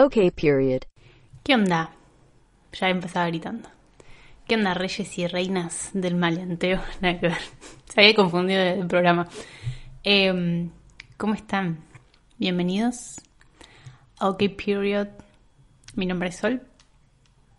Okay, 0.00 0.30
period. 0.30 0.82
¿Qué 1.42 1.56
onda? 1.56 1.90
Ya 2.72 2.88
empezaba 2.88 3.26
gritando. 3.26 3.68
¿Qué 4.46 4.54
onda, 4.54 4.72
reyes 4.72 5.18
y 5.18 5.26
reinas 5.26 5.90
del 5.92 6.14
maleanteo? 6.14 6.80
Se 7.00 8.00
había 8.00 8.14
confundido 8.14 8.62
el 8.62 8.86
programa. 8.86 9.26
Em, 10.04 10.70
¿Cómo 11.16 11.34
están? 11.34 11.80
Bienvenidos 12.36 13.16
OK 14.20 14.44
Period. 14.64 15.08
Mi 15.96 16.06
nombre 16.06 16.28
es 16.28 16.36
Sol 16.36 16.62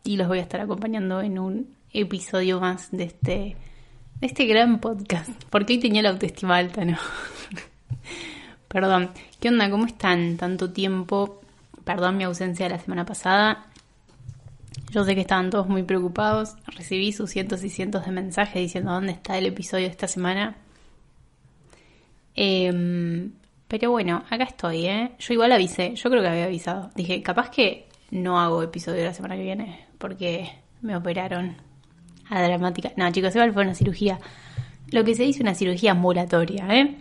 y 0.05 0.15
los 0.15 0.29
voy 0.29 0.39
a 0.39 0.43
estar 0.43 0.61
acompañando 0.61 1.19
en 1.19 1.39
un 1.39 1.75
episodio 1.91 2.61
más 2.61 2.89
de 2.91 3.03
este, 3.03 3.57
de 4.21 4.27
este 4.27 4.45
gran 4.45 4.79
podcast. 4.79 5.29
Porque 5.49 5.73
hoy 5.73 5.79
tenía 5.79 6.03
la 6.03 6.11
autoestima 6.11 6.55
alta, 6.55 6.85
¿no? 6.85 6.97
Perdón. 8.69 9.09
¿Qué 9.41 9.49
onda? 9.49 9.69
¿Cómo 9.69 9.87
están? 9.87 10.37
Tanto 10.37 10.71
tiempo. 10.71 11.38
Perdón 11.89 12.17
mi 12.17 12.23
ausencia 12.23 12.69
la 12.69 12.77
semana 12.77 13.03
pasada. 13.03 13.65
Yo 14.91 15.03
sé 15.05 15.15
que 15.15 15.21
estaban 15.21 15.49
todos 15.49 15.67
muy 15.67 15.81
preocupados. 15.81 16.53
Recibí 16.67 17.11
sus 17.11 17.31
cientos 17.31 17.63
y 17.63 17.71
cientos 17.71 18.05
de 18.05 18.11
mensajes 18.11 18.61
diciendo 18.61 18.91
dónde 18.91 19.13
está 19.13 19.39
el 19.39 19.47
episodio 19.47 19.85
de 19.85 19.91
esta 19.91 20.07
semana. 20.07 20.55
Em, 22.35 23.31
pero 23.67 23.89
bueno, 23.89 24.23
acá 24.29 24.43
estoy, 24.43 24.85
¿eh? 24.85 25.13
Yo 25.17 25.33
igual 25.33 25.51
avisé. 25.51 25.95
Yo 25.95 26.11
creo 26.11 26.21
que 26.21 26.27
había 26.27 26.45
avisado. 26.45 26.91
Dije, 26.93 27.23
capaz 27.23 27.49
que 27.49 27.87
no 28.11 28.39
hago 28.39 28.61
episodio 28.61 29.03
la 29.03 29.15
semana 29.15 29.35
que 29.35 29.41
viene 29.41 29.87
porque 29.97 30.47
me 30.83 30.95
operaron 30.95 31.55
a 32.29 32.39
dramática. 32.43 32.91
No, 32.97 33.11
chicos, 33.11 33.33
igual 33.33 33.51
fue 33.51 33.63
una 33.63 33.73
cirugía. 33.73 34.19
Lo 34.91 35.03
que 35.03 35.15
se 35.15 35.23
dice 35.23 35.41
una 35.41 35.55
cirugía 35.55 35.93
ambulatoria, 35.93 36.67
¿eh? 36.69 36.95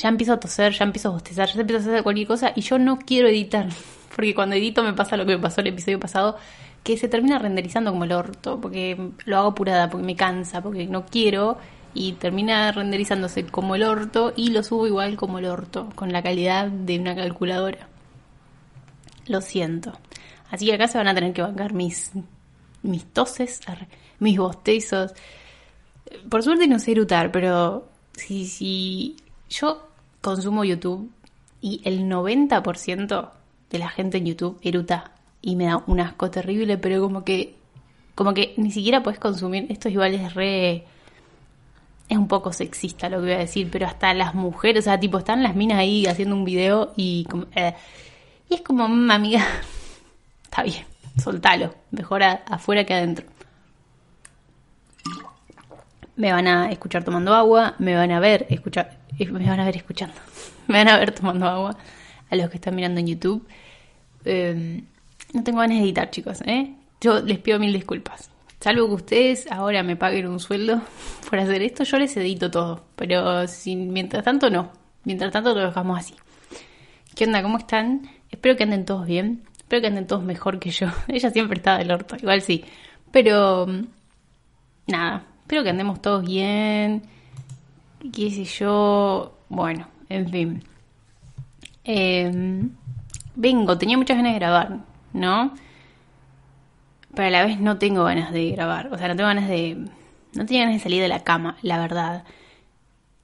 Ya 0.00 0.08
empiezo 0.08 0.32
a 0.32 0.40
toser, 0.40 0.72
ya 0.72 0.84
empiezo 0.84 1.08
a 1.08 1.12
bostezar, 1.12 1.48
ya 1.48 1.60
empiezo 1.60 1.88
a 1.88 1.92
hacer 1.92 2.02
cualquier 2.02 2.26
cosa 2.26 2.52
y 2.56 2.62
yo 2.62 2.78
no 2.78 2.98
quiero 2.98 3.28
editar. 3.28 3.68
Porque 4.16 4.34
cuando 4.34 4.56
edito 4.56 4.82
me 4.82 4.94
pasa 4.94 5.16
lo 5.16 5.26
que 5.26 5.36
me 5.36 5.42
pasó 5.42 5.60
el 5.60 5.68
episodio 5.68 6.00
pasado, 6.00 6.36
que 6.82 6.96
se 6.96 7.08
termina 7.08 7.38
renderizando 7.38 7.90
como 7.90 8.04
el 8.04 8.12
orto, 8.12 8.60
porque 8.60 9.12
lo 9.26 9.38
hago 9.38 9.48
apurada, 9.48 9.90
porque 9.90 10.06
me 10.06 10.16
cansa, 10.16 10.62
porque 10.62 10.86
no 10.86 11.04
quiero 11.04 11.58
y 11.92 12.12
termina 12.12 12.72
renderizándose 12.72 13.44
como 13.46 13.74
el 13.74 13.82
orto 13.82 14.32
y 14.34 14.50
lo 14.50 14.62
subo 14.62 14.86
igual 14.86 15.16
como 15.16 15.38
el 15.38 15.44
orto, 15.44 15.90
con 15.94 16.12
la 16.12 16.22
calidad 16.22 16.68
de 16.68 16.98
una 16.98 17.14
calculadora. 17.14 17.88
Lo 19.26 19.42
siento. 19.42 19.92
Así 20.50 20.66
que 20.66 20.74
acá 20.74 20.88
se 20.88 20.98
van 20.98 21.08
a 21.08 21.14
tener 21.14 21.32
que 21.34 21.42
bancar 21.42 21.74
mis, 21.74 22.12
mis 22.82 23.04
toses, 23.04 23.60
mis 24.18 24.38
bostezos. 24.38 25.12
Por 26.28 26.42
suerte 26.42 26.66
no 26.66 26.78
sé 26.78 26.92
erutar, 26.92 27.30
pero 27.30 27.88
si, 28.12 28.46
si 28.46 29.16
yo 29.50 29.89
consumo 30.20 30.64
YouTube 30.64 31.10
y 31.60 31.80
el 31.84 32.08
90% 32.08 33.30
de 33.70 33.78
la 33.78 33.88
gente 33.88 34.18
en 34.18 34.26
YouTube 34.26 34.58
eruta 34.62 35.12
y 35.42 35.56
me 35.56 35.66
da 35.66 35.82
un 35.86 36.00
asco 36.00 36.30
terrible, 36.30 36.78
pero 36.78 37.00
como 37.00 37.24
que 37.24 37.54
como 38.14 38.34
que 38.34 38.52
ni 38.58 38.70
siquiera 38.70 39.02
puedes 39.02 39.18
consumir, 39.18 39.66
esto 39.70 39.88
igual 39.88 40.14
es 40.14 40.34
re 40.34 40.84
es 42.08 42.18
un 42.18 42.28
poco 42.28 42.52
sexista 42.52 43.08
lo 43.08 43.18
que 43.18 43.22
voy 43.22 43.32
a 43.32 43.38
decir, 43.38 43.68
pero 43.70 43.86
hasta 43.86 44.12
las 44.14 44.34
mujeres, 44.34 44.80
o 44.80 44.84
sea, 44.84 44.98
tipo 44.98 45.18
están 45.18 45.42
las 45.42 45.54
minas 45.54 45.78
ahí 45.78 46.06
haciendo 46.06 46.34
un 46.34 46.44
video 46.44 46.92
y 46.96 47.26
eh, 47.54 47.74
y 48.48 48.54
es 48.54 48.62
como, 48.62 48.88
mm, 48.88 49.10
amiga, 49.10 49.46
está 50.44 50.64
bien, 50.64 50.84
soltalo, 51.22 51.74
mejor 51.92 52.22
afuera 52.24 52.84
que 52.84 52.94
adentro. 52.94 53.26
Me 56.20 56.32
van 56.32 56.46
a 56.48 56.70
escuchar 56.70 57.02
tomando 57.02 57.34
agua, 57.34 57.76
me 57.78 57.94
van 57.94 58.10
a 58.10 58.20
ver 58.20 58.46
escuchar, 58.50 58.98
eh, 59.18 59.24
me 59.24 59.48
van 59.48 59.58
a 59.58 59.64
ver 59.64 59.78
escuchando, 59.78 60.14
me 60.66 60.76
van 60.76 60.88
a 60.88 60.98
ver 60.98 61.12
tomando 61.12 61.46
agua 61.46 61.78
a 62.28 62.36
los 62.36 62.50
que 62.50 62.58
están 62.58 62.76
mirando 62.76 63.00
en 63.00 63.06
YouTube. 63.06 63.48
Em, 64.26 64.84
no 65.32 65.42
tengo 65.42 65.60
ganas 65.60 65.78
de 65.78 65.84
editar, 65.84 66.10
chicos, 66.10 66.42
¿eh? 66.44 66.74
Yo 67.00 67.22
les 67.22 67.38
pido 67.38 67.58
mil 67.58 67.72
disculpas. 67.72 68.30
Salvo 68.60 68.86
que 68.88 68.94
ustedes 68.96 69.50
ahora 69.50 69.82
me 69.82 69.96
paguen 69.96 70.26
un 70.26 70.40
sueldo 70.40 70.82
por 71.30 71.38
hacer 71.38 71.62
esto, 71.62 71.84
yo 71.84 71.98
les 71.98 72.14
edito 72.18 72.50
todo. 72.50 72.84
Pero 72.96 73.48
si, 73.48 73.74
mientras 73.74 74.22
tanto, 74.22 74.50
no. 74.50 74.72
Mientras 75.04 75.32
tanto, 75.32 75.54
lo 75.54 75.64
dejamos 75.64 76.00
así. 76.00 76.14
¿Qué 77.14 77.24
onda? 77.24 77.42
¿Cómo 77.42 77.56
están? 77.56 78.10
Espero 78.30 78.58
que 78.58 78.64
anden 78.64 78.84
todos 78.84 79.06
bien. 79.06 79.44
Espero 79.56 79.80
que 79.80 79.86
anden 79.86 80.06
todos 80.06 80.22
mejor 80.22 80.58
que 80.58 80.70
yo. 80.70 80.88
Ella 81.08 81.30
siempre 81.30 81.56
estaba 81.56 81.78
del 81.78 81.90
orto, 81.90 82.16
igual 82.16 82.42
sí. 82.42 82.62
Pero 83.10 83.66
nada, 84.86 85.24
espero 85.50 85.64
que 85.64 85.70
andemos 85.70 86.00
todos 86.00 86.24
bien. 86.24 87.02
¿Qué 88.12 88.30
sé 88.30 88.44
yo? 88.44 89.36
Bueno, 89.48 89.88
en 90.08 90.28
fin. 90.30 90.64
Em, 91.82 92.70
vengo, 93.34 93.76
tenía 93.76 93.98
muchas 93.98 94.16
ganas 94.16 94.32
de 94.32 94.38
grabar, 94.38 94.78
¿no? 95.12 95.52
Pero 97.16 97.26
a 97.26 97.30
la 97.32 97.44
vez 97.44 97.58
no 97.58 97.78
tengo 97.78 98.04
ganas 98.04 98.30
de 98.30 98.52
grabar. 98.52 98.92
O 98.92 98.96
sea, 98.96 99.08
no 99.08 99.16
tengo 99.16 99.26
ganas 99.26 99.48
de. 99.48 99.74
No 100.34 100.46
tenía 100.46 100.60
ganas 100.60 100.76
de 100.76 100.84
salir 100.84 101.02
de 101.02 101.08
la 101.08 101.24
cama, 101.24 101.56
la 101.62 101.80
verdad. 101.80 102.22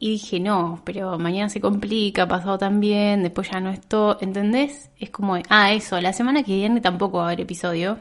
Y 0.00 0.10
dije, 0.10 0.40
no, 0.40 0.82
pero 0.82 1.20
mañana 1.20 1.48
se 1.48 1.60
complica, 1.60 2.26
pasado 2.26 2.58
también, 2.58 3.22
después 3.22 3.48
ya 3.52 3.60
no 3.60 3.70
esto, 3.70 4.18
¿entendés? 4.20 4.90
Es 4.98 5.10
como, 5.10 5.38
ah, 5.48 5.72
eso, 5.72 6.00
la 6.00 6.12
semana 6.12 6.42
que 6.42 6.56
viene 6.56 6.80
tampoco 6.80 7.18
va 7.18 7.22
a 7.22 7.26
haber 7.28 7.42
episodio. 7.42 7.98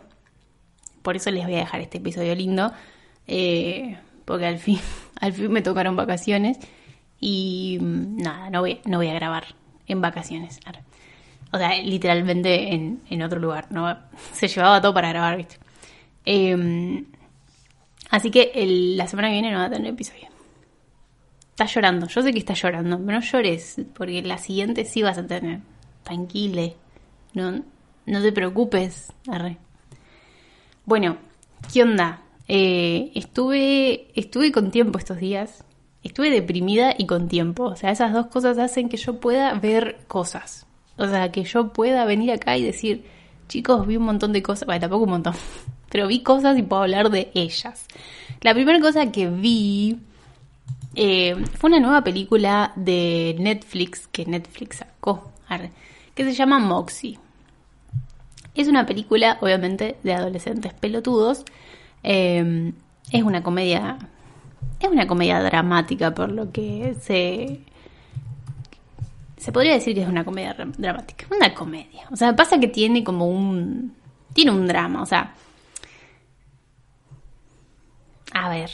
Por 1.04 1.16
eso 1.16 1.30
les 1.30 1.44
voy 1.46 1.54
a 1.54 1.60
dejar 1.60 1.82
este 1.82 2.00
episodio 2.00 2.34
lindo. 2.34 2.72
Eh, 3.28 3.98
porque 4.26 4.46
al 4.46 4.60
fin, 4.60 4.80
al 5.22 5.34
fin 5.34 5.52
me 5.52 5.62
tocaron 5.62 5.96
vacaciones. 5.96 6.58
Y 7.20 7.78
mm, 7.80 8.18
nada, 8.18 8.50
no 8.50 8.62
voy, 8.62 8.82
no 8.86 8.98
voy 8.98 9.08
a 9.08 9.14
grabar 9.14 9.46
en 9.88 10.02
vacaciones. 10.02 10.60
O 11.52 11.58
sea, 11.58 11.82
literalmente 11.82 12.74
en, 12.74 13.02
en 13.10 13.22
otro 13.22 13.40
lugar. 13.40 13.68
¿no? 13.72 13.98
Se 14.34 14.48
llevaba 14.48 14.82
todo 14.82 14.94
para 14.94 15.10
grabar, 15.10 15.38
¿viste? 15.38 15.58
Em, 16.26 17.06
así 18.10 18.32
que 18.32 18.52
la 18.98 19.08
semana 19.08 19.30
que 19.30 19.34
viene 19.34 19.52
no 19.52 19.60
va 19.60 19.66
a 19.66 19.70
tener 19.70 19.94
episodio. 19.94 20.28
Está 21.52 21.66
llorando, 21.66 22.08
yo 22.08 22.22
sé 22.22 22.34
que 22.34 22.40
está 22.40 22.54
llorando, 22.54 22.98
pero 22.98 23.20
no 23.20 23.22
llores, 23.22 23.80
porque 23.94 24.22
la 24.22 24.38
siguiente 24.38 24.84
sí 24.84 25.02
vas 25.02 25.18
a 25.18 25.26
tener. 25.26 25.62
Tranquile, 26.04 26.76
no, 27.34 27.64
no 28.06 28.22
te 28.22 28.32
preocupes. 28.34 29.14
Bueno, 30.86 31.18
¿qué 31.72 31.84
onda? 31.84 32.22
Eh, 32.48 33.12
estuve, 33.16 34.08
estuve 34.16 34.52
con 34.52 34.72
tiempo 34.72 34.98
estos 34.98 35.18
días. 35.18 35.64
Estuve 36.04 36.30
deprimida 36.30 36.94
y 36.98 37.08
con 37.08 37.28
tiempo. 37.28 37.64
O 37.66 37.76
sea, 37.76 37.92
esas 37.92 38.14
dos 38.14 38.28
cosas 38.28 38.58
hacen 38.58 38.90
que 38.90 38.98
yo 38.98 39.20
pueda 39.20 39.54
ver 39.56 40.00
cosas. 40.08 40.66
O 40.98 41.08
sea, 41.08 41.32
que 41.32 41.44
yo 41.44 41.74
pueda 41.74 42.06
venir 42.06 42.32
acá 42.32 42.58
y 42.58 42.64
decir, 42.64 43.04
chicos, 43.48 43.86
vi 43.88 43.98
un 43.98 44.04
montón 44.04 44.32
de 44.34 44.44
cosas. 44.44 44.66
Bueno, 44.66 44.82
tampoco 44.82 45.04
un 45.06 45.12
montón. 45.12 45.34
Pero 45.90 46.08
vi 46.08 46.22
cosas 46.22 46.58
y 46.58 46.62
puedo 46.62 46.84
hablar 46.84 47.10
de 47.10 47.32
ellas. 47.34 47.88
La 48.42 48.54
primera 48.54 48.80
cosa 48.80 49.12
que 49.12 49.28
vi 49.28 49.98
eh, 50.96 51.36
fue 51.58 51.70
una 51.70 51.80
nueva 51.80 52.04
película 52.04 52.72
de 52.76 53.36
Netflix 53.40 54.08
que 54.08 54.26
Netflix 54.26 54.78
sacó, 54.78 55.32
que 56.14 56.24
se 56.24 56.34
llama 56.34 56.60
Moxie. 56.60 57.20
Es 58.56 58.70
una 58.70 58.86
película, 58.86 59.38
obviamente, 59.42 59.98
de 60.04 60.14
adolescentes 60.14 60.74
pelotudos. 60.74 61.44
Eh, 62.08 62.72
es 63.12 63.24
una 63.24 63.42
comedia. 63.42 63.98
Es 64.80 64.90
una 64.90 65.08
comedia 65.08 65.42
dramática, 65.42 66.14
por 66.14 66.32
lo 66.32 66.52
que 66.52 66.96
se. 67.02 67.62
Se 69.38 69.52
podría 69.52 69.74
decir 69.74 69.96
que 69.96 70.04
es 70.04 70.08
una 70.08 70.24
comedia 70.24 70.54
dramática. 70.54 71.26
Una 71.36 71.54
comedia. 71.54 72.08
O 72.12 72.16
sea, 72.16 72.36
pasa 72.36 72.60
que 72.60 72.68
tiene 72.68 73.04
como 73.04 73.28
un. 73.28 73.96
Tiene 74.34 74.52
un 74.52 74.68
drama. 74.68 75.02
O 75.02 75.06
sea. 75.06 75.34
A 78.34 78.50
ver 78.50 78.70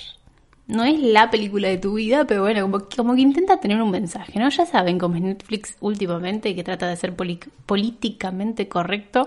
no 0.72 0.86
es 0.86 1.00
la 1.02 1.30
película 1.30 1.68
de 1.68 1.78
tu 1.78 1.96
vida, 1.96 2.26
pero 2.26 2.44
bueno, 2.44 2.72
como, 2.96 3.14
que 3.16 3.22
intenta 3.22 3.60
tener 3.60 3.82
un 3.82 3.92
mensaje, 3.92 4.40
¿no? 4.40 4.50
Ya 4.50 4.66
saben 4.66 4.98
cómo 4.98 5.16
es 5.16 5.22
Netflix 5.22 5.76
últimamente, 5.82 6.56
que 6.56 6.64
trata 6.64 6.88
de 6.88 6.96
ser 6.96 7.14
políticamente 7.66 8.70
correcto 8.70 9.26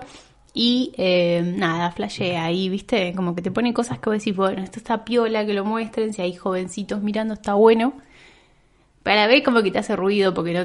y 0.57 0.93
eh, 0.97 1.43
nada, 1.57 1.91
flashea 1.91 2.45
ahí, 2.45 2.69
¿viste? 2.69 3.13
Como 3.13 3.35
que 3.35 3.41
te 3.41 3.51
pone 3.51 3.73
cosas 3.73 3.99
que 3.99 4.09
vos 4.09 4.17
decís, 4.17 4.33
bueno, 4.33 4.63
esto 4.63 4.79
está 4.79 5.03
piola, 5.03 5.45
que 5.45 5.53
lo 5.53 5.65
muestren, 5.65 6.13
si 6.13 6.21
hay 6.21 6.33
jovencitos 6.33 7.03
mirando, 7.03 7.33
está 7.33 7.55
bueno. 7.55 7.93
Para 9.03 9.27
ver 9.27 9.43
como 9.43 9.61
que 9.61 9.69
te 9.69 9.79
hace 9.79 9.97
ruido, 9.97 10.33
porque 10.33 10.53
no, 10.53 10.63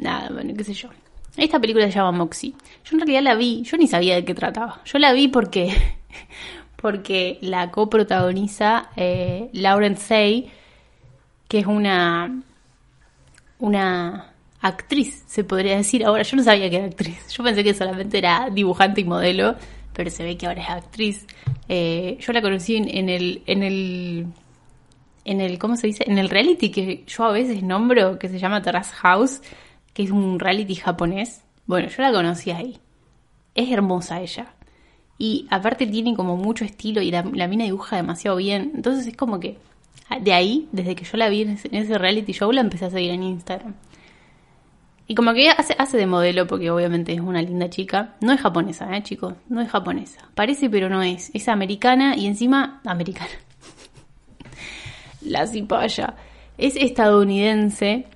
nada, 0.00 0.30
bueno, 0.32 0.54
qué 0.56 0.62
sé 0.62 0.72
yo. 0.72 0.88
Esta 1.36 1.60
película 1.60 1.86
se 1.86 1.92
llama 1.92 2.12
Moxie. 2.12 2.54
Yo 2.84 2.92
en 2.92 3.00
realidad 3.00 3.22
la 3.22 3.34
vi, 3.34 3.62
yo 3.64 3.76
ni 3.76 3.88
sabía 3.88 4.14
de 4.14 4.24
qué 4.24 4.34
trataba. 4.34 4.80
Yo 4.84 5.00
la 5.00 5.12
vi 5.12 5.26
porque 5.26 5.74
porque 6.76 7.38
la 7.40 7.72
coprotagoniza 7.72 8.90
eh, 8.94 9.50
Lauren 9.52 9.96
Say, 9.96 10.48
que 11.48 11.58
es 11.58 11.66
una, 11.66 12.40
una 13.58 14.33
actriz, 14.64 15.24
se 15.26 15.44
podría 15.44 15.76
decir. 15.76 16.04
Ahora, 16.04 16.22
yo 16.22 16.36
no 16.38 16.42
sabía 16.42 16.70
que 16.70 16.76
era 16.76 16.86
actriz. 16.86 17.28
Yo 17.28 17.44
pensé 17.44 17.62
que 17.62 17.74
solamente 17.74 18.16
era 18.16 18.48
dibujante 18.50 19.02
y 19.02 19.04
modelo, 19.04 19.56
pero 19.92 20.10
se 20.10 20.24
ve 20.24 20.38
que 20.38 20.46
ahora 20.46 20.62
es 20.62 20.70
actriz. 20.70 21.26
Eh, 21.68 22.16
yo 22.18 22.32
la 22.32 22.40
conocí 22.40 22.76
en, 22.76 23.08
el, 23.10 23.42
en 23.46 23.62
el, 23.62 24.26
en 25.26 25.40
el, 25.42 25.58
¿cómo 25.58 25.76
se 25.76 25.86
dice? 25.88 26.04
En 26.06 26.16
el 26.16 26.30
reality 26.30 26.70
que 26.70 27.04
yo 27.06 27.24
a 27.24 27.32
veces 27.32 27.62
nombro, 27.62 28.18
que 28.18 28.30
se 28.30 28.38
llama 28.38 28.62
Terrace 28.62 28.92
House, 28.94 29.42
que 29.92 30.02
es 30.02 30.10
un 30.10 30.40
reality 30.40 30.76
japonés. 30.76 31.42
Bueno, 31.66 31.88
yo 31.88 32.02
la 32.02 32.12
conocí 32.12 32.50
ahí. 32.50 32.78
Es 33.54 33.70
hermosa 33.70 34.22
ella. 34.22 34.54
Y 35.18 35.46
aparte 35.50 35.86
tiene 35.86 36.14
como 36.14 36.38
mucho 36.38 36.64
estilo 36.64 37.02
y 37.02 37.10
la, 37.10 37.22
mina 37.22 37.64
dibuja 37.64 37.96
demasiado 37.96 38.38
bien. 38.38 38.72
Entonces 38.74 39.06
es 39.06 39.16
como 39.16 39.38
que 39.38 39.58
de 40.22 40.32
ahí, 40.32 40.68
desde 40.72 40.94
que 40.94 41.04
yo 41.04 41.18
la 41.18 41.28
vi 41.28 41.42
en 41.42 41.50
ese, 41.50 41.98
reality 41.98 42.32
show, 42.32 42.50
la 42.50 42.62
empecé 42.62 42.86
a 42.86 42.90
seguir 42.90 43.10
en 43.10 43.22
Instagram. 43.22 43.74
Y 45.06 45.14
como 45.14 45.34
que 45.34 45.50
hace, 45.50 45.74
hace 45.78 45.98
de 45.98 46.06
modelo, 46.06 46.46
porque 46.46 46.70
obviamente 46.70 47.12
es 47.12 47.20
una 47.20 47.42
linda 47.42 47.68
chica. 47.68 48.14
No 48.20 48.32
es 48.32 48.40
japonesa, 48.40 48.96
¿eh, 48.96 49.02
chicos? 49.02 49.34
No 49.48 49.60
es 49.60 49.70
japonesa. 49.70 50.28
Parece, 50.34 50.70
pero 50.70 50.88
no 50.88 51.02
es. 51.02 51.30
Es 51.34 51.48
americana 51.48 52.16
y 52.16 52.26
encima... 52.26 52.80
Americana. 52.84 53.30
la 55.20 55.46
cipaya. 55.46 56.14
Es 56.56 56.76
estadounidense 56.76 58.06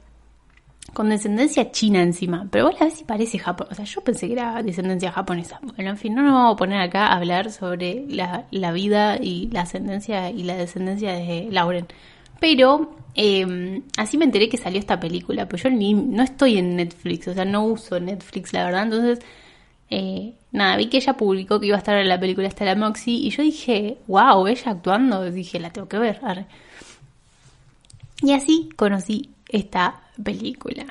con 0.94 1.11
descendencia 1.11 1.70
china 1.70 2.02
encima. 2.02 2.49
Pero 2.50 2.64
vos 2.67 2.81
la 2.81 2.87
ves 2.87 2.94
si 2.94 3.05
parece 3.05 3.38
japonesa. 3.38 3.73
O 3.73 3.76
sea, 3.76 3.85
yo 3.85 4.00
pensé 4.00 4.26
que 4.26 4.32
era 4.32 4.62
descendencia 4.62 5.12
japonesa. 5.12 5.61
Bueno, 5.62 5.90
en 5.90 5.96
fin, 5.99 6.14
no 6.14 6.23
nos 6.23 6.32
vamos 6.32 6.55
a 6.55 6.56
poner 6.56 6.81
acá 6.81 7.08
a 7.08 7.17
hablar 7.17 7.52
sobre 7.52 8.05
la, 8.08 8.46
la 8.50 8.73
vida 8.73 9.19
y 9.20 9.49
la 9.52 9.62
ascendencia 9.62 10.31
y 10.31 10.44
la 10.44 10.56
descendencia 10.56 11.12
de 11.12 11.49
Lauren. 11.50 11.87
Pero 12.40 12.96
eh, 13.14 13.82
así 13.96 14.17
me 14.17 14.25
enteré 14.25 14.49
que 14.49 14.56
salió 14.56 14.79
esta 14.79 15.00
película. 15.00 15.49
Pues 15.49 15.62
yo 15.62 15.70
ni, 15.70 15.94
no 15.94 16.23
estoy 16.23 16.58
en 16.58 16.76
Netflix, 16.76 17.29
o 17.29 17.35
sea, 17.35 17.44
no 17.44 17.64
uso 17.64 17.99
Netflix, 17.99 18.52
la 18.52 18.64
verdad. 18.64 18.85
Entonces, 18.85 19.19
eh, 19.90 20.35
nada, 20.52 20.76
vi 20.76 20.87
que 20.87 20.99
ella 20.99 21.17
publicó 21.17 21.58
que 21.58 21.67
iba 21.67 21.76
a 21.76 21.79
estar 21.79 21.96
en 21.99 22.08
la 22.08 22.20
película 22.20 22.49
Estela 22.49 22.75
Moxie. 22.75 23.14
Y 23.14 23.31
yo 23.31 23.43
dije, 23.43 23.99
wow, 24.06 24.46
ella 24.46 24.73
actuando. 24.73 25.31
Dije, 25.31 25.58
la 25.58 25.70
tengo 25.70 25.88
que 25.88 25.99
ver. 25.99 26.20
Y 28.23 28.32
así 28.32 28.69
conocí 28.76 29.31
esta 29.49 30.00
película. 30.23 30.87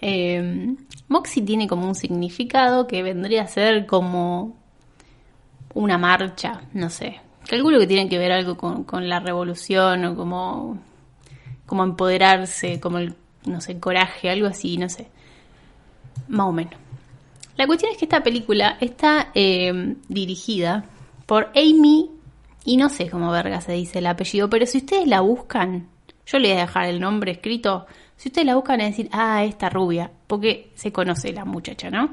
Eh, 0.00 0.76
Moxie 1.08 1.42
tiene 1.42 1.66
como 1.66 1.88
un 1.88 1.94
significado 1.94 2.86
que 2.86 3.02
vendría 3.02 3.42
a 3.42 3.46
ser 3.48 3.86
como 3.86 4.56
una 5.74 5.98
marcha, 5.98 6.62
no 6.72 6.90
sé. 6.90 7.20
Calculo 7.48 7.78
que 7.78 7.86
tiene 7.86 8.08
que 8.08 8.18
ver 8.18 8.32
algo 8.32 8.56
con, 8.56 9.08
la 9.08 9.20
revolución 9.20 10.04
o 10.04 10.16
como, 10.16 10.78
como 11.64 11.84
empoderarse, 11.84 12.80
como 12.80 12.98
el, 12.98 13.14
no 13.44 13.60
sé, 13.60 13.78
coraje, 13.78 14.30
algo 14.30 14.48
así, 14.48 14.78
no 14.78 14.88
sé. 14.88 15.08
Más 16.28 16.46
o 16.46 16.52
menos. 16.52 16.74
La 17.56 17.66
cuestión 17.66 17.92
es 17.92 17.98
que 17.98 18.04
esta 18.04 18.22
película 18.22 18.76
está 18.80 19.30
eh, 19.34 19.94
dirigida 20.08 20.84
por 21.26 21.50
Amy, 21.54 22.10
y 22.66 22.76
no 22.76 22.88
sé 22.88 23.08
cómo 23.08 23.30
verga 23.30 23.60
se 23.60 23.72
dice 23.72 24.00
el 24.00 24.06
apellido, 24.06 24.50
pero 24.50 24.66
si 24.66 24.78
ustedes 24.78 25.06
la 25.06 25.20
buscan, 25.20 25.86
yo 26.26 26.38
le 26.38 26.48
voy 26.48 26.58
a 26.58 26.60
dejar 26.62 26.86
el 26.86 27.00
nombre 27.00 27.30
escrito. 27.30 27.86
Si 28.16 28.28
ustedes 28.28 28.44
la 28.44 28.56
buscan 28.56 28.80
a 28.80 28.86
decir, 28.86 29.08
ah, 29.12 29.44
esta 29.44 29.70
rubia, 29.70 30.10
porque 30.26 30.72
se 30.74 30.92
conoce 30.92 31.32
la 31.32 31.44
muchacha, 31.44 31.90
¿no? 31.90 32.10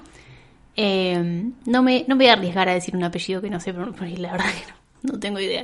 Eh, 0.75 1.51
no, 1.65 1.81
me, 1.81 2.05
no 2.07 2.15
voy 2.15 2.27
a 2.27 2.33
arriesgar 2.33 2.69
a 2.69 2.73
decir 2.75 2.95
un 2.95 3.03
apellido 3.03 3.41
que 3.41 3.49
no 3.49 3.59
sé, 3.59 3.73
porque 3.73 4.15
la 4.17 4.33
verdad 4.33 4.45
que 4.45 4.71
no, 4.71 4.77
no 5.03 5.19
tengo 5.19 5.39
idea. 5.39 5.63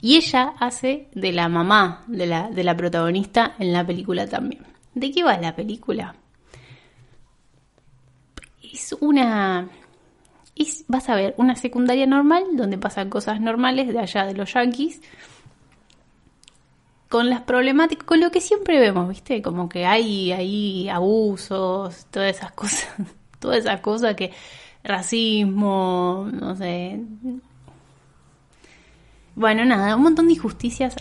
Y 0.00 0.16
ella 0.16 0.52
hace 0.60 1.08
de 1.14 1.32
la 1.32 1.48
mamá 1.48 2.04
de 2.06 2.26
la, 2.26 2.50
de 2.50 2.62
la 2.62 2.76
protagonista 2.76 3.54
en 3.58 3.72
la 3.72 3.86
película 3.86 4.26
también. 4.26 4.66
¿De 4.94 5.10
qué 5.10 5.24
va 5.24 5.38
la 5.38 5.56
película? 5.56 6.14
Es 8.62 8.94
una... 9.00 9.68
Es, 10.56 10.84
vas 10.86 11.08
a 11.08 11.16
ver, 11.16 11.34
una 11.36 11.56
secundaria 11.56 12.06
normal 12.06 12.44
donde 12.52 12.78
pasan 12.78 13.10
cosas 13.10 13.40
normales 13.40 13.88
de 13.88 13.98
allá 13.98 14.24
de 14.24 14.34
los 14.34 14.52
yankees 14.52 15.00
con 17.08 17.30
las 17.30 17.42
problemáticas, 17.42 18.04
con 18.04 18.20
lo 18.20 18.30
que 18.30 18.40
siempre 18.40 18.80
vemos, 18.80 19.08
¿viste? 19.08 19.40
Como 19.40 19.68
que 19.68 19.86
hay 19.86 20.32
ahí 20.32 20.88
abusos, 20.88 22.06
todas 22.10 22.36
esas 22.36 22.52
cosas, 22.52 22.88
todas 23.38 23.58
esas 23.58 23.80
cosas 23.80 24.16
que 24.16 24.32
racismo, 24.82 26.28
no 26.32 26.56
sé. 26.56 27.00
Bueno, 29.36 29.64
nada, 29.64 29.96
un 29.96 30.02
montón 30.02 30.26
de 30.26 30.34
injusticias. 30.34 30.96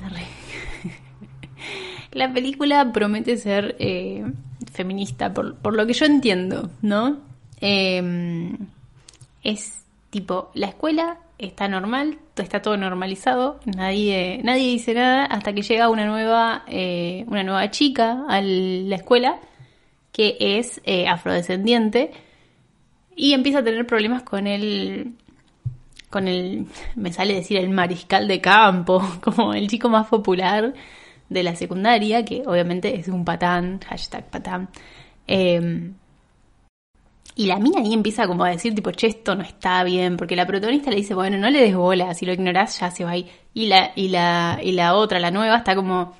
La 2.11 2.31
película 2.31 2.91
promete 2.91 3.37
ser 3.37 3.75
eh, 3.79 4.23
feminista, 4.71 5.33
por, 5.33 5.55
por, 5.55 5.75
lo 5.75 5.85
que 5.87 5.93
yo 5.93 6.05
entiendo, 6.05 6.69
¿no? 6.81 7.19
Em, 7.59 8.57
es 9.43 9.85
tipo, 10.09 10.51
la 10.53 10.67
escuela 10.67 11.17
está 11.39 11.67
normal, 11.67 12.19
está 12.37 12.61
todo 12.61 12.77
normalizado, 12.77 13.59
nadie, 13.65 14.41
nadie 14.43 14.67
dice 14.69 14.93
nada 14.93 15.25
hasta 15.25 15.53
que 15.53 15.63
llega 15.63 15.89
una 15.89 16.05
nueva, 16.05 16.63
eh, 16.67 17.25
una 17.27 17.43
nueva 17.43 17.71
chica 17.71 18.25
a 18.29 18.41
la 18.41 18.95
escuela 18.95 19.39
que 20.11 20.37
es 20.39 20.81
eh, 20.85 21.07
afrodescendiente 21.07 22.11
y 23.15 23.33
empieza 23.33 23.59
a 23.59 23.63
tener 23.63 23.87
problemas 23.87 24.21
con 24.23 24.45
el, 24.45 25.13
con 26.13 26.27
el, 26.27 26.67
me 26.95 27.11
sale 27.11 27.33
decir 27.33 27.57
el 27.57 27.69
mariscal 27.71 28.27
de 28.27 28.39
campo, 28.39 29.01
como 29.23 29.53
el 29.53 29.67
chico 29.67 29.89
más 29.89 30.07
popular 30.07 30.73
de 31.27 31.43
la 31.43 31.55
secundaria, 31.55 32.23
que 32.23 32.43
obviamente 32.45 32.95
es 32.95 33.07
un 33.07 33.25
patán, 33.25 33.79
hashtag 33.81 34.29
patán. 34.29 34.69
Em, 35.25 35.95
y 37.35 37.47
la 37.47 37.57
mina 37.57 37.79
ahí 37.81 37.93
empieza 37.93 38.27
como 38.27 38.43
a 38.43 38.49
decir, 38.49 38.75
tipo, 38.75 38.91
che, 38.91 39.07
esto 39.07 39.35
no 39.35 39.41
está 39.41 39.83
bien, 39.83 40.17
porque 40.17 40.35
la 40.35 40.45
protagonista 40.45 40.91
le 40.91 40.97
dice, 40.97 41.15
bueno, 41.15 41.37
no 41.39 41.49
le 41.49 41.61
des 41.61 41.75
bola, 41.75 42.13
si 42.13 42.27
lo 42.27 42.33
ignorás 42.33 42.79
ya 42.79 42.91
se 42.91 43.03
va 43.03 43.11
ahí. 43.11 43.27
Y 43.55 43.65
la, 43.67 43.91
y 43.95 44.09
la, 44.09 44.59
y 44.61 44.73
la 44.73 44.93
otra, 44.95 45.19
la 45.19 45.31
nueva, 45.31 45.57
está 45.57 45.75
como, 45.75 46.15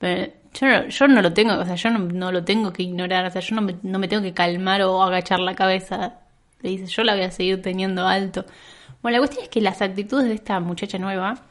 yo 0.00 0.66
no, 0.66 0.88
yo 0.88 1.08
no 1.08 1.22
lo 1.22 1.32
tengo, 1.32 1.54
o 1.54 1.64
sea, 1.64 1.76
yo 1.76 1.90
no, 1.90 2.32
lo 2.32 2.44
tengo 2.44 2.72
que 2.72 2.82
ignorar, 2.82 3.26
o 3.26 3.30
sea, 3.30 3.40
yo 3.40 3.54
no 3.54 3.68
no 3.82 3.98
me 4.00 4.08
tengo 4.08 4.22
que 4.22 4.34
calmar 4.34 4.82
o 4.82 5.02
agachar 5.02 5.38
la 5.40 5.54
cabeza. 5.54 6.20
Le 6.60 6.70
dice, 6.70 6.86
yo 6.86 7.04
la 7.04 7.14
voy 7.14 7.24
a 7.24 7.30
seguir 7.30 7.62
teniendo 7.62 8.06
alto. 8.06 8.44
Bueno, 9.02 9.16
la 9.16 9.20
cuestión 9.20 9.44
es 9.44 9.48
que 9.48 9.60
las 9.60 9.82
actitudes 9.82 10.26
de 10.26 10.34
esta 10.34 10.60
muchacha 10.60 10.98
nueva 10.98 11.42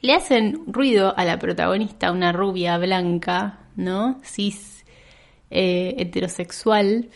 le 0.00 0.14
hacen 0.14 0.62
ruido 0.66 1.14
a 1.16 1.24
la 1.24 1.38
protagonista, 1.38 2.12
una 2.12 2.32
rubia 2.32 2.76
blanca, 2.78 3.58
¿no? 3.76 4.20
Cis, 4.22 4.84
eh, 5.50 5.94
heterosexual 5.98 7.08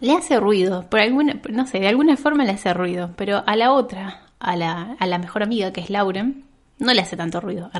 le 0.00 0.12
hace 0.12 0.40
ruido, 0.40 0.88
por 0.88 1.00
alguna, 1.00 1.40
no 1.50 1.66
sé, 1.66 1.78
de 1.78 1.88
alguna 1.88 2.16
forma 2.16 2.44
le 2.44 2.52
hace 2.52 2.72
ruido, 2.72 3.12
pero 3.16 3.42
a 3.46 3.56
la 3.56 3.72
otra, 3.72 4.22
a 4.38 4.56
la, 4.56 4.96
a 4.98 5.06
la 5.06 5.18
mejor 5.18 5.42
amiga 5.42 5.72
que 5.72 5.82
es 5.82 5.90
Lauren, 5.90 6.44
no 6.78 6.94
le 6.94 7.02
hace 7.02 7.16
tanto 7.16 7.40
ruido. 7.40 7.70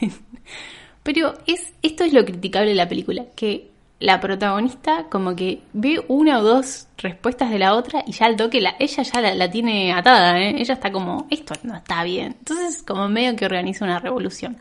pero 1.02 1.34
es, 1.46 1.72
esto 1.82 2.04
es 2.04 2.12
lo 2.12 2.24
criticable 2.24 2.70
de 2.70 2.74
la 2.74 2.88
película, 2.88 3.26
que 3.34 3.70
la 4.00 4.20
protagonista 4.20 5.06
como 5.10 5.34
que 5.34 5.62
ve 5.72 6.04
una 6.08 6.38
o 6.38 6.42
dos 6.42 6.86
respuestas 6.98 7.50
de 7.50 7.58
la 7.58 7.74
otra 7.74 8.04
y 8.06 8.12
ya 8.12 8.26
al 8.26 8.36
toque 8.36 8.60
la, 8.60 8.76
ella 8.78 9.02
ya 9.02 9.20
la, 9.20 9.34
la 9.34 9.50
tiene 9.50 9.92
atada, 9.92 10.38
¿eh? 10.40 10.54
ella 10.58 10.74
está 10.74 10.92
como, 10.92 11.26
esto 11.30 11.54
no 11.62 11.76
está 11.76 12.04
bien. 12.04 12.36
Entonces 12.38 12.82
como 12.82 13.08
medio 13.08 13.34
que 13.36 13.44
organiza 13.44 13.84
una 13.84 13.98
revolución. 13.98 14.58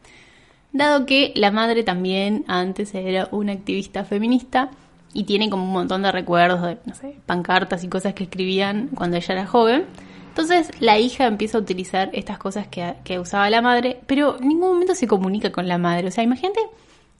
Dado 0.73 1.05
que 1.05 1.31
la 1.35 1.51
madre 1.51 1.83
también 1.83 2.45
antes 2.47 2.93
era 2.93 3.29
una 3.31 3.53
activista 3.53 4.03
feminista, 4.03 4.69
y 5.13 5.23
tiene 5.23 5.49
como 5.49 5.63
un 5.63 5.71
montón 5.71 6.03
de 6.03 6.11
recuerdos 6.11 6.61
de, 6.61 6.77
pancartas 7.25 7.83
y 7.83 7.87
cosas 7.87 8.13
que 8.13 8.25
escribían 8.25 8.89
cuando 8.93 9.17
ella 9.17 9.33
era 9.33 9.47
joven. 9.47 9.85
Entonces 10.29 10.69
la 10.79 10.99
hija 10.99 11.25
empieza 11.25 11.57
a 11.57 11.61
utilizar 11.61 12.11
estas 12.13 12.37
cosas 12.37 12.67
que, 12.67 13.19
usaba 13.19 13.49
la 13.49 13.63
madre, 13.63 13.99
pero 14.05 14.37
en 14.39 14.47
ningún 14.47 14.73
momento 14.73 14.93
se 14.93 15.07
comunica 15.07 15.51
con 15.51 15.67
la 15.67 15.79
madre. 15.79 16.09
O 16.09 16.11
sea, 16.11 16.23
imagínate, 16.23 16.59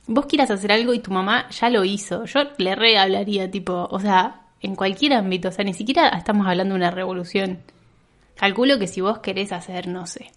vos 0.08 0.26
quieras 0.26 0.52
hacer 0.52 0.72
algo 0.72 0.94
y 0.94 1.00
tu 1.00 1.12
mamá 1.12 1.50
ya 1.50 1.70
lo 1.70 1.84
hizo. 1.84 2.26
Yo 2.26 2.40
le 2.58 2.76
re 2.76 2.98
hablaría, 2.98 3.50
tipo, 3.52 3.88
o 3.92 4.00
sea, 4.00 4.42
en 4.62 4.76
cualquier 4.76 5.14
ámbito, 5.14 5.50
o 5.50 5.52
sea, 5.52 5.66
ni 5.66 5.74
siquiera 5.74 6.10
estamos 6.10 6.48
hablando 6.48 6.74
de 6.74 6.80
una 6.80 6.92
revolución. 6.92 7.60
Calculo 8.36 8.80
que 8.80 8.88
si 8.88 9.02
vos 9.02 9.20
querés 9.20 9.52
hacer, 9.52 9.88
no 9.88 10.08
sé, 10.08 10.32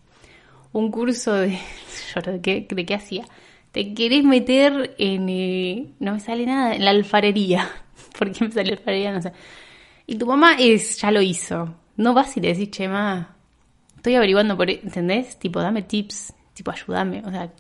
un 0.73 0.91
curso 0.91 1.35
de... 1.35 1.59
¿de 2.25 2.41
qué, 2.41 2.67
de 2.69 2.87
qué 2.87 2.95
hacía? 2.95 3.25
te 3.73 3.95
querés 3.95 4.25
meter 4.25 4.95
en... 4.99 5.29
Eh, 5.29 5.87
no 6.01 6.15
me 6.15 6.21
sale 6.21 6.47
nada, 6.47 6.75
en 6.75 6.85
la 6.85 6.91
alfarería. 6.91 7.69
¿Por 8.19 8.33
qué 8.33 8.45
me 8.45 8.53
sale 8.53 8.73
alfarería? 8.73 9.13
No 9.13 9.23
sé. 9.23 9.33
Y 10.07 10.17
tu 10.17 10.27
mamá 10.27 10.57
es, 10.59 10.99
ya 11.01 11.11
lo 11.11 11.23
hizo. 11.23 11.75
No 11.97 12.15
vas 12.15 12.37
y 12.37 12.41
le 12.41 12.49
decís, 12.49 12.71
che, 12.71 12.89
ma, 12.89 13.37
estoy 13.97 14.15
averiguando 14.15 14.57
por... 14.57 14.71
E-", 14.71 14.81
¿Entendés? 14.83 15.39
Tipo, 15.39 15.61
dame 15.61 15.83
tips, 15.83 16.33
tipo, 16.55 16.71
ayúdame. 16.71 17.23
O 17.25 17.31
sea, 17.31 17.51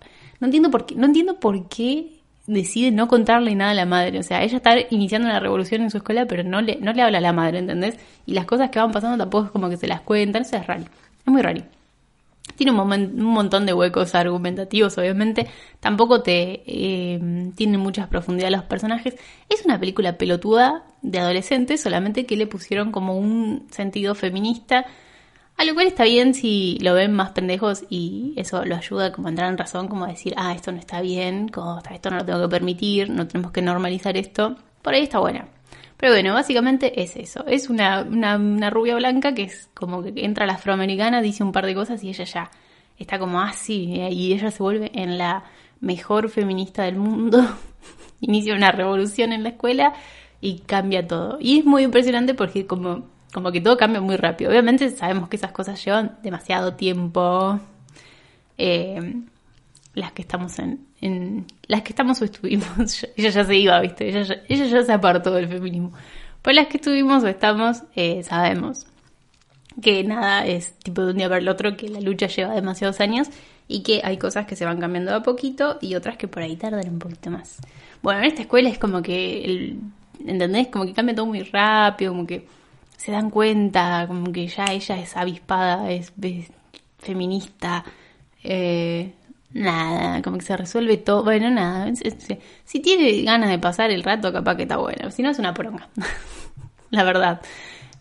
no 0.40 0.46
entiendo 0.46 0.70
por 0.70 0.86
qué, 0.86 0.94
no 0.96 1.06
entiendo 1.06 1.38
por 1.38 1.68
qué 1.68 2.20
decide 2.46 2.90
no 2.90 3.08
contarle 3.08 3.54
nada 3.54 3.70
a 3.70 3.74
la 3.74 3.86
madre. 3.86 4.18
O 4.18 4.22
sea, 4.22 4.42
ella 4.42 4.56
está 4.56 4.74
iniciando 4.90 5.28
una 5.28 5.40
revolución 5.40 5.82
en 5.82 5.90
su 5.90 5.98
escuela, 5.98 6.26
pero 6.26 6.42
no 6.42 6.60
le, 6.60 6.76
no 6.80 6.92
le 6.92 7.02
habla 7.02 7.18
a 7.18 7.20
la 7.20 7.32
madre, 7.32 7.58
¿entendés? 7.58 7.96
Y 8.26 8.34
las 8.34 8.46
cosas 8.46 8.70
que 8.70 8.78
van 8.78 8.92
pasando 8.92 9.16
tampoco 9.18 9.46
es 9.46 9.50
como 9.52 9.68
que 9.68 9.76
se 9.76 9.86
las 9.86 10.00
cuentan. 10.00 10.42
Eso 10.42 10.56
es 10.56 10.66
raro. 10.66 10.84
Es 10.84 11.26
muy 11.26 11.42
raro. 11.42 11.62
Tiene 12.56 12.72
un, 12.72 13.22
montón 13.22 13.64
de 13.66 13.72
huecos 13.72 14.14
argumentativos, 14.14 14.98
obviamente. 14.98 15.46
Tampoco 15.78 16.22
te 16.22 16.62
eh, 16.66 17.52
tiene 17.54 17.78
muchas 17.78 18.08
profundidades 18.08 18.56
los 18.56 18.64
personajes. 18.64 19.14
Es 19.48 19.64
una 19.64 19.78
película 19.78 20.18
pelotuda 20.18 20.84
de 21.02 21.20
adolescentes, 21.20 21.80
solamente 21.80 22.26
que 22.26 22.36
le 22.36 22.46
pusieron 22.46 22.90
como 22.90 23.16
un 23.16 23.66
sentido 23.70 24.14
feminista. 24.14 24.86
A 25.60 25.64
lo 25.66 25.74
cual 25.74 25.88
está 25.88 26.04
bien 26.04 26.32
si 26.32 26.78
lo 26.80 26.94
ven 26.94 27.12
más 27.12 27.32
pendejos 27.32 27.84
y 27.90 28.32
eso 28.36 28.64
lo 28.64 28.76
ayuda 28.76 29.12
como 29.12 29.26
a 29.26 29.30
entrar 29.30 29.50
en 29.50 29.58
razón, 29.58 29.88
como 29.88 30.06
a 30.06 30.08
decir, 30.08 30.32
ah, 30.38 30.54
esto 30.54 30.72
no 30.72 30.78
está 30.78 31.02
bien, 31.02 31.50
esto 31.92 32.10
no 32.10 32.16
lo 32.16 32.24
tengo 32.24 32.40
que 32.40 32.48
permitir, 32.48 33.10
no 33.10 33.26
tenemos 33.26 33.52
que 33.52 33.60
normalizar 33.60 34.16
esto. 34.16 34.56
Por 34.80 34.94
ahí 34.94 35.02
está 35.02 35.18
buena. 35.18 35.48
Pero 35.98 36.14
bueno, 36.14 36.32
básicamente 36.32 37.02
es 37.02 37.14
eso. 37.14 37.44
Es 37.46 37.68
una, 37.68 38.00
una, 38.00 38.70
rubia 38.70 38.94
blanca 38.94 39.34
que 39.34 39.42
es 39.42 39.68
como 39.74 40.02
que 40.02 40.14
entra 40.24 40.44
a 40.44 40.46
la 40.46 40.54
afroamericana, 40.54 41.20
dice 41.20 41.44
un 41.44 41.52
par 41.52 41.66
de 41.66 41.74
cosas 41.74 42.02
y 42.02 42.08
ella 42.08 42.24
ya 42.24 42.50
está 42.98 43.18
como 43.18 43.42
así. 43.42 43.96
y 44.10 44.32
ella 44.32 44.50
se 44.50 44.62
vuelve 44.62 44.90
en 44.94 45.18
la 45.18 45.44
mejor 45.80 46.30
feminista 46.30 46.84
del 46.84 46.96
mundo. 46.96 47.46
Inicia 48.22 48.54
una 48.54 48.72
revolución 48.72 49.34
en 49.34 49.42
la 49.42 49.50
escuela 49.50 49.92
y 50.40 50.60
cambia 50.60 51.06
todo. 51.06 51.36
Y 51.38 51.58
es 51.58 51.66
muy 51.66 51.82
impresionante 51.82 52.32
porque 52.32 52.66
como, 52.66 53.10
como 53.32 53.52
que 53.52 53.60
todo 53.60 53.76
cambia 53.76 54.00
muy 54.00 54.16
rápido. 54.16 54.50
Obviamente 54.50 54.90
sabemos 54.90 55.28
que 55.28 55.36
esas 55.36 55.52
cosas 55.52 55.82
llevan 55.84 56.18
demasiado 56.22 56.74
tiempo. 56.74 57.58
Eh, 58.58 59.14
las 59.94 60.12
que 60.12 60.22
estamos 60.22 60.58
en, 60.58 60.86
en, 61.00 61.46
las 61.66 61.82
que 61.82 61.90
estamos 61.90 62.20
o 62.22 62.24
estuvimos, 62.26 63.06
ella 63.16 63.30
ya 63.30 63.44
se 63.44 63.56
iba, 63.56 63.80
viste, 63.80 64.08
ella 64.08 64.22
ya, 64.22 64.34
ella 64.48 64.64
ya 64.66 64.82
se 64.82 64.92
apartó 64.92 65.32
del 65.32 65.48
feminismo. 65.48 65.92
Pues 66.42 66.56
las 66.56 66.68
que 66.68 66.78
estuvimos 66.78 67.22
o 67.22 67.28
estamos, 67.28 67.82
eh, 67.94 68.22
sabemos 68.22 68.86
que 69.82 70.02
nada 70.04 70.46
es 70.46 70.72
tipo 70.74 71.02
de 71.02 71.12
un 71.12 71.18
día 71.18 71.28
para 71.28 71.40
el 71.40 71.48
otro, 71.48 71.76
que 71.76 71.88
la 71.88 72.00
lucha 72.00 72.26
lleva 72.26 72.54
demasiados 72.54 73.00
años 73.00 73.28
y 73.68 73.82
que 73.82 74.00
hay 74.02 74.16
cosas 74.16 74.46
que 74.46 74.56
se 74.56 74.64
van 74.64 74.80
cambiando 74.80 75.14
a 75.14 75.22
poquito 75.22 75.78
y 75.80 75.94
otras 75.94 76.16
que 76.16 76.28
por 76.28 76.42
ahí 76.42 76.56
tardan 76.56 76.88
un 76.88 76.98
poquito 76.98 77.30
más. 77.30 77.58
Bueno, 78.02 78.20
en 78.20 78.26
esta 78.26 78.42
escuela 78.42 78.68
es 78.68 78.78
como 78.78 79.02
que, 79.02 79.44
el, 79.44 79.80
¿entendés? 80.26 80.68
Como 80.68 80.86
que 80.86 80.92
cambia 80.92 81.14
todo 81.14 81.26
muy 81.26 81.42
rápido, 81.42 82.12
como 82.12 82.26
que 82.26 82.46
se 83.00 83.12
dan 83.12 83.30
cuenta, 83.30 84.04
como 84.06 84.30
que 84.30 84.46
ya 84.46 84.66
ella 84.66 84.98
es 84.98 85.16
avispada, 85.16 85.90
es, 85.90 86.12
feminista, 86.98 87.82
eh, 88.44 89.14
nada, 89.54 90.20
como 90.20 90.36
que 90.36 90.44
se 90.44 90.54
resuelve 90.54 90.98
todo. 90.98 91.24
Bueno, 91.24 91.48
nada. 91.50 91.90
Si 92.64 92.80
tiene 92.80 93.22
ganas 93.22 93.48
de 93.48 93.58
pasar 93.58 93.90
el 93.90 94.02
rato, 94.02 94.30
capaz 94.34 94.56
que 94.56 94.64
está 94.64 94.76
bueno. 94.76 95.10
Si 95.10 95.22
no, 95.22 95.30
es 95.30 95.38
una 95.38 95.54
poronga. 95.54 95.88
La 96.90 97.02
verdad. 97.02 97.40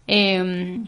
Em, 0.05 0.85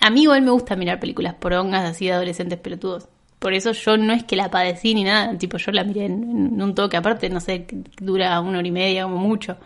a 0.00 0.08
mí 0.08 0.22
igual 0.22 0.40
me 0.40 0.50
gusta 0.52 0.74
mirar 0.74 0.98
películas 0.98 1.34
porongas 1.34 1.84
así 1.84 2.06
de 2.06 2.12
adolescentes 2.12 2.58
pelotudos. 2.58 3.06
Por 3.38 3.52
eso 3.52 3.72
yo 3.72 3.98
no 3.98 4.14
es 4.14 4.24
que 4.24 4.36
la 4.36 4.50
padecí 4.50 4.94
ni 4.94 5.04
nada. 5.04 5.36
Tipo, 5.36 5.58
yo 5.58 5.72
la 5.72 5.84
miré 5.84 6.06
en, 6.06 6.62
un 6.62 6.74
toque. 6.74 6.96
Aparte, 6.96 7.28
no 7.28 7.40
sé, 7.40 7.66
dura 8.00 8.40
una 8.40 8.60
hora 8.60 8.68
y 8.68 8.70
media 8.70 9.02
como 9.02 9.18
mucho. 9.18 9.58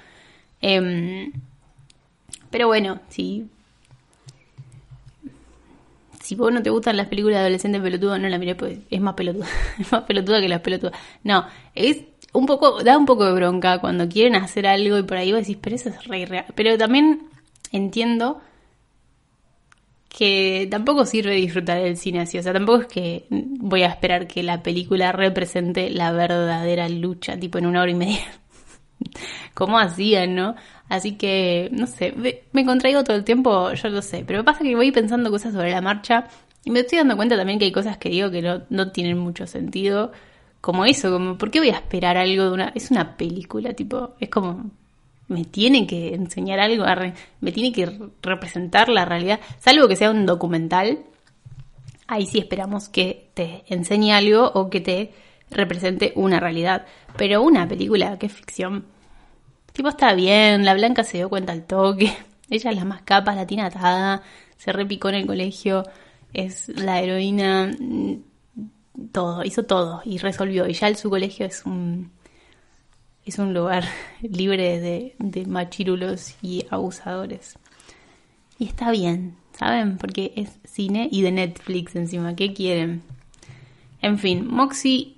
Em, 0.61 1.33
pero 2.55 2.69
bueno, 2.69 3.01
sí 3.09 3.49
si 6.23 6.37
vos 6.37 6.53
no 6.53 6.63
te 6.63 6.71
gustan 6.71 6.97
las 6.97 7.09
películas 7.09 7.39
de 7.39 7.41
adolescentes 7.41 7.83
pelotudos, 7.83 8.21
no 8.21 8.29
la 8.29 8.39
miré, 8.39 8.55
pues 8.55 8.79
es 8.89 9.01
más 9.01 9.15
pelotuda, 9.15 9.49
es 9.81 9.91
más 9.91 10.05
pelotuda 10.05 10.41
que 10.41 10.49
las 10.49 10.61
pelotudas. 10.61 10.97
No, 11.25 11.45
es 11.75 12.05
un 12.33 12.47
poco, 12.47 12.85
da 12.85 12.97
un 12.97 13.07
poco 13.07 13.25
de 13.25 13.33
bronca 13.33 13.81
cuando 13.81 14.09
quieren 14.09 14.37
hacer 14.37 14.69
algo 14.69 14.99
y 14.99 15.03
por 15.03 15.17
ahí 15.17 15.33
vos 15.33 15.41
decís, 15.41 15.59
pero 15.61 15.75
eso 15.75 15.89
es 15.89 16.09
re. 16.09 16.45
Pero 16.55 16.79
también 16.79 17.23
entiendo 17.73 18.41
que 20.09 20.69
tampoco 20.71 21.07
sirve 21.07 21.35
disfrutar 21.35 21.79
el 21.79 21.97
cine 21.97 22.21
así, 22.21 22.39
o 22.39 22.43
sea, 22.45 22.53
tampoco 22.53 22.83
es 22.83 22.87
que 22.87 23.27
voy 23.31 23.83
a 23.83 23.89
esperar 23.89 24.29
que 24.29 24.45
la 24.45 24.63
película 24.63 25.11
represente 25.11 25.91
la 25.91 26.13
verdadera 26.13 26.89
lucha, 26.89 27.37
tipo 27.37 27.59
en 27.59 27.67
una 27.67 27.83
hora 27.83 27.91
y 27.91 27.95
media. 27.95 28.44
Como 29.55 29.79
hacían, 29.79 30.35
¿no? 30.35 30.55
Así 30.89 31.17
que, 31.17 31.69
no 31.73 31.87
sé, 31.87 32.15
me 32.53 32.65
contraigo 32.65 33.05
todo 33.05 33.17
el 33.17 33.25
tiempo, 33.25 33.73
yo 33.73 33.89
lo 33.89 34.03
sé, 34.03 34.25
pero 34.27 34.45
pasa 34.45 34.63
que 34.63 34.77
voy 34.77 34.93
pensando 34.93 35.31
cosas 35.31 35.55
sobre 35.55 35.71
la 35.71 35.81
marcha 35.81 36.29
y 36.65 36.71
me 36.71 36.81
estoy 36.81 36.99
dando 36.99 37.17
cuenta 37.17 37.37
también 37.37 37.59
que 37.59 37.67
hay 37.67 37.73
cosas 37.73 37.99
que 37.99 38.09
digo 38.09 38.31
que 38.31 38.43
no, 38.43 38.63
no 38.71 38.91
tienen 38.91 39.19
mucho 39.19 39.47
sentido, 39.47 40.13
como 40.61 40.85
eso, 40.87 41.11
como, 41.11 41.37
¿por 41.37 41.51
qué 41.51 41.59
voy 41.59 41.69
a 41.71 41.75
esperar 41.75 42.17
algo 42.17 42.45
de 42.45 42.51
una... 42.51 42.73
Es 42.75 42.91
una 42.91 43.17
película, 43.19 43.75
tipo, 43.75 44.15
es 44.19 44.31
como, 44.31 44.71
me 45.29 45.45
tiene 45.45 45.87
que 45.87 46.15
enseñar 46.15 46.59
algo, 46.61 46.85
me 47.41 47.53
tiene 47.53 47.73
que 47.73 47.91
representar 48.23 48.89
la 48.89 49.05
realidad, 49.05 49.41
salvo 49.59 49.89
que 49.89 49.97
sea 49.97 50.11
un 50.11 50.25
documental, 50.25 51.05
ahí 52.07 52.27
sí 52.27 52.39
esperamos 52.39 52.89
que 52.89 53.31
te 53.35 53.65
enseñe 53.69 54.13
algo 54.13 54.51
o 54.55 54.71
que 54.71 54.81
te 54.81 55.13
represente 55.51 56.13
una 56.17 56.41
realidad, 56.41 56.87
pero 57.17 57.43
una 57.43 57.69
película 57.69 58.19
es 58.21 58.33
ficción 58.33 58.87
Tipo, 59.75 59.89
está 59.89 60.15
bien, 60.15 60.65
la 60.65 60.73
blanca 60.75 61.03
se 61.03 61.17
dio 61.17 61.29
cuenta 61.29 61.53
al 61.53 61.65
toque. 61.65 62.17
Ella 62.49 62.71
es 62.71 62.77
la 62.77 62.85
más 62.85 63.03
capa, 63.03 63.35
la 63.35 63.45
tiene 63.45 63.65
atada, 63.65 64.23
se 64.57 64.73
repicó 64.73 65.09
en 65.09 65.17
el 65.17 65.27
colegio, 65.27 65.83
es 66.33 66.69
la 66.69 67.01
heroína, 67.01 67.73
mm, 67.77 68.15
todo, 69.11 69.43
hizo 69.43 69.65
todo 69.65 70.01
y 70.05 70.19
resolvió. 70.19 70.69
Y 70.69 70.75
ya 70.75 70.95
su 70.95 71.11
colegio 71.11 71.45
es 71.45 71.67
un, 71.67 72.13
es 73.25 73.41
un 73.41 73.53
lugar 73.53 73.83
libre 74.23 74.79
de, 74.79 75.17
de 75.19 75.45
machirulos 75.45 76.37
y 76.41 76.67
abusadores. 76.71 77.59
Y 78.61 78.67
está 78.67 78.93
bien, 78.93 79.35
¿saben? 79.59 79.99
Porque 79.99 80.35
es 80.37 80.51
cine 80.63 81.09
y 81.11 81.23
de 81.23 81.33
Netflix 81.33 81.97
encima. 81.97 82.37
¿Qué 82.37 82.55
quieren? 82.55 83.03
En 84.01 84.21
fin, 84.21 84.47
Moxie, 84.47 85.14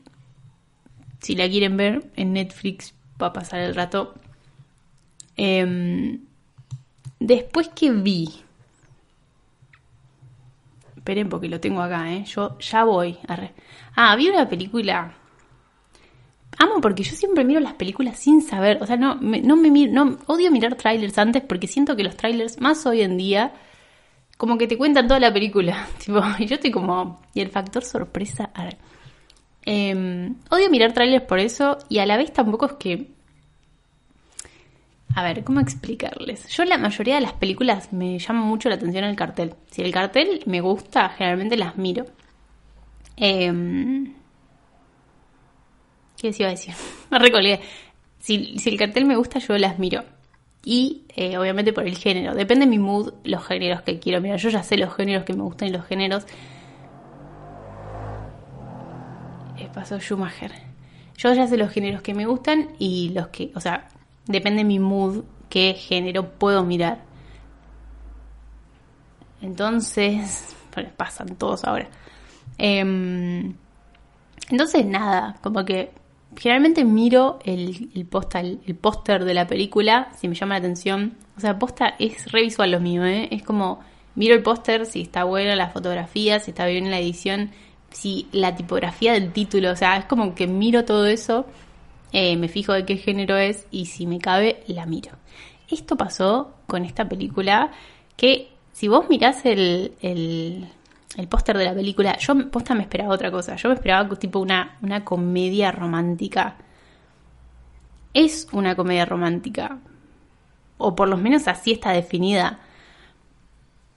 si 1.20 1.34
la 1.34 1.48
quieren 1.48 1.76
ver 1.76 2.10
en 2.16 2.32
Netflix, 2.32 2.94
va 3.20 3.28
a 3.28 3.32
pasar 3.32 3.60
el 3.60 3.74
rato 3.74 4.14
Em, 5.36 6.20
después 7.20 7.68
que 7.68 7.90
vi. 7.92 8.28
Esperen 10.96 11.28
porque 11.28 11.48
lo 11.48 11.60
tengo 11.60 11.82
acá, 11.82 12.12
¿eh? 12.12 12.24
Yo 12.24 12.58
ya 12.58 12.84
voy. 12.84 13.18
A 13.28 13.38
Ah, 13.94 14.16
vi 14.16 14.28
una 14.28 14.48
película. 14.48 15.14
Amo 16.58 16.80
porque 16.80 17.02
yo 17.02 17.14
siempre 17.14 17.44
miro 17.44 17.60
las 17.60 17.74
películas 17.74 18.18
sin 18.18 18.40
saber. 18.40 18.78
O 18.82 18.86
sea, 18.86 18.96
no 18.96 19.16
me, 19.16 19.40
no 19.42 19.56
me 19.56 19.70
no, 19.88 20.18
odio 20.26 20.50
mirar 20.50 20.74
trailers 20.76 21.18
antes 21.18 21.42
porque 21.42 21.66
siento 21.66 21.96
que 21.96 22.02
los 22.02 22.16
trailers, 22.16 22.60
más 22.60 22.86
hoy 22.86 23.02
en 23.02 23.18
día, 23.18 23.52
como 24.38 24.56
que 24.56 24.66
te 24.66 24.78
cuentan 24.78 25.06
toda 25.06 25.20
la 25.20 25.32
película. 25.32 25.86
Tipo, 26.04 26.22
y 26.38 26.46
yo 26.46 26.54
estoy 26.56 26.70
como. 26.70 27.20
Y 27.34 27.40
el 27.40 27.50
factor 27.50 27.84
sorpresa. 27.84 28.50
Em, 29.66 30.36
odio 30.50 30.70
mirar 30.70 30.92
trailers 30.92 31.24
por 31.26 31.38
eso. 31.38 31.78
Y 31.88 31.98
a 31.98 32.06
la 32.06 32.16
vez 32.16 32.32
tampoco 32.32 32.66
es 32.66 32.72
que 32.74 33.16
a 35.16 35.22
ver, 35.22 35.44
¿cómo 35.44 35.60
explicarles? 35.60 36.46
Yo 36.48 36.66
la 36.66 36.76
mayoría 36.76 37.14
de 37.14 37.22
las 37.22 37.32
películas 37.32 37.90
me 37.90 38.18
llama 38.18 38.42
mucho 38.42 38.68
la 38.68 38.74
atención 38.74 39.02
el 39.04 39.16
cartel. 39.16 39.54
Si 39.70 39.80
el 39.80 39.90
cartel 39.90 40.42
me 40.44 40.60
gusta, 40.60 41.08
generalmente 41.08 41.56
las 41.56 41.78
miro. 41.78 42.04
Eh... 43.16 44.12
¿Qué 46.18 46.26
les 46.26 46.40
iba 46.40 46.48
a 46.48 46.52
decir? 46.52 46.74
me 47.10 47.18
recolgué. 47.18 47.60
Si, 48.18 48.56
el 48.66 48.76
cartel 48.76 49.06
me 49.06 49.16
gusta, 49.16 49.38
yo 49.38 49.56
las 49.56 49.78
miro. 49.78 50.04
Y 50.64 51.04
eh, 51.16 51.38
obviamente 51.38 51.72
por 51.72 51.86
el 51.86 51.96
género. 51.96 52.34
Depende 52.34 52.66
de 52.66 52.70
mi 52.70 52.78
mood, 52.78 53.14
los 53.24 53.42
géneros 53.46 53.80
que 53.82 53.98
quiero 53.98 54.20
mirar. 54.20 54.38
Yo 54.38 54.50
ya 54.50 54.62
sé 54.62 54.76
los 54.76 54.94
géneros 54.94 55.24
que 55.24 55.32
me 55.32 55.44
gustan 55.44 55.68
y 55.68 55.70
los 55.70 55.86
géneros. 55.86 56.26
Eh, 59.58 59.64
pasó 59.76 60.00
Schumacher. 60.00 60.52
Yo 61.18 61.34
ya 61.34 61.46
sé 61.46 61.58
los 61.58 61.70
géneros 61.70 62.00
que 62.00 62.14
me 62.14 62.24
gustan 62.24 62.70
y 62.78 63.10
los 63.10 63.28
que, 63.28 63.52
o 63.54 63.60
sea, 63.60 63.88
depende 64.24 64.60
de 64.60 64.64
mi 64.64 64.78
mood, 64.78 65.24
qué 65.50 65.74
género 65.74 66.30
puedo 66.30 66.64
mirar. 66.64 67.04
Entonces, 69.42 70.56
pasan 70.96 71.36
todos 71.36 71.64
ahora. 71.64 71.90
Em, 72.56 73.52
entonces, 74.48 74.86
nada, 74.86 75.36
como 75.42 75.62
que 75.66 75.90
generalmente 76.38 76.82
miro 76.86 77.38
el, 77.44 77.90
el 77.94 78.06
póster 78.76 79.24
de 79.26 79.34
la 79.34 79.46
película, 79.46 80.08
si 80.16 80.26
me 80.26 80.34
llama 80.34 80.54
la 80.54 80.60
atención. 80.60 81.18
O 81.36 81.40
sea, 81.40 81.58
posta 81.58 81.96
es 81.98 82.32
re 82.32 82.40
visual 82.40 82.70
lo 82.70 82.80
mío, 82.80 83.04
¿eh? 83.04 83.28
Es 83.30 83.42
como, 83.42 83.80
miro 84.14 84.34
el 84.34 84.42
póster, 84.42 84.86
si 84.86 85.02
está 85.02 85.24
buena 85.24 85.54
la 85.54 85.68
fotografía, 85.68 86.40
si 86.40 86.52
está 86.52 86.64
bien 86.64 86.90
la 86.90 86.98
edición, 86.98 87.50
si 87.96 88.28
la 88.32 88.54
tipografía 88.54 89.14
del 89.14 89.32
título, 89.32 89.72
o 89.72 89.76
sea, 89.76 89.96
es 89.96 90.04
como 90.04 90.34
que 90.34 90.46
miro 90.46 90.84
todo 90.84 91.06
eso 91.06 91.46
eh, 92.12 92.36
me 92.36 92.48
fijo 92.48 92.72
de 92.72 92.84
qué 92.84 92.96
género 92.96 93.36
es 93.36 93.66
y 93.70 93.86
si 93.86 94.06
me 94.06 94.18
cabe, 94.18 94.62
la 94.66 94.86
miro. 94.86 95.12
Esto 95.70 95.96
pasó 95.96 96.54
con 96.66 96.84
esta 96.84 97.08
película 97.08 97.72
que 98.16 98.52
si 98.72 98.88
vos 98.88 99.08
mirás 99.08 99.44
el, 99.44 99.94
el, 100.00 100.68
póster 101.28 101.58
de 101.58 101.64
la 101.64 101.74
película, 101.74 102.16
yo 102.18 102.50
posta 102.50 102.74
me 102.74 102.82
esperaba 102.82 103.14
otra 103.14 103.30
cosa. 103.30 103.56
Yo 103.56 103.68
me 103.68 103.74
esperaba 103.74 104.08
tipo 104.16 104.38
una, 104.38 104.78
una 104.82 105.04
comedia 105.04 105.72
romántica. 105.72 106.56
Es 108.14 108.48
una 108.52 108.76
comedia 108.76 109.04
romántica. 109.04 109.78
O 110.78 110.94
por 110.94 111.08
lo 111.08 111.16
menos 111.16 111.48
así 111.48 111.72
está 111.72 111.92
definida. 111.92 112.60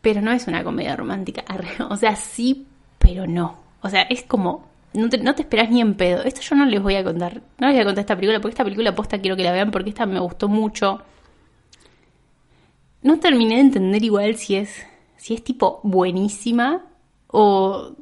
Pero 0.02 0.22
no 0.22 0.32
es 0.32 0.48
una 0.48 0.64
comedia 0.64 0.96
romántica. 0.96 1.44
O 1.90 1.96
sea, 1.96 2.16
sí, 2.16 2.66
pero 2.98 3.28
no. 3.28 3.69
O 3.82 3.90
sea, 3.90 4.02
es 4.04 4.24
como 4.24 4.70
no 4.94 5.10
te, 5.10 5.18
no 5.20 5.32
esperas 5.32 5.70
ni 5.70 5.82
en 5.82 5.96
pedo. 5.96 6.24
Esto 6.24 6.42
yo 6.42 6.56
no 6.56 6.66
les 6.66 6.82
voy 6.82 6.96
a 6.96 7.04
contar. 7.04 7.42
No 7.60 7.68
les 7.68 7.76
voy 7.76 7.82
a 7.82 7.86
contar 7.86 8.02
esta 8.02 8.16
película 8.16 8.40
porque 8.40 8.54
esta 8.54 8.64
película 8.64 8.96
posta 8.96 9.20
quiero 9.20 9.36
que 9.36 9.44
la 9.44 9.52
vean 9.52 9.72
porque 9.72 9.90
esta 9.90 10.06
me 10.06 10.20
gustó 10.20 10.48
mucho. 10.48 11.02
No 13.02 13.20
terminé 13.20 13.56
de 13.56 13.62
entender 13.62 14.04
igual 14.04 14.36
si 14.36 14.56
es, 14.56 14.86
si 15.18 15.34
es 15.34 15.44
tipo 15.44 15.80
buenísima 15.84 16.86
o, 17.28 17.96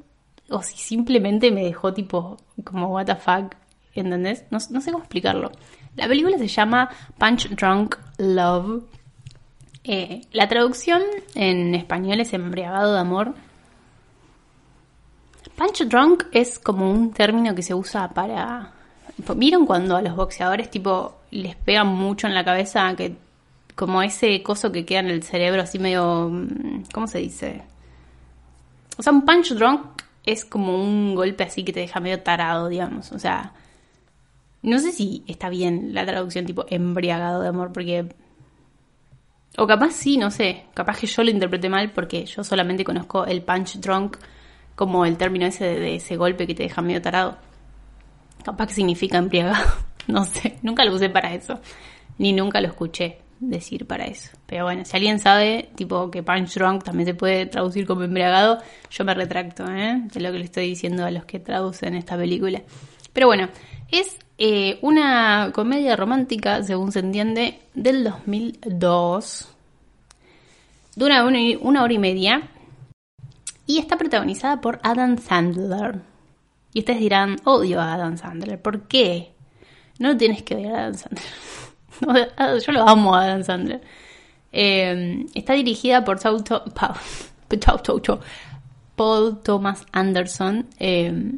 o 0.50 0.62
si 0.64 0.78
simplemente 0.78 1.52
me 1.52 1.64
dejó 1.64 1.94
tipo 1.94 2.38
como 2.64 2.88
what 2.88 3.06
the 3.06 3.16
fuck, 3.16 3.56
¿entendés? 3.94 4.46
No, 4.50 4.58
no 4.72 4.82
sé 4.82 4.92
cómo 4.92 5.04
explicarlo. 5.04 5.52
La 5.96 6.08
película 6.08 6.38
se 6.38 6.48
llama 6.48 6.90
Punch 7.18 7.50
Drunk 7.50 7.96
Love. 8.18 8.84
Eh, 9.84 10.22
la 10.32 10.48
traducción 10.48 11.02
en 11.36 11.76
español 11.76 12.20
es 12.20 12.34
embriagado 12.34 12.94
de 12.94 13.00
amor. 13.00 13.36
Punch 15.56 15.84
drunk 15.86 16.26
es 16.32 16.60
como 16.60 16.92
un 16.92 17.12
término 17.12 17.56
que 17.56 17.62
se 17.62 17.74
usa 17.74 18.10
para... 18.10 18.74
¿Vieron 19.36 19.66
cuando 19.66 19.96
a 19.96 20.02
los 20.02 20.16
boxeadores 20.16 20.70
tipo 20.70 21.16
les 21.32 21.56
pegan 21.56 21.88
mucho 21.88 22.28
en 22.28 22.36
la 22.36 22.46
cabeza 22.46 22.96
que 22.96 23.16
como 23.76 24.02
ese 24.02 24.42
coso 24.44 24.72
que 24.72 24.86
queda 24.86 25.00
en 25.00 25.08
el 25.08 25.24
cerebro 25.24 25.62
así 25.62 25.80
medio... 25.80 26.30
Mm, 26.30 26.84
¿Cómo 26.94 27.08
se 27.08 27.20
dice? 27.20 27.64
O 28.98 29.04
sea, 29.04 29.14
un 29.14 29.26
punch 29.26 29.54
drunk 29.54 30.02
es 30.26 30.44
como 30.44 30.84
un 30.84 31.16
golpe 31.16 31.44
así 31.44 31.64
que 31.64 31.74
te 31.74 31.80
deja 31.80 32.00
medio 32.00 32.22
tarado, 32.22 32.68
digamos. 32.68 33.12
O 33.12 33.20
sea, 33.20 33.54
no 34.62 34.80
sé 34.80 34.92
si 34.92 35.24
está 35.28 35.50
bien 35.50 35.94
la 35.94 36.06
traducción 36.06 36.46
tipo 36.46 36.66
embriagado 36.70 37.42
de 37.42 37.48
amor, 37.50 37.72
porque... 37.72 38.10
O 39.58 39.66
capaz 39.66 39.92
sí, 39.92 40.18
no 40.18 40.30
sé. 40.30 40.66
Capaz 40.74 41.00
que 41.00 41.08
yo 41.08 41.24
lo 41.24 41.32
interpreté 41.32 41.70
mal 41.70 41.92
porque 41.92 42.26
yo 42.26 42.44
solamente 42.44 42.84
conozco 42.84 43.26
el 43.26 43.42
punch 43.42 43.78
drunk 43.78 44.18
como 44.78 45.06
el 45.06 45.18
término 45.18 45.48
ese 45.48 45.66
de, 45.66 45.96
ese 45.96 46.16
golpe 46.16 46.46
que 46.46 46.54
te 46.54 46.64
deja 46.64 46.82
medio 46.84 47.02
tarado. 47.02 47.36
Capaz 48.44 48.68
que 48.68 48.76
significa 48.76 49.18
embriagado. 49.18 49.66
No 50.08 50.24
sé, 50.24 50.58
nunca 50.62 50.86
lo 50.86 50.96
usé 50.96 51.10
para 51.10 51.34
eso. 51.34 51.60
Ni 52.18 52.32
nunca 52.32 52.62
lo 52.62 52.70
escuché 52.70 53.18
decir 53.42 53.86
para 53.86 54.06
eso. 54.06 54.32
Pero 54.46 54.64
bueno, 54.64 54.86
si 54.86 54.96
alguien 54.96 55.20
sabe, 55.20 55.70
tipo 55.76 56.10
que 56.10 56.24
punch 56.24 56.54
drunk 56.54 56.86
también 56.86 57.08
se 57.08 57.14
puede 57.14 57.46
traducir 57.48 57.86
como 57.86 58.04
embriagado, 58.04 58.58
yo 58.90 59.04
me 59.04 59.14
retracto 59.14 59.70
¿eh? 59.70 60.02
de 60.14 60.20
lo 60.22 60.32
que 60.32 60.40
le 60.40 60.46
estoy 60.46 60.70
diciendo 60.70 61.04
a 61.04 61.12
los 61.12 61.26
que 61.26 61.40
traducen 61.40 61.94
esta 61.96 62.16
película. 62.16 62.62
Pero 63.12 63.28
bueno, 63.28 63.50
es 63.92 64.18
eh, 64.38 64.80
una 64.82 65.52
comedia 65.54 65.98
romántica, 65.98 66.64
según 66.64 66.94
se 66.94 67.00
entiende, 67.00 67.60
del 67.74 68.06
2002. 68.06 69.50
Dura 70.96 71.26
una, 71.26 71.40
una 71.60 71.84
hora 71.84 71.94
y 71.94 72.00
media. 72.00 72.50
Y 73.68 73.80
está 73.80 73.98
protagonizada 73.98 74.62
por 74.62 74.80
Adam 74.82 75.18
Sandler. 75.18 76.02
Y 76.74 76.80
ustedes 76.80 77.00
dirán, 77.00 77.36
odio 77.44 77.82
a 77.82 77.94
Adam 77.94 78.18
Sandler. 78.18 78.62
¿Por 78.62 78.88
qué? 78.88 79.34
No 80.00 80.16
tienes 80.16 80.42
que 80.44 80.56
odiar 80.56 80.76
a 80.76 80.80
Adam 80.84 80.96
Sandler. 80.96 82.62
Yo 82.66 82.72
lo 82.72 82.88
amo 82.88 83.14
a 83.14 83.26
Adam 83.26 83.44
Sandler. 83.44 83.82
Eh, 84.54 85.26
está 85.36 85.54
dirigida 85.54 86.06
por 86.06 86.20
Paul 88.96 89.42
Thomas 89.44 89.86
Anderson. 89.92 90.68
Eh, 90.80 91.32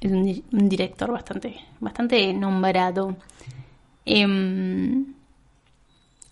es 0.00 0.10
un, 0.10 0.68
director 0.68 1.10
bastante, 1.10 1.56
bastante 1.80 2.32
nombrado. 2.32 3.16
Em, 4.04 5.14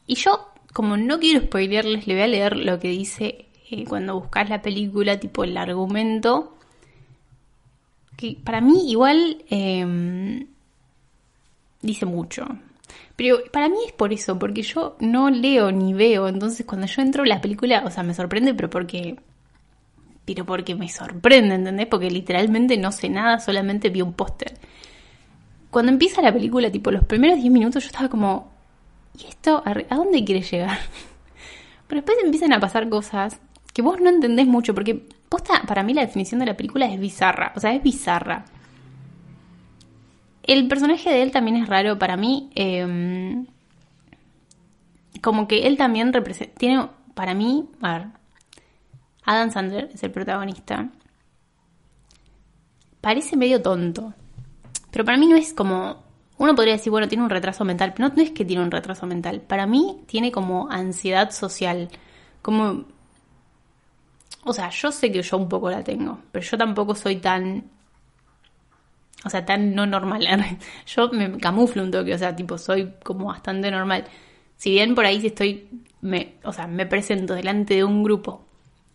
y 0.06 0.14
yo, 0.14 0.48
como 0.72 0.96
no 0.96 1.18
quiero 1.18 1.40
spoilearles, 1.40 2.06
le 2.06 2.14
voy 2.14 2.22
a 2.22 2.26
leer 2.26 2.56
lo 2.56 2.78
que 2.78 2.88
dice 2.88 3.46
cuando 3.88 4.20
buscas 4.20 4.48
la 4.48 4.62
película, 4.62 5.18
tipo 5.18 5.44
el 5.44 5.56
argumento. 5.56 6.56
Que 8.16 8.36
para 8.42 8.60
mí 8.60 8.90
igual 8.90 9.44
em, 9.48 10.46
dice 11.80 12.06
mucho. 12.06 12.44
Pero 13.16 13.38
para 13.52 13.68
mí 13.68 13.78
es 13.86 13.92
por 13.92 14.12
eso, 14.12 14.38
porque 14.38 14.62
yo 14.62 14.96
no 15.00 15.30
leo 15.30 15.70
ni 15.72 15.94
veo. 15.94 16.28
Entonces 16.28 16.66
cuando 16.66 16.86
yo 16.86 17.02
entro 17.02 17.22
en 17.22 17.30
la 17.30 17.40
película, 17.40 17.82
o 17.84 17.90
sea, 17.90 18.02
me 18.02 18.14
sorprende, 18.14 18.54
pero 18.54 18.70
porque 18.70 19.16
pero 20.24 20.46
porque 20.46 20.74
me 20.74 20.88
sorprende, 20.88 21.56
¿entendés? 21.56 21.86
Porque 21.88 22.10
literalmente 22.10 22.76
no 22.76 22.92
sé 22.92 23.08
nada, 23.08 23.40
solamente 23.40 23.90
vi 23.90 24.02
un 24.02 24.12
póster. 24.12 24.54
Cuando 25.70 25.90
empieza 25.90 26.22
la 26.22 26.32
película, 26.32 26.70
tipo 26.70 26.90
los 26.90 27.04
primeros 27.04 27.38
10 27.38 27.52
minutos, 27.52 27.82
yo 27.82 27.88
estaba 27.88 28.08
como, 28.08 28.52
¿y 29.18 29.26
esto 29.26 29.62
a 29.64 29.96
dónde 29.96 30.24
quiere 30.24 30.42
llegar? 30.42 30.78
Pero 31.88 32.02
después 32.02 32.18
empiezan 32.22 32.52
a 32.52 32.60
pasar 32.60 32.88
cosas 32.88 33.40
que 33.72 33.82
vos 33.82 34.00
no 34.00 34.10
entendés 34.10 34.46
mucho, 34.46 34.74
porque 34.74 34.94
posta, 35.28 35.62
para 35.66 35.82
mí 35.82 35.94
la 35.94 36.02
definición 36.02 36.40
de 36.40 36.46
la 36.46 36.56
película 36.56 36.86
es 36.86 37.00
bizarra, 37.00 37.52
o 37.56 37.60
sea, 37.60 37.72
es 37.74 37.82
bizarra. 37.82 38.44
El 40.42 40.66
personaje 40.68 41.08
de 41.10 41.22
él 41.22 41.30
también 41.30 41.56
es 41.56 41.68
raro 41.68 41.98
para 41.98 42.16
mí. 42.16 42.50
Em, 42.54 43.46
como 45.20 45.46
que 45.46 45.66
él 45.66 45.76
también 45.76 46.12
representa. 46.12 46.54
Tiene, 46.58 46.88
para 47.14 47.34
mí, 47.34 47.68
a 47.80 47.98
ver, 47.98 48.06
Adam 49.24 49.50
Sandler 49.50 49.90
es 49.94 50.02
el 50.02 50.10
protagonista. 50.10 50.90
Parece 53.00 53.36
medio 53.36 53.62
tonto. 53.62 54.14
Pero 54.90 55.04
para 55.04 55.18
mí 55.18 55.26
no 55.26 55.36
es 55.36 55.54
como. 55.54 56.02
Uno 56.38 56.54
podría 56.56 56.74
decir, 56.74 56.90
bueno, 56.90 57.08
tiene 57.08 57.22
un 57.22 57.30
retraso 57.30 57.64
mental. 57.64 57.92
Pero 57.94 58.08
no, 58.08 58.14
no 58.16 58.22
es 58.22 58.32
que 58.32 58.44
tiene 58.44 58.62
un 58.62 58.70
retraso 58.70 59.06
mental. 59.06 59.40
Para 59.42 59.66
mí 59.66 60.02
tiene 60.06 60.32
como 60.32 60.68
ansiedad 60.70 61.30
social. 61.30 61.88
Como. 62.42 62.86
O 64.44 64.52
sea, 64.52 64.70
yo 64.70 64.90
sé 64.90 65.12
que 65.12 65.22
yo 65.22 65.36
un 65.36 65.48
poco 65.48 65.70
la 65.70 65.82
tengo. 65.82 66.18
Pero 66.32 66.44
yo 66.44 66.58
tampoco 66.58 66.94
soy 66.94 67.16
tan. 67.16 67.64
O 69.24 69.30
sea, 69.30 69.44
tan 69.44 69.74
no 69.74 69.86
normal. 69.86 70.26
Yo 70.86 71.08
me 71.10 71.38
camuflo 71.38 71.84
un 71.84 71.92
toque. 71.92 72.12
O 72.12 72.18
sea, 72.18 72.34
tipo, 72.34 72.58
soy 72.58 72.92
como 73.04 73.26
bastante 73.26 73.70
normal. 73.70 74.04
Si 74.56 74.70
bien 74.70 74.96
por 74.96 75.06
ahí 75.06 75.20
si 75.20 75.28
estoy. 75.28 75.68
O 76.42 76.52
sea, 76.52 76.66
me 76.66 76.86
presento 76.86 77.34
delante 77.34 77.74
de 77.74 77.84
un 77.84 78.02
grupo 78.02 78.44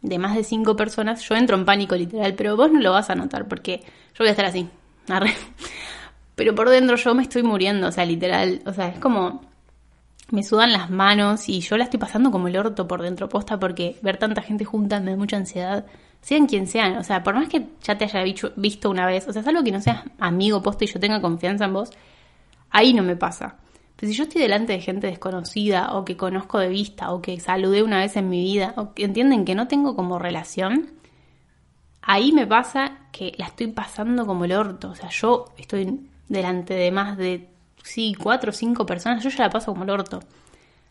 de 0.01 0.19
más 0.19 0.35
de 0.35 0.43
cinco 0.43 0.75
personas, 0.75 1.27
yo 1.27 1.35
entro 1.35 1.57
en 1.57 1.65
pánico 1.65 1.95
literal, 1.95 2.33
pero 2.35 2.55
vos 2.55 2.71
no 2.71 2.79
lo 2.79 2.91
vas 2.91 3.09
a 3.09 3.15
notar 3.15 3.47
porque 3.47 3.79
yo 3.79 4.19
voy 4.19 4.27
a 4.27 4.31
estar 4.31 4.45
así. 4.45 4.67
Pero 6.35 6.53
por 6.53 6.69
dentro 6.69 6.97
yo 6.97 7.15
me 7.15 7.23
estoy 7.23 7.41
muriendo, 7.41 7.87
o 7.87 7.91
sea, 7.91 8.05
literal. 8.05 8.61
O 8.65 8.73
sea, 8.73 8.89
es 8.89 8.99
como. 8.99 9.41
Me 10.29 10.43
sudan 10.43 10.73
las 10.73 10.89
manos 10.89 11.47
y 11.47 11.61
yo 11.61 11.77
la 11.77 11.85
estoy 11.85 11.99
pasando 11.99 12.31
como 12.31 12.49
el 12.49 12.57
orto 12.57 12.87
por 12.87 13.01
dentro 13.01 13.29
posta 13.29 13.59
porque 13.59 13.97
ver 14.01 14.17
tanta 14.17 14.41
gente 14.41 14.65
junta 14.65 14.99
me 14.99 15.11
da 15.11 15.17
mucha 15.17 15.37
ansiedad. 15.37 15.85
Sean 16.21 16.47
quien 16.47 16.67
sean, 16.67 16.97
o 16.97 17.03
sea, 17.03 17.23
por 17.23 17.35
más 17.35 17.47
que 17.47 17.67
ya 17.81 17.97
te 17.97 18.05
haya 18.05 18.23
visto 18.55 18.89
una 18.89 19.05
vez, 19.05 19.27
o 19.27 19.33
sea, 19.33 19.41
es 19.41 19.47
algo 19.47 19.63
que 19.63 19.71
no 19.71 19.79
seas 19.79 20.03
amigo 20.19 20.61
posta 20.61 20.83
y 20.83 20.87
yo 20.87 20.99
tenga 20.99 21.21
confianza 21.21 21.65
en 21.65 21.73
vos, 21.73 21.91
ahí 22.69 22.93
no 22.93 23.03
me 23.03 23.15
pasa. 23.15 23.55
Pero 23.95 24.11
si 24.11 24.17
yo 24.17 24.23
estoy 24.23 24.41
delante 24.41 24.73
de 24.73 24.81
gente 24.81 25.07
desconocida 25.07 25.95
o 25.95 26.05
que 26.05 26.17
conozco 26.17 26.59
de 26.59 26.69
vista 26.69 27.11
o 27.11 27.21
que 27.21 27.39
saludé 27.39 27.81
una 27.81 27.99
vez 27.99 28.15
en 28.15 28.29
mi 28.29 28.41
vida 28.43 28.73
o 28.77 28.93
que 28.93 29.05
entienden 29.05 29.45
que 29.45 29.55
no 29.55 29.67
tengo 29.67 29.95
como 29.95 30.19
relación, 30.19 30.91
ahí 32.01 32.31
me 32.31 32.45
pasa 32.45 32.99
que 33.11 33.33
la 33.37 33.47
estoy 33.47 33.67
pasando 33.67 34.25
como 34.27 34.45
el 34.45 34.53
orto. 34.53 34.89
O 34.91 34.95
sea, 34.95 35.09
yo 35.09 35.45
estoy 35.57 35.99
delante 36.29 36.75
de 36.75 36.91
más 36.91 37.17
de, 37.17 37.49
sí, 37.87 38.13
cuatro 38.13 38.51
o 38.51 38.53
cinco 38.53 38.85
personas, 38.85 39.23
yo 39.23 39.29
ya 39.29 39.45
la 39.45 39.49
paso 39.49 39.71
como 39.71 39.83
el 39.83 39.89
orto. 39.89 40.19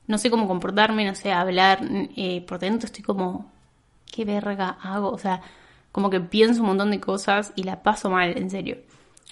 No 0.06 0.18
sé 0.18 0.30
cómo 0.30 0.46
comportarme, 0.48 1.04
no 1.04 1.14
sé 1.14 1.32
hablar, 1.32 1.80
eh, 2.16 2.40
por 2.46 2.58
dentro 2.58 2.86
estoy 2.86 3.02
como, 3.02 3.50
¿qué 4.10 4.24
verga 4.24 4.78
hago? 4.82 5.10
O 5.10 5.18
sea, 5.18 5.42
como 5.92 6.10
que 6.10 6.20
pienso 6.20 6.62
un 6.62 6.68
montón 6.68 6.90
de 6.90 7.00
cosas 7.00 7.52
y 7.56 7.64
la 7.64 7.82
paso 7.82 8.10
mal, 8.10 8.36
en 8.36 8.50
serio. 8.50 8.78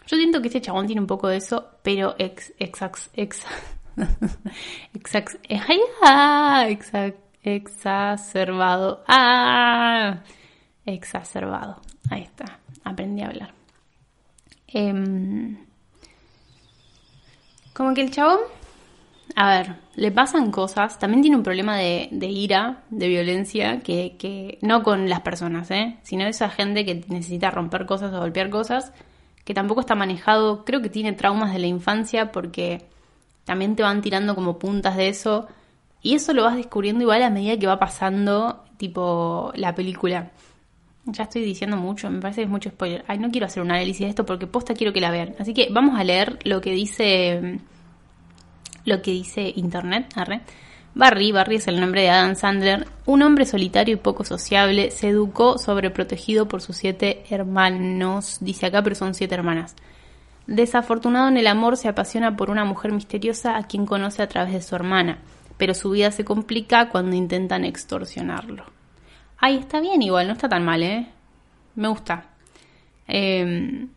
Yo 0.06 0.16
siento 0.16 0.40
que 0.40 0.48
este 0.48 0.60
chabón 0.60 0.86
tiene 0.86 1.00
un 1.00 1.06
poco 1.06 1.28
de 1.28 1.38
eso, 1.38 1.68
pero 1.82 2.14
ex, 2.18 2.52
ex, 2.58 2.82
ex, 3.14 3.46
ex, 4.92 5.38
ex, 6.64 6.92
exacerbado. 7.42 9.04
Ah, 9.08 10.22
exacerbado. 10.84 11.80
Ahí 12.10 12.22
está. 12.22 12.58
Aprendí 12.82 13.22
a 13.22 13.28
hablar. 13.28 13.54
Em, 14.66 15.56
como 17.74 17.92
que 17.92 18.00
el 18.00 18.10
chabón, 18.10 18.38
a 19.36 19.50
ver, 19.50 19.76
le 19.96 20.10
pasan 20.10 20.50
cosas. 20.50 20.98
También 20.98 21.20
tiene 21.20 21.36
un 21.36 21.42
problema 21.42 21.76
de, 21.76 22.08
de 22.10 22.28
ira, 22.28 22.84
de 22.88 23.08
violencia, 23.08 23.80
que, 23.80 24.16
que 24.18 24.58
no 24.62 24.82
con 24.82 25.10
las 25.10 25.20
personas, 25.20 25.70
¿eh? 25.70 25.98
sino 26.02 26.24
esa 26.24 26.48
gente 26.48 26.86
que 26.86 27.04
necesita 27.08 27.50
romper 27.50 27.84
cosas 27.84 28.14
o 28.14 28.20
golpear 28.20 28.48
cosas 28.48 28.92
que 29.44 29.54
tampoco 29.54 29.80
está 29.80 29.94
manejado, 29.94 30.64
creo 30.64 30.80
que 30.80 30.88
tiene 30.88 31.12
traumas 31.12 31.52
de 31.52 31.58
la 31.58 31.66
infancia 31.66 32.32
porque 32.32 32.86
también 33.44 33.76
te 33.76 33.82
van 33.82 34.00
tirando 34.00 34.34
como 34.34 34.58
puntas 34.58 34.96
de 34.96 35.08
eso 35.08 35.46
y 36.02 36.14
eso 36.14 36.32
lo 36.32 36.44
vas 36.44 36.56
descubriendo 36.56 37.02
igual 37.02 37.22
a 37.22 37.30
medida 37.30 37.58
que 37.58 37.66
va 37.66 37.78
pasando 37.78 38.64
tipo 38.78 39.52
la 39.54 39.74
película. 39.74 40.30
Ya 41.06 41.24
estoy 41.24 41.42
diciendo 41.42 41.76
mucho, 41.76 42.10
me 42.10 42.20
parece 42.20 42.40
que 42.40 42.44
es 42.44 42.50
mucho 42.50 42.70
spoiler. 42.70 43.04
Ay, 43.06 43.18
no 43.18 43.30
quiero 43.30 43.46
hacer 43.46 43.62
un 43.62 43.70
análisis 43.70 44.00
de 44.00 44.08
esto 44.08 44.24
porque 44.24 44.46
posta 44.46 44.74
quiero 44.74 44.92
que 44.92 45.00
la 45.00 45.10
vean. 45.10 45.34
Así 45.38 45.52
que 45.52 45.68
vamos 45.70 45.98
a 45.98 46.04
leer 46.04 46.38
lo 46.44 46.60
que 46.60 46.72
dice 46.72 47.60
lo 48.84 49.02
que 49.02 49.10
dice 49.10 49.52
internet. 49.56 50.14
Barry, 50.94 51.32
Barry 51.32 51.56
es 51.56 51.66
el 51.66 51.80
nombre 51.80 52.02
de 52.02 52.10
Adam 52.10 52.36
Sandler, 52.36 52.86
un 53.06 53.22
hombre 53.22 53.46
solitario 53.46 53.94
y 53.94 53.98
poco 53.98 54.22
sociable, 54.24 54.92
se 54.92 55.08
educó 55.08 55.58
sobreprotegido 55.58 56.46
por 56.46 56.62
sus 56.62 56.76
siete 56.76 57.24
hermanos, 57.30 58.38
dice 58.40 58.66
acá, 58.66 58.82
pero 58.82 58.94
son 58.94 59.14
siete 59.14 59.34
hermanas. 59.34 59.74
Desafortunado 60.46 61.28
en 61.28 61.36
el 61.36 61.48
amor, 61.48 61.76
se 61.76 61.88
apasiona 61.88 62.36
por 62.36 62.50
una 62.50 62.64
mujer 62.64 62.92
misteriosa 62.92 63.56
a 63.56 63.64
quien 63.66 63.86
conoce 63.86 64.22
a 64.22 64.28
través 64.28 64.52
de 64.52 64.62
su 64.62 64.76
hermana, 64.76 65.18
pero 65.56 65.74
su 65.74 65.90
vida 65.90 66.12
se 66.12 66.24
complica 66.24 66.90
cuando 66.90 67.16
intentan 67.16 67.64
extorsionarlo. 67.64 68.64
Ay, 69.38 69.56
está 69.58 69.80
bien 69.80 70.02
igual, 70.02 70.26
no 70.26 70.32
está 70.32 70.48
tan 70.48 70.64
mal, 70.64 70.82
¿eh? 70.82 71.06
Me 71.76 71.88
gusta. 71.88 72.24
Em, 73.06 73.88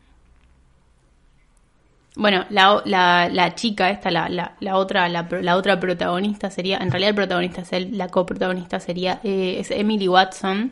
Bueno, 2.15 2.45
la, 2.50 2.82
la, 2.86 3.30
la 3.30 3.54
chica, 3.54 3.91
esta, 3.91 4.10
la, 4.10 4.28
la, 4.60 4.78
otra, 4.78 5.08
la, 5.08 5.56
otra 5.56 5.80
protagonista 5.80 6.50
sería, 6.50 6.78
en 6.78 6.89
realidad 6.89 7.10
el 7.10 7.15
protagonista 7.15 7.62
es 7.62 7.73
él, 7.73 7.95
la 7.95 8.08
coprotagonista 8.08 8.80
sería, 8.80 9.19
eh, 9.23 9.58
es 9.60 9.69
Emily 9.69 10.08
Watson. 10.08 10.71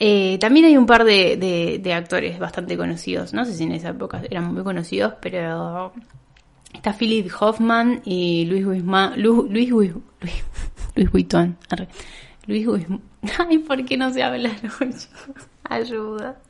Eh, 0.00 0.38
también 0.40 0.66
hay 0.66 0.76
un 0.76 0.86
par 0.86 1.04
de, 1.04 1.36
de, 1.80 1.94
actores 1.94 2.38
bastante 2.40 2.76
conocidos, 2.76 3.32
no 3.34 3.44
sé 3.44 3.52
si 3.54 3.64
en 3.64 3.72
esa 3.72 3.90
época 3.90 4.22
eran 4.28 4.52
muy 4.52 4.64
conocidos, 4.64 5.14
pero 5.20 5.92
está 6.72 6.92
Philip 6.92 7.30
Hoffman 7.38 8.00
y 8.04 8.46
Luis 8.46 8.64
Luis, 8.64 8.82
Luis, 9.16 9.70
Luis, 9.70 9.70
Luis. 9.70 10.44
Luis. 12.46 12.86
Ay, 13.38 13.58
¿por 13.58 13.84
qué 13.84 13.96
no 13.96 14.10
se 14.10 14.22
habla 14.22 14.50
Ayuda. 15.64 16.40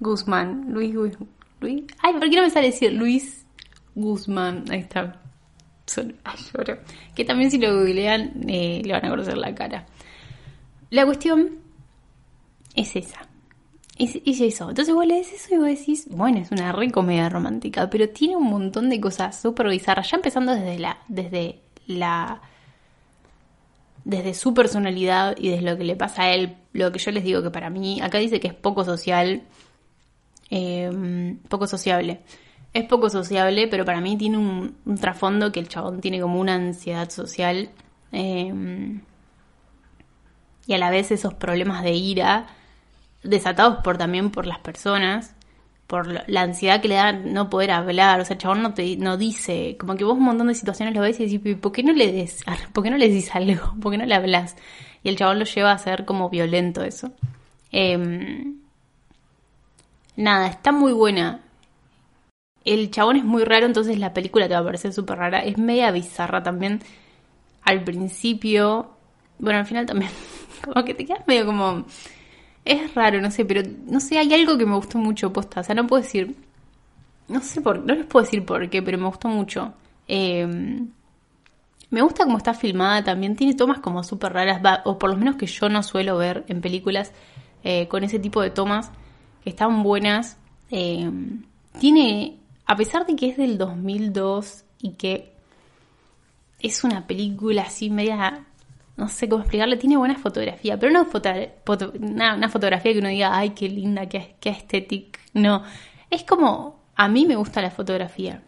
Guzmán. 0.00 0.66
Luis. 0.68 0.94
Luis. 1.60 1.84
Ay, 2.02 2.12
¿por 2.14 2.30
qué 2.30 2.36
no 2.36 2.42
me 2.42 2.50
sale 2.50 2.68
decir 2.68 2.92
Luis 2.92 3.44
Guzmán? 3.94 4.64
Ahí 4.70 4.80
está. 4.80 5.20
Ay, 6.24 6.36
lloro. 6.52 6.78
Que 7.14 7.24
también 7.24 7.50
si 7.50 7.58
lo 7.58 7.74
googlean 7.74 8.44
eh, 8.48 8.82
le 8.84 8.92
van 8.92 9.04
a 9.04 9.10
conocer 9.10 9.36
la 9.36 9.54
cara. 9.54 9.86
La 10.90 11.04
cuestión 11.04 11.58
es 12.74 12.94
esa. 12.96 13.26
Es, 13.98 14.14
eso. 14.24 14.68
Entonces 14.68 14.94
vos 14.94 15.04
lees 15.04 15.32
eso 15.32 15.54
y 15.54 15.58
vos 15.58 15.66
decís, 15.66 16.06
bueno, 16.10 16.38
es 16.38 16.52
una 16.52 16.70
re 16.70 16.90
comedia 16.90 17.28
romántica, 17.28 17.90
pero 17.90 18.08
tiene 18.08 18.36
un 18.36 18.48
montón 18.48 18.88
de 18.88 19.00
cosas 19.00 19.40
súper 19.40 19.68
bizarras. 19.68 20.10
Ya 20.10 20.16
empezando 20.16 20.54
desde 20.54 20.78
la, 20.78 20.98
desde 21.08 21.60
la 21.86 22.40
desde 24.08 24.32
su 24.32 24.54
personalidad 24.54 25.36
y 25.36 25.50
desde 25.50 25.70
lo 25.70 25.76
que 25.76 25.84
le 25.84 25.94
pasa 25.94 26.22
a 26.22 26.32
él, 26.32 26.56
lo 26.72 26.90
que 26.90 26.98
yo 26.98 27.10
les 27.10 27.24
digo 27.24 27.42
que 27.42 27.50
para 27.50 27.68
mí, 27.68 28.00
acá 28.00 28.16
dice 28.16 28.40
que 28.40 28.48
es 28.48 28.54
poco 28.54 28.82
social, 28.82 29.42
eh, 30.48 31.36
poco 31.50 31.66
sociable. 31.66 32.22
Es 32.72 32.86
poco 32.86 33.10
sociable, 33.10 33.68
pero 33.68 33.84
para 33.84 34.00
mí 34.00 34.16
tiene 34.16 34.38
un, 34.38 34.78
trasfondo 34.98 35.52
que 35.52 35.60
el 35.60 35.68
chabón 35.68 36.00
tiene 36.00 36.22
como 36.22 36.40
una 36.40 36.54
ansiedad 36.54 37.10
social 37.10 37.68
eh, 38.12 38.50
y 40.66 40.72
a 40.72 40.78
la 40.78 40.88
vez 40.88 41.10
esos 41.10 41.34
problemas 41.34 41.82
de 41.82 41.92
ira 41.92 42.46
desatados 43.22 43.82
por 43.84 43.98
también 43.98 44.30
por 44.30 44.46
las 44.46 44.58
personas 44.58 45.34
por 45.88 46.28
la 46.28 46.42
ansiedad 46.42 46.82
que 46.82 46.88
le 46.88 46.96
da 46.96 47.12
no 47.12 47.48
poder 47.48 47.70
hablar, 47.70 48.20
o 48.20 48.24
sea, 48.24 48.34
el 48.34 48.40
chabón 48.40 48.62
no 48.62 48.74
te 48.74 48.98
no 48.98 49.16
dice, 49.16 49.76
como 49.80 49.96
que 49.96 50.04
vos 50.04 50.18
un 50.18 50.24
montón 50.24 50.48
de 50.48 50.54
situaciones 50.54 50.94
lo 50.94 51.00
ves 51.00 51.18
y 51.18 51.24
decís, 51.26 51.56
¿por 51.56 51.72
qué 51.72 51.82
no 51.82 51.94
le 51.94 52.12
des, 52.12 52.44
por 52.74 52.84
qué 52.84 52.90
no 52.90 52.98
le 52.98 53.08
decís 53.08 53.34
algo? 53.34 53.74
¿Por 53.80 53.92
qué 53.92 53.98
no 53.98 54.04
le 54.04 54.14
hablas? 54.14 54.54
Y 55.02 55.08
el 55.08 55.16
chabón 55.16 55.38
lo 55.38 55.46
lleva 55.46 55.72
a 55.72 55.78
ser 55.78 56.04
como 56.04 56.28
violento 56.28 56.84
eso. 56.84 57.12
Em, 57.72 58.58
nada, 60.14 60.48
está 60.48 60.72
muy 60.72 60.92
buena. 60.92 61.40
El 62.66 62.90
chabón 62.90 63.16
es 63.16 63.24
muy 63.24 63.44
raro, 63.44 63.64
entonces 63.64 63.98
la 63.98 64.12
película 64.12 64.46
te 64.46 64.52
va 64.52 64.60
a 64.60 64.64
parecer 64.64 64.92
súper 64.92 65.16
rara. 65.16 65.38
Es 65.40 65.56
media 65.56 65.90
bizarra 65.90 66.42
también. 66.42 66.82
Al 67.62 67.82
principio, 67.82 68.90
bueno, 69.38 69.60
al 69.60 69.66
final 69.66 69.86
también, 69.86 70.10
como 70.64 70.84
que 70.84 70.92
te 70.92 71.06
quedas 71.06 71.26
medio 71.26 71.46
como 71.46 71.86
es 72.68 72.94
raro, 72.94 73.20
no 73.20 73.30
sé, 73.30 73.44
pero 73.46 73.62
no 73.86 73.98
sé, 73.98 74.18
hay 74.18 74.32
algo 74.34 74.58
que 74.58 74.66
me 74.66 74.76
gustó 74.76 74.98
mucho, 74.98 75.32
posta. 75.32 75.60
O 75.60 75.64
sea, 75.64 75.74
no 75.74 75.86
puedo 75.86 76.02
decir. 76.02 76.36
No 77.26 77.40
sé 77.40 77.60
por 77.60 77.84
no 77.84 77.94
les 77.94 78.06
puedo 78.06 78.24
decir 78.24 78.44
por 78.44 78.68
qué, 78.70 78.82
pero 78.82 78.98
me 78.98 79.06
gustó 79.06 79.28
mucho. 79.28 79.72
Em, 80.06 80.88
me 81.90 82.02
gusta 82.02 82.24
cómo 82.24 82.36
está 82.38 82.54
filmada 82.54 83.02
también. 83.02 83.36
Tiene 83.36 83.54
tomas 83.54 83.80
como 83.80 84.02
súper 84.04 84.32
raras, 84.34 84.60
o 84.84 84.98
por 84.98 85.10
lo 85.10 85.16
menos 85.16 85.36
que 85.36 85.46
yo 85.46 85.68
no 85.68 85.82
suelo 85.82 86.18
ver 86.18 86.44
en 86.48 86.60
películas 86.60 87.12
eh, 87.64 87.88
con 87.88 88.04
ese 88.04 88.18
tipo 88.18 88.42
de 88.42 88.50
tomas, 88.50 88.90
que 89.42 89.50
están 89.50 89.82
buenas. 89.82 90.36
Em, 90.70 91.44
tiene, 91.80 92.38
a 92.66 92.76
pesar 92.76 93.06
de 93.06 93.16
que 93.16 93.30
es 93.30 93.36
del 93.38 93.56
2002 93.58 94.64
y 94.82 94.92
que 94.92 95.32
es 96.60 96.84
una 96.84 97.06
película 97.06 97.62
así 97.62 97.88
media 97.90 98.46
no 98.98 99.08
sé 99.08 99.28
cómo 99.28 99.42
explicarle, 99.42 99.76
tiene 99.76 99.96
buena 99.96 100.16
fotografía, 100.16 100.76
pero 100.76 100.92
no 100.92 101.04
foto, 101.04 101.92
una, 102.00 102.48
fotografía 102.48 102.92
que 102.92 102.98
uno 102.98 103.08
diga, 103.08 103.36
ay, 103.38 103.50
qué 103.50 103.68
linda, 103.68 104.06
qué, 104.06 104.34
qué 104.40 104.50
estética. 104.50 105.20
No, 105.34 105.62
es 106.10 106.24
como, 106.24 106.80
a 106.96 107.06
mí 107.08 107.24
me 107.24 107.36
gusta 107.36 107.62
la 107.62 107.70
fotografía, 107.70 108.42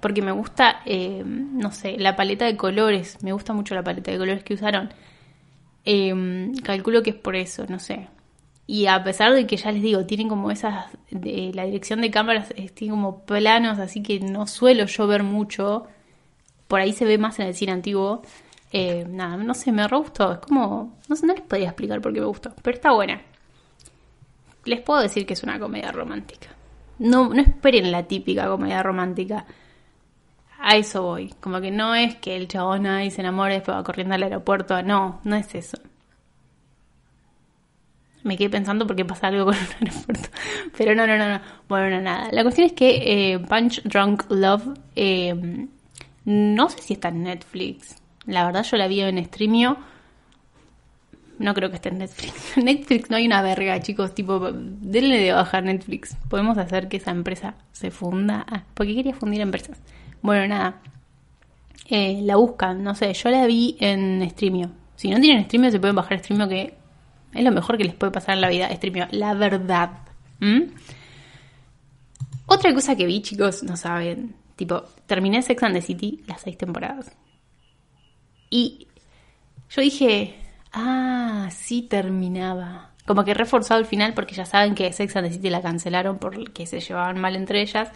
porque 0.00 0.22
me 0.22 0.32
gusta, 0.32 0.80
eh, 0.86 1.22
no 1.24 1.70
sé, 1.70 1.98
la 1.98 2.16
paleta 2.16 2.46
de 2.46 2.56
colores, 2.56 3.22
me 3.22 3.32
gusta 3.32 3.52
mucho 3.52 3.76
la 3.76 3.84
paleta 3.84 4.10
de 4.10 4.18
colores 4.18 4.42
que 4.42 4.54
usaron. 4.54 4.92
Em, 5.84 6.52
calculo 6.56 7.04
que 7.04 7.10
es 7.10 7.16
por 7.16 7.36
eso, 7.36 7.64
no 7.68 7.78
sé. 7.78 8.08
Y 8.66 8.86
a 8.86 9.04
pesar 9.04 9.34
de 9.34 9.46
que 9.46 9.56
ya 9.56 9.70
les 9.70 9.82
digo, 9.82 10.04
tienen 10.04 10.28
como 10.28 10.50
esas, 10.50 10.86
de, 11.12 11.52
la 11.54 11.64
dirección 11.64 12.00
de 12.00 12.10
cámaras 12.10 12.52
tiene 12.74 12.90
como 12.90 13.24
planos, 13.24 13.78
así 13.78 14.02
que 14.02 14.18
no 14.18 14.48
suelo 14.48 14.86
yo 14.86 15.06
ver 15.06 15.22
mucho. 15.22 15.86
Por 16.66 16.80
ahí 16.80 16.92
se 16.92 17.04
ve 17.04 17.18
más 17.18 17.38
en 17.38 17.46
el 17.46 17.54
cine 17.54 17.70
antiguo. 17.70 18.22
Eh, 18.78 19.06
nada, 19.08 19.38
no 19.38 19.54
sé, 19.54 19.72
me 19.72 19.88
re 19.88 19.96
gustó. 19.96 20.32
Es 20.32 20.38
como. 20.38 20.98
No 21.08 21.16
sé, 21.16 21.26
no 21.26 21.32
les 21.32 21.42
podría 21.42 21.68
explicar 21.68 22.00
por 22.02 22.12
qué 22.12 22.20
me 22.20 22.26
gustó, 22.26 22.54
pero 22.62 22.76
está 22.76 22.92
buena. 22.92 23.22
Les 24.66 24.80
puedo 24.82 25.00
decir 25.00 25.24
que 25.24 25.32
es 25.32 25.42
una 25.42 25.58
comedia 25.58 25.92
romántica. 25.92 26.48
No, 26.98 27.30
no 27.30 27.40
esperen 27.40 27.90
la 27.90 28.02
típica 28.02 28.48
comedia 28.48 28.82
romántica. 28.82 29.46
A 30.58 30.76
eso 30.76 31.02
voy. 31.02 31.32
Como 31.40 31.60
que 31.60 31.70
no 31.70 31.94
es 31.94 32.16
que 32.16 32.36
el 32.36 32.48
chabón 32.48 32.86
ahí 32.86 33.10
se 33.10 33.22
enamore 33.22 33.54
y 33.54 33.56
después 33.58 33.78
va 33.78 33.84
corriendo 33.84 34.14
al 34.14 34.22
aeropuerto. 34.24 34.82
No, 34.82 35.20
no 35.24 35.36
es 35.36 35.54
eso. 35.54 35.78
Me 38.24 38.36
quedé 38.36 38.50
pensando 38.50 38.86
porque 38.86 39.04
pasa 39.06 39.28
algo 39.28 39.46
con 39.46 39.54
el 39.54 39.60
aeropuerto. 39.80 40.28
Pero 40.76 40.94
no, 40.94 41.06
no, 41.06 41.16
no, 41.16 41.28
no. 41.30 41.40
Bueno, 41.66 41.96
no, 41.96 42.02
nada. 42.02 42.28
La 42.30 42.42
cuestión 42.42 42.66
es 42.66 42.74
que 42.74 43.32
eh, 43.32 43.38
Punch 43.38 43.82
Drunk 43.84 44.24
Love. 44.28 44.78
Eh, 44.96 45.66
no 46.26 46.68
sé 46.68 46.82
si 46.82 46.94
está 46.94 47.08
en 47.08 47.22
Netflix. 47.22 47.96
La 48.26 48.44
verdad 48.44 48.64
yo 48.64 48.76
la 48.76 48.88
vi 48.88 49.00
en 49.00 49.24
streamio. 49.24 49.76
No 51.38 51.54
creo 51.54 51.68
que 51.68 51.76
esté 51.76 51.90
en 51.90 51.98
Netflix. 51.98 52.56
Netflix 52.56 53.10
no 53.10 53.16
hay 53.16 53.26
una 53.26 53.42
verga, 53.42 53.80
chicos. 53.80 54.14
Tipo, 54.14 54.52
denle 54.52 55.18
de 55.18 55.32
bajar 55.32 55.64
Netflix. 55.64 56.16
Podemos 56.28 56.58
hacer 56.58 56.88
que 56.88 56.96
esa 56.96 57.10
empresa 57.10 57.54
se 57.72 57.90
funda. 57.90 58.44
Ah, 58.48 58.64
porque 58.74 58.94
quería 58.94 59.14
fundir 59.14 59.40
empresas. 59.40 59.78
Bueno, 60.22 60.46
nada. 60.48 60.80
Eh, 61.88 62.20
la 62.22 62.36
buscan, 62.36 62.82
no 62.82 62.94
sé. 62.94 63.12
Yo 63.12 63.30
la 63.30 63.46
vi 63.46 63.76
en 63.80 64.28
streamio. 64.30 64.70
Si 64.96 65.10
no 65.10 65.20
tienen 65.20 65.44
streamio, 65.44 65.70
se 65.70 65.78
pueden 65.78 65.94
bajar 65.94 66.18
streamio, 66.18 66.48
que 66.48 66.74
es 67.34 67.44
lo 67.44 67.52
mejor 67.52 67.76
que 67.76 67.84
les 67.84 67.94
puede 67.94 68.12
pasar 68.12 68.34
en 68.34 68.40
la 68.40 68.48
vida. 68.48 68.74
Streamio, 68.74 69.06
la 69.10 69.34
verdad. 69.34 69.90
¿Mm? 70.40 70.62
Otra 72.46 72.72
cosa 72.72 72.96
que 72.96 73.06
vi, 73.06 73.20
chicos, 73.20 73.62
no 73.62 73.76
saben. 73.76 74.34
Tipo, 74.56 74.84
terminé 75.06 75.42
Sex 75.42 75.62
and 75.62 75.74
the 75.74 75.82
City 75.82 76.22
las 76.26 76.40
seis 76.40 76.56
temporadas. 76.56 77.12
Y 78.50 78.88
yo 79.70 79.82
dije, 79.82 80.36
ah, 80.72 81.48
sí 81.50 81.82
terminaba. 81.82 82.90
Como 83.06 83.24
que 83.24 83.34
reforzado 83.34 83.80
el 83.80 83.86
final 83.86 84.14
porque 84.14 84.34
ya 84.34 84.46
saben 84.46 84.74
que 84.74 84.92
Sex 84.92 85.16
and 85.16 85.28
the 85.28 85.34
City 85.34 85.50
la 85.50 85.62
cancelaron 85.62 86.18
porque 86.18 86.66
se 86.66 86.80
llevaban 86.80 87.20
mal 87.20 87.36
entre 87.36 87.62
ellas. 87.62 87.90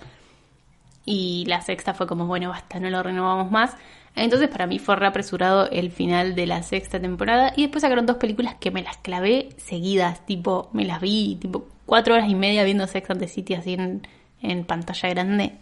Y 1.05 1.45
la 1.47 1.61
sexta 1.63 1.95
fue 1.95 2.07
como, 2.07 2.27
bueno, 2.27 2.51
basta, 2.51 2.79
no 2.79 2.91
lo 2.91 3.03
renovamos 3.03 3.51
más. 3.51 3.77
Entonces 4.17 4.49
para 4.49 4.67
mí 4.67 4.79
fue 4.79 4.97
reapresurado 4.97 5.69
el 5.71 5.91
final 5.91 6.35
de 6.35 6.47
la 6.47 6.63
sexta 6.63 7.01
temporada. 7.01 7.53
Y 7.57 7.63
después 7.63 7.83
sacaron 7.83 8.07
dos 8.07 8.17
películas 8.17 8.57
que 8.61 8.71
me 8.71 8.83
las 8.83 8.97
clavé 8.99 9.51
seguidas. 9.57 10.25
Tipo, 10.27 10.71
me 10.73 10.85
las 10.85 11.01
vi, 11.01 11.37
tipo, 11.41 11.67
cuatro 11.87 12.15
horas 12.15 12.29
y 12.29 12.35
media 12.35 12.65
viendo 12.65 12.87
Sex 12.87 13.11
and 13.11 13.21
the 13.21 13.29
City 13.29 13.55
así 13.55 13.75
en, 13.75 14.07
en 14.43 14.65
pantalla 14.65 15.09
grande. 15.09 15.53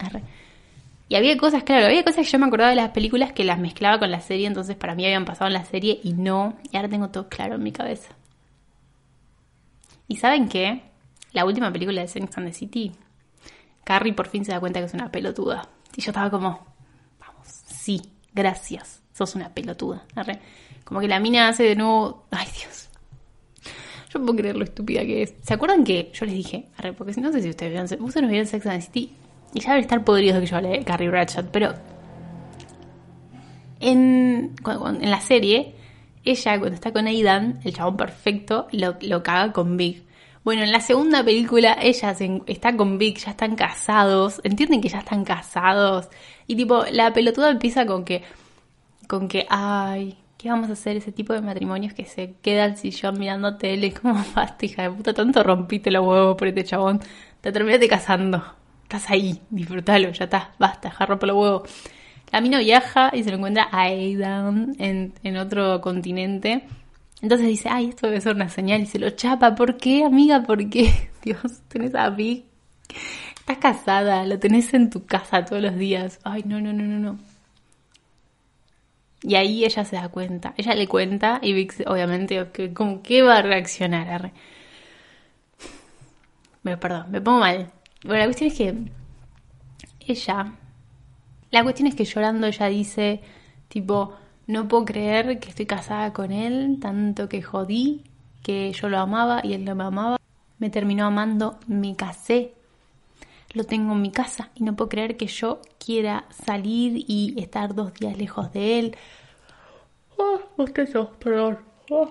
Y 1.09 1.15
había 1.17 1.37
cosas, 1.39 1.63
claro, 1.63 1.87
había 1.87 2.05
cosas 2.05 2.27
que 2.27 2.33
yo 2.33 2.39
me 2.39 2.47
acordaba 2.47 2.71
de 2.71 2.77
las 2.77 2.91
películas 2.91 3.33
que 3.33 3.43
las 3.45 3.59
mezclaba 3.59 3.99
con 3.99 4.11
la 4.11 4.21
serie, 4.21 4.47
entonces 4.47 4.77
para 4.77 4.95
mí 4.95 5.07
habían 5.07 5.25
pasado 5.25 5.47
en 5.47 5.55
la 5.55 5.65
serie 5.65 6.01
y 6.03 6.13
no, 6.13 6.59
y 6.71 6.77
ahora 6.77 6.89
tengo 6.89 7.09
todo 7.09 7.29
claro 7.29 7.55
en 7.55 7.63
mi 7.63 7.73
cabeza. 7.73 8.15
¿Y 10.07 10.17
saben 10.17 10.49
qué? 10.49 10.83
La 11.33 11.47
última 11.47 11.73
película 11.73 12.03
de 12.03 12.09
Sex 12.09 12.37
and 12.37 12.47
the 12.47 12.53
City, 12.53 12.93
Carrie 13.85 14.13
por 14.13 14.29
fin 14.29 14.45
se 14.45 14.53
da 14.53 14.61
cuenta 14.61 14.81
que 14.81 14.87
es 14.87 14.95
una 14.95 15.11
pelotuda. 15.11 15.69
Y 15.97 16.03
yo 16.03 16.11
estaba 16.11 16.31
como, 16.31 16.67
vamos, 17.19 17.47
sí, 17.47 18.03
gracias, 18.35 19.03
sos 19.15 19.35
una 19.35 19.49
pelotuda. 19.49 20.05
Como 20.85 21.01
que 21.01 21.09
la 21.09 21.21
mina 21.21 21.49
hace 21.49 21.63
de 21.63 21.75
nuevo, 21.75 22.27
ay 22.31 22.47
Dios. 22.55 22.91
Yo 24.11 24.19
no 24.19 24.27
puedo 24.27 24.39
creer 24.39 24.57
lo 24.57 24.65
estúpida 24.65 25.03
que 25.03 25.23
es. 25.23 25.35
¿Se 25.43 25.55
acuerdan 25.55 25.85
que 25.85 26.11
yo 26.13 26.27
les 26.27 26.35
dije? 26.35 26.69
Porque 26.97 27.19
no 27.21 27.33
sé 27.33 27.43
si 27.43 27.49
ustedes 27.49 27.73
vieron, 27.73 28.05
ustedes 28.07 28.23
no 28.23 28.29
vieron 28.29 28.47
Sex 28.47 28.67
and 28.67 28.81
the 28.81 28.87
City, 28.87 29.13
y 29.55 29.61
ya 29.61 29.71
debe 29.71 29.83
estar 29.83 30.05
podrido 30.05 30.41
que 30.41 30.47
yo 30.47 30.57
hable 30.57 30.71
de 30.71 30.85
Carrie 30.85 31.09
Bradshaw, 31.09 31.45
pero 31.51 31.75
en, 33.81 34.55
en 34.67 35.11
la 35.11 35.21
serie, 35.21 35.75
ella 36.25 36.59
cuando 36.59 36.75
está 36.75 36.93
con 36.93 37.07
Aidan, 37.07 37.61
el 37.65 37.75
chabón 37.75 37.97
perfecto, 37.97 38.69
lo, 38.73 38.97
lo 39.01 39.23
caga 39.23 39.53
con 39.53 39.77
Big. 39.77 40.05
Bueno, 40.45 40.63
en 40.63 40.73
la 40.73 40.81
segunda 40.81 41.23
película 41.25 41.77
ella 41.81 42.17
está 42.47 42.77
con 42.77 42.97
Vic, 42.99 43.19
ya 43.19 43.33
están 43.33 43.55
casados, 43.55 44.41
entienden 44.45 44.81
que 44.81 44.89
ya 44.89 45.01
están 45.01 45.25
casados 45.25 46.09
y 46.47 46.57
tipo 46.57 46.85
la 46.91 47.13
pelotuda 47.13 47.51
empieza 47.51 47.85
con 47.85 48.05
que 48.05 48.23
con 49.07 49.29
que 49.29 49.47
ay, 49.51 50.17
¿qué 50.39 50.49
vamos 50.49 50.71
a 50.71 50.73
hacer 50.73 50.97
ese 50.97 51.13
tipo 51.13 51.35
de 51.35 51.43
matrimonios 51.43 51.93
que 51.93 52.07
se 52.07 52.35
queda 52.41 52.65
al 52.65 52.77
sillón 52.79 53.19
mirando 53.19 53.59
tele 53.59 53.93
como 53.93 54.15
basta, 54.35 54.65
hija 54.65 54.83
de 54.85 54.91
puta, 54.91 55.13
tanto 55.13 55.43
rompiste 55.43 55.91
los 55.91 56.07
huevos 56.07 56.37
por 56.37 56.49
este 56.49 56.65
chabón, 56.65 57.01
te 57.41 57.53
terminaste 57.53 57.89
casando. 57.89 58.58
Estás 58.89 59.11
ahí, 59.11 59.39
disfrútalo, 59.51 60.11
ya 60.13 60.25
está, 60.25 60.53
basta, 60.59 60.91
jarro 60.91 61.19
por 61.19 61.29
los 61.29 61.37
huevos. 61.37 61.71
La 62.33 62.41
viaja 62.41 63.11
y 63.13 63.23
se 63.23 63.31
lo 63.31 63.37
encuentra 63.37 63.69
a 63.71 63.83
Aidan 63.83 64.75
en, 64.79 65.13
en 65.23 65.37
otro 65.37 65.83
continente. 65.83 66.67
Entonces 67.21 67.49
dice, 67.49 67.69
ay, 67.71 67.91
esto 67.91 68.07
debe 68.07 68.23
ser 68.23 68.35
una 68.35 68.49
señal 68.49 68.81
y 68.81 68.87
se 68.87 68.99
lo 68.99 69.11
chapa. 69.11 69.55
¿Por 69.55 69.77
qué, 69.77 70.05
amiga? 70.05 70.43
¿Por 70.43 70.71
qué? 70.71 71.11
Dios, 71.23 71.61
tenés 71.69 71.95
a 71.95 72.09
Vic. 72.09 72.47
Estás 73.41 73.59
casada, 73.59 74.25
lo 74.25 74.39
tenés 74.39 74.73
en 74.73 74.89
tu 74.89 75.05
casa 75.05 75.45
todos 75.45 75.61
los 75.61 75.77
días. 75.77 76.19
Ay, 76.25 76.45
no, 76.47 76.59
no, 76.59 76.73
no, 76.73 76.85
no, 76.85 76.99
no. 76.99 77.19
Y 79.23 79.35
ahí 79.35 79.67
ella 79.67 79.85
se 79.85 79.97
da 79.97 80.09
cuenta. 80.09 80.55
Ella 80.57 80.75
le 80.75 80.89
cuenta 80.89 81.41
y 81.43 81.53
Vic, 81.53 81.75
obviamente, 81.87 82.47
como 82.73 83.03
que 83.03 83.21
va 83.21 83.39
a 83.39 83.43
reaccionar. 83.43 84.33
Me, 86.63 86.77
perdón, 86.79 87.11
me 87.11 87.21
pongo 87.21 87.41
mal. 87.41 87.71
Bueno, 88.05 88.19
la 88.19 88.25
cuestión 88.27 88.51
es 88.51 88.57
que 88.57 88.75
ella, 90.07 90.53
la 91.51 91.63
cuestión 91.63 91.89
es 91.89 91.95
que 91.95 92.05
llorando 92.05 92.47
ella 92.47 92.67
dice, 92.67 93.21
tipo, 93.69 94.15
no 94.47 94.69
puedo 94.69 94.85
creer 94.85 95.41
que 95.41 95.49
estoy 95.49 95.67
casada 95.67 96.13
con 96.13 96.33
él, 96.33 96.79
tanto 96.81 97.29
que 97.29 97.43
jodí, 97.43 98.05
que 98.43 98.73
yo 98.73 98.89
lo 98.89 98.99
amaba 98.99 99.41
y 99.45 99.53
él 99.53 99.65
no 99.65 99.75
me 99.75 99.85
amaba. 99.85 100.17
Me 100.59 100.71
terminó 100.71 101.07
amando, 101.07 101.59
me 101.67 101.95
casé, 101.97 102.55
lo 103.55 103.65
tengo 103.65 103.93
en 103.93 104.03
mi 104.03 104.11
casa 104.11 104.51
y 104.55 104.65
no 104.65 104.77
puedo 104.77 104.89
creer 104.89 105.17
que 105.17 105.27
yo 105.27 105.61
quiera 105.85 106.25
salir 106.45 107.05
y 107.07 107.35
estar 107.39 107.75
dos 107.75 107.95
días 107.95 108.17
lejos 108.17 108.53
de 108.53 108.79
él. 108.79 108.97
Oh, 110.17 110.41
perdón. 111.19 111.59
Oh. 111.91 112.09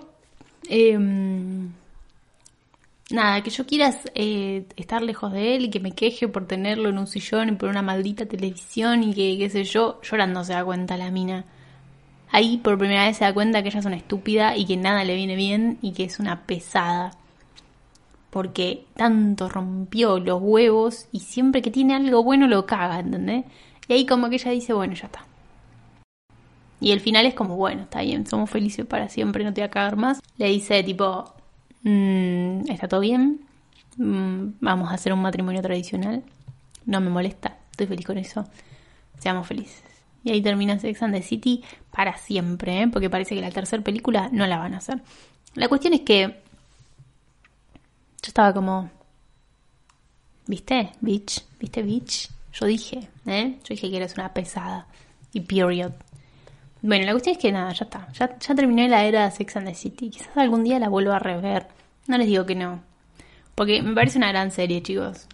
Em, 0.68 1.72
nada, 3.10 3.42
que 3.42 3.50
yo 3.50 3.66
quiera 3.66 3.92
eh, 4.14 4.66
estar 4.76 5.02
lejos 5.02 5.32
de 5.32 5.56
él 5.56 5.64
y 5.64 5.70
que 5.70 5.80
me 5.80 5.92
queje 5.92 6.28
por 6.28 6.46
tenerlo 6.46 6.88
en 6.88 6.98
un 6.98 7.06
sillón 7.06 7.48
y 7.50 7.52
por 7.52 7.68
una 7.68 7.82
maldita 7.82 8.26
televisión 8.26 9.02
y 9.02 9.14
que, 9.14 9.38
qué 9.38 9.50
sé 9.50 9.64
yo, 9.64 10.00
llorando 10.02 10.44
se 10.44 10.52
da 10.52 10.64
cuenta 10.64 10.96
la 10.96 11.10
mina. 11.10 11.44
Ahí 12.30 12.58
por 12.58 12.78
primera 12.78 13.06
vez 13.06 13.16
se 13.16 13.24
da 13.24 13.32
cuenta 13.32 13.62
que 13.62 13.68
ella 13.68 13.80
es 13.80 13.86
una 13.86 13.96
estúpida 13.96 14.56
y 14.56 14.66
que 14.66 14.76
nada 14.76 15.04
le 15.04 15.14
viene 15.16 15.36
bien 15.36 15.78
y 15.80 15.92
que 15.92 16.04
es 16.04 16.18
una 16.18 16.42
pesada. 16.44 17.12
Porque 18.30 18.84
tanto 18.94 19.48
rompió 19.48 20.18
los 20.18 20.40
huevos 20.42 21.08
y 21.12 21.20
siempre 21.20 21.62
que 21.62 21.70
tiene 21.70 21.94
algo 21.94 22.22
bueno 22.22 22.46
lo 22.46 22.66
caga, 22.66 23.00
¿entendés? 23.00 23.46
Y 23.88 23.94
ahí 23.94 24.06
como 24.06 24.28
que 24.28 24.36
ella 24.36 24.50
dice, 24.50 24.74
bueno, 24.74 24.92
ya 24.94 25.06
está. 25.06 25.24
Y 26.80 26.92
el 26.92 27.00
final 27.00 27.26
es 27.26 27.34
como, 27.34 27.56
bueno, 27.56 27.82
está 27.82 28.02
bien, 28.02 28.26
somos 28.26 28.50
felices 28.50 28.86
para 28.86 29.08
siempre, 29.08 29.44
no 29.44 29.52
te 29.54 29.62
voy 29.62 29.66
a 29.66 29.70
cagar 29.70 29.96
más. 29.96 30.20
Le 30.36 30.48
dice 30.48 30.82
tipo, 30.84 31.34
Mm, 31.82 32.70
está 32.70 32.88
todo 32.88 33.00
bien, 33.00 33.40
mm, 33.96 34.54
vamos 34.60 34.90
a 34.90 34.94
hacer 34.94 35.12
un 35.12 35.22
matrimonio 35.22 35.62
tradicional, 35.62 36.22
no 36.86 37.00
me 37.00 37.10
molesta, 37.10 37.58
estoy 37.70 37.86
feliz 37.86 38.06
con 38.06 38.18
eso, 38.18 38.46
seamos 39.18 39.46
felices. 39.46 39.84
Y 40.24 40.30
ahí 40.30 40.42
termina 40.42 40.78
Sex 40.78 41.02
and 41.02 41.14
the 41.14 41.22
City 41.22 41.62
para 41.90 42.16
siempre, 42.18 42.82
¿eh? 42.82 42.88
porque 42.88 43.08
parece 43.08 43.34
que 43.34 43.40
la 43.40 43.50
tercera 43.50 43.82
película 43.82 44.28
no 44.32 44.46
la 44.46 44.58
van 44.58 44.74
a 44.74 44.78
hacer. 44.78 45.00
La 45.54 45.68
cuestión 45.68 45.94
es 45.94 46.00
que 46.00 46.42
yo 48.22 48.28
estaba 48.28 48.52
como, 48.52 48.90
¿viste, 50.46 50.92
bitch? 51.00 51.44
¿Viste, 51.60 51.82
bitch? 51.82 52.28
Yo 52.52 52.66
dije, 52.66 53.08
¿eh? 53.26 53.58
Yo 53.60 53.68
dije 53.68 53.90
que 53.90 53.96
eres 53.96 54.14
una 54.14 54.34
pesada. 54.34 54.86
Y 55.32 55.40
period. 55.40 55.92
Bueno, 56.80 57.06
la 57.06 57.12
cuestión 57.12 57.36
es 57.36 57.42
que 57.42 57.50
nada, 57.50 57.72
ya 57.72 57.84
está. 57.84 58.08
Ya, 58.12 58.38
ya 58.38 58.54
terminé 58.54 58.88
la 58.88 59.04
era 59.04 59.24
de 59.24 59.30
Sex 59.32 59.56
and 59.56 59.66
the 59.66 59.74
City. 59.74 60.10
Quizás 60.10 60.36
algún 60.36 60.62
día 60.62 60.78
la 60.78 60.88
vuelva 60.88 61.16
a 61.16 61.18
rever. 61.18 61.66
No 62.06 62.16
les 62.18 62.28
digo 62.28 62.46
que 62.46 62.54
no. 62.54 62.80
Porque 63.54 63.82
me 63.82 63.94
parece 63.94 64.18
una 64.18 64.28
gran 64.28 64.50
serie, 64.52 64.82
chicos. 64.82 65.26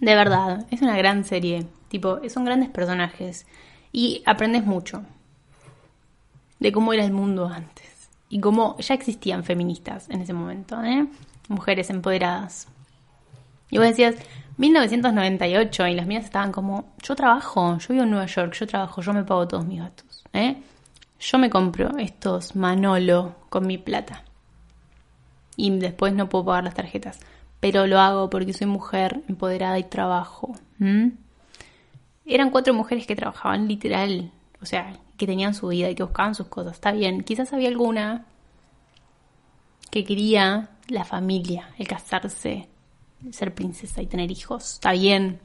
De 0.00 0.14
verdad, 0.14 0.66
es 0.70 0.82
una 0.82 0.96
gran 0.96 1.24
serie. 1.24 1.66
Tipo, 1.88 2.20
son 2.28 2.44
grandes 2.44 2.68
personajes. 2.68 3.46
Y 3.92 4.22
aprendes 4.26 4.64
mucho. 4.64 5.02
De 6.60 6.70
cómo 6.72 6.92
era 6.92 7.04
el 7.04 7.12
mundo 7.12 7.46
antes. 7.46 8.10
Y 8.28 8.40
cómo 8.40 8.76
ya 8.78 8.92
existían 8.94 9.42
feministas 9.42 10.10
en 10.10 10.20
ese 10.20 10.34
momento, 10.34 10.82
¿eh? 10.84 11.06
Mujeres 11.48 11.88
empoderadas. 11.88 12.68
Y 13.70 13.78
vos 13.78 13.86
decías, 13.86 14.16
1998 14.56 15.86
y 15.86 15.94
las 15.94 16.06
mías 16.06 16.24
estaban 16.24 16.52
como, 16.52 16.92
yo 17.02 17.14
trabajo, 17.14 17.78
yo 17.78 17.88
vivo 17.90 18.04
en 18.04 18.10
Nueva 18.10 18.26
York, 18.26 18.54
yo 18.54 18.66
trabajo, 18.66 19.00
yo 19.02 19.12
me 19.12 19.24
pago 19.24 19.46
todos 19.46 19.64
mis 19.66 19.80
gastos, 19.80 20.24
¿eh? 20.32 20.56
Yo 21.20 21.38
me 21.38 21.50
compro 21.50 21.96
estos 21.98 22.54
Manolo 22.54 23.34
con 23.48 23.66
mi 23.66 23.78
plata. 23.78 24.22
Y 25.56 25.70
después 25.78 26.12
no 26.12 26.28
puedo 26.28 26.44
pagar 26.44 26.64
las 26.64 26.74
tarjetas. 26.74 27.18
Pero 27.58 27.88
lo 27.88 27.98
hago 27.98 28.30
porque 28.30 28.52
soy 28.52 28.68
mujer 28.68 29.22
empoderada 29.28 29.78
y 29.78 29.84
trabajo. 29.84 30.54
Eran 32.24 32.50
cuatro 32.50 32.72
mujeres 32.74 33.06
que 33.06 33.16
trabajaban 33.16 33.66
literal. 33.66 34.30
O 34.62 34.66
sea, 34.66 34.92
que 35.16 35.26
tenían 35.26 35.54
su 35.54 35.66
vida 35.66 35.90
y 35.90 35.96
que 35.96 36.04
buscaban 36.04 36.36
sus 36.36 36.46
cosas. 36.46 36.74
Está 36.74 36.92
bien. 36.92 37.24
Quizás 37.24 37.52
había 37.52 37.68
alguna 37.68 38.26
que 39.90 40.04
quería 40.04 40.70
la 40.86 41.04
familia, 41.04 41.70
el 41.78 41.88
casarse, 41.88 42.68
ser 43.32 43.54
princesa 43.54 44.02
y 44.02 44.06
tener 44.06 44.30
hijos. 44.30 44.74
Está 44.74 44.92
bien. 44.92 45.38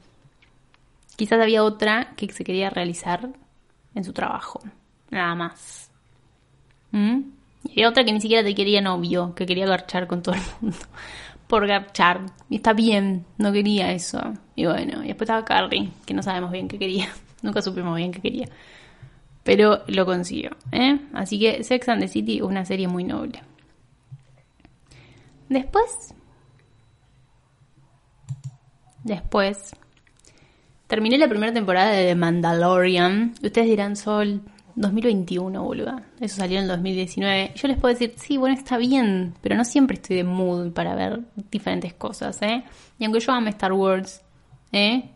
Quizás 1.16 1.40
había 1.40 1.62
otra 1.62 2.12
que 2.16 2.32
se 2.32 2.44
quería 2.44 2.70
realizar 2.70 3.30
en 3.94 4.04
su 4.04 4.12
trabajo. 4.12 4.60
Nada 5.10 5.34
más. 5.34 5.90
¿Mm? 6.90 7.20
Y 7.64 7.70
había 7.72 7.88
otra 7.88 8.04
que 8.04 8.12
ni 8.12 8.20
siquiera 8.20 8.44
te 8.44 8.54
quería 8.54 8.80
novio, 8.80 9.34
que 9.34 9.46
quería 9.46 9.66
garchar 9.66 10.06
con 10.06 10.22
todo 10.22 10.34
el 10.34 10.40
mundo. 10.60 10.76
Por 11.46 11.66
garchar. 11.66 12.22
Y 12.48 12.56
está 12.56 12.72
bien, 12.72 13.24
no 13.38 13.52
quería 13.52 13.92
eso. 13.92 14.20
Y 14.56 14.66
bueno, 14.66 15.04
y 15.04 15.08
después 15.08 15.28
estaba 15.28 15.44
Carrie, 15.44 15.90
que 16.06 16.14
no 16.14 16.22
sabemos 16.22 16.50
bien 16.50 16.68
qué 16.68 16.78
quería. 16.78 17.08
Nunca 17.42 17.62
supimos 17.62 17.96
bien 17.96 18.12
qué 18.12 18.20
quería. 18.20 18.48
Pero 19.42 19.84
lo 19.86 20.06
consiguió. 20.06 20.50
¿eh? 20.72 20.98
Así 21.12 21.38
que 21.38 21.62
Sex 21.62 21.88
and 21.88 22.00
the 22.00 22.08
City, 22.08 22.40
una 22.40 22.64
serie 22.64 22.88
muy 22.88 23.04
noble. 23.04 23.42
Después 25.48 26.14
Después, 29.04 29.76
terminé 30.86 31.18
la 31.18 31.28
primera 31.28 31.52
temporada 31.52 31.90
de 31.90 32.06
The 32.06 32.14
Mandalorian. 32.14 33.34
Ustedes 33.42 33.68
dirán, 33.68 33.96
Sol, 33.96 34.40
2021, 34.76 35.62
boluda. 35.62 36.02
Eso 36.20 36.36
salió 36.36 36.58
en 36.58 36.64
el 36.64 36.68
2019. 36.70 37.52
Yo 37.54 37.68
les 37.68 37.78
puedo 37.78 37.94
decir, 37.94 38.14
sí, 38.16 38.38
bueno, 38.38 38.56
está 38.56 38.78
bien, 38.78 39.34
pero 39.42 39.56
no 39.56 39.64
siempre 39.64 39.96
estoy 39.96 40.16
de 40.16 40.24
mood 40.24 40.72
para 40.72 40.94
ver 40.94 41.20
diferentes 41.50 41.92
cosas, 41.94 42.40
¿eh? 42.42 42.64
Y 42.98 43.04
aunque 43.04 43.20
yo 43.20 43.32
ame 43.32 43.50
Star 43.50 43.72
Wars, 43.72 44.22
¿eh? 44.72 45.10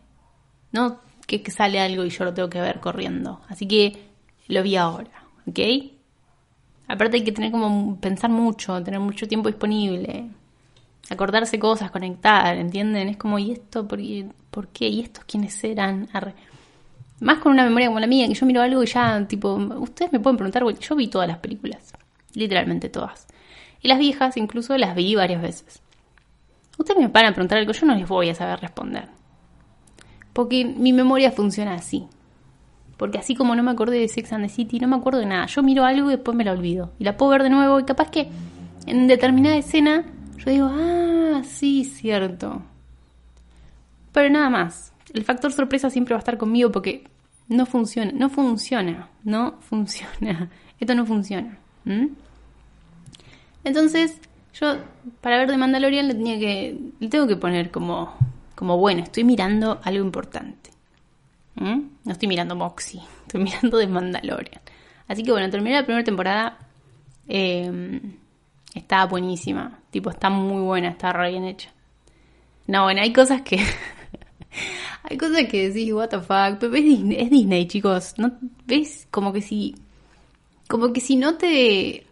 No 0.71 0.99
que, 1.25 1.41
que 1.41 1.51
sale 1.51 1.79
algo 1.79 2.05
y 2.05 2.09
yo 2.09 2.25
lo 2.25 2.33
tengo 2.33 2.49
que 2.49 2.61
ver 2.61 2.79
corriendo. 2.79 3.41
Así 3.49 3.67
que 3.67 3.97
lo 4.47 4.63
vi 4.63 4.75
ahora, 4.75 5.25
¿ok? 5.47 5.59
Aparte 6.87 7.17
hay 7.17 7.23
que 7.23 7.31
tener 7.31 7.51
como 7.51 7.99
pensar 7.99 8.29
mucho, 8.29 8.81
tener 8.83 8.99
mucho 8.99 9.27
tiempo 9.27 9.47
disponible 9.47 10.29
acordarse 11.09 11.59
cosas, 11.59 11.91
conectar, 11.91 12.57
¿entienden? 12.57 13.09
Es 13.09 13.17
como, 13.17 13.39
¿y 13.39 13.51
esto 13.51 13.87
por, 13.87 13.99
qué? 14.69 14.87
¿Y 14.87 15.01
estos 15.01 15.23
quiénes 15.25 15.63
eran? 15.63 16.07
Más 17.19 17.39
con 17.39 17.51
una 17.51 17.63
memoria 17.63 17.87
como 17.87 17.99
la 17.99 18.07
mía, 18.07 18.27
que 18.27 18.33
yo 18.33 18.45
miro 18.45 18.61
algo 18.61 18.83
y 18.83 18.87
ya, 18.87 19.25
tipo, 19.27 19.55
ustedes 19.55 20.11
me 20.11 20.19
pueden 20.19 20.37
preguntar, 20.37 20.63
yo 20.79 20.95
vi 20.95 21.07
todas 21.07 21.27
las 21.27 21.39
películas, 21.39 21.93
literalmente 22.33 22.89
todas. 22.89 23.27
Y 23.81 23.87
las 23.87 23.99
viejas 23.99 24.37
incluso 24.37 24.77
las 24.77 24.95
vi 24.95 25.15
varias 25.15 25.41
veces. 25.41 25.81
Ustedes 26.77 26.99
me 26.99 27.07
van 27.07 27.25
a 27.25 27.33
preguntar 27.33 27.57
algo, 27.57 27.73
yo 27.73 27.85
no 27.85 27.95
les 27.95 28.07
voy 28.07 28.29
a 28.29 28.35
saber 28.35 28.59
responder. 28.59 29.07
Porque 30.33 30.63
mi 30.63 30.93
memoria 30.93 31.31
funciona 31.31 31.73
así. 31.73 32.07
Porque 32.95 33.17
así 33.17 33.35
como 33.35 33.55
no 33.55 33.63
me 33.63 33.71
acordé 33.71 33.99
de 33.99 34.07
Sex 34.07 34.31
and 34.33 34.45
the 34.45 34.49
City, 34.49 34.79
no 34.79 34.87
me 34.87 34.95
acuerdo 34.95 35.19
de 35.19 35.25
nada. 35.25 35.45
Yo 35.45 35.63
miro 35.63 35.85
algo 35.85 36.09
y 36.09 36.15
después 36.15 36.37
me 36.37 36.43
la 36.43 36.51
olvido. 36.51 36.91
Y 36.99 37.03
la 37.03 37.17
puedo 37.17 37.31
ver 37.31 37.43
de 37.43 37.49
nuevo 37.49 37.79
y 37.79 37.83
capaz 37.83 38.09
que 38.11 38.29
en 38.85 39.07
determinada 39.07 39.57
escena 39.57 40.05
yo 40.39 40.51
digo, 40.51 40.69
ah, 40.71 41.41
sí, 41.43 41.83
cierto. 41.85 42.61
Pero 44.11 44.29
nada 44.29 44.49
más. 44.49 44.93
El 45.13 45.23
factor 45.23 45.51
sorpresa 45.51 45.89
siempre 45.89 46.13
va 46.13 46.17
a 46.17 46.19
estar 46.19 46.37
conmigo 46.37 46.71
porque 46.71 47.03
no 47.47 47.65
funciona, 47.65 48.11
no 48.13 48.29
funciona, 48.29 49.09
no 49.23 49.57
funciona. 49.61 50.49
Esto 50.79 50.95
no 50.95 51.05
funciona. 51.05 51.57
Entonces, 53.63 54.19
yo 54.53 54.77
para 55.21 55.37
ver 55.37 55.49
de 55.49 55.57
Mandalorian 55.57 56.07
le 56.07 56.13
tenía 56.13 56.39
que 56.39 56.79
le 56.99 57.07
tengo 57.09 57.27
que 57.27 57.35
poner 57.35 57.71
como 57.71 58.13
como 58.55 58.77
bueno, 58.77 59.03
estoy 59.03 59.23
mirando 59.23 59.79
algo 59.83 60.03
importante. 60.03 60.69
No 61.55 61.89
estoy 62.05 62.27
mirando 62.27 62.55
Moxie, 62.55 63.01
estoy 63.25 63.43
mirando 63.43 63.77
de 63.77 63.87
Mandalorian. 63.87 64.61
Así 65.07 65.23
que 65.23 65.31
bueno, 65.31 65.49
terminé 65.49 65.75
la 65.75 65.83
primera 65.83 66.03
temporada. 66.03 66.57
Eh, 67.27 67.99
Está 68.73 69.05
buenísima. 69.05 69.79
Tipo, 69.91 70.09
está 70.09 70.29
muy 70.29 70.61
buena, 70.61 70.89
está 70.89 71.11
re 71.11 71.31
bien 71.31 71.45
hecha. 71.45 71.71
No, 72.67 72.83
bueno, 72.83 73.01
hay 73.01 73.11
cosas 73.13 73.41
que. 73.41 73.57
hay 75.03 75.17
cosas 75.17 75.45
que 75.49 75.69
decís, 75.69 75.91
what 75.93 76.09
the 76.09 76.19
fuck. 76.19 76.59
Pero 76.59 76.75
es 76.75 76.83
Disney, 76.83 77.17
es 77.19 77.29
Disney, 77.29 77.67
chicos. 77.67 78.13
¿No? 78.17 78.31
¿Ves? 78.65 79.07
Como 79.11 79.33
que 79.33 79.41
si. 79.41 79.75
Como 80.67 80.93
que 80.93 81.01
si 81.01 81.15
no 81.15 81.35
te 81.35 82.05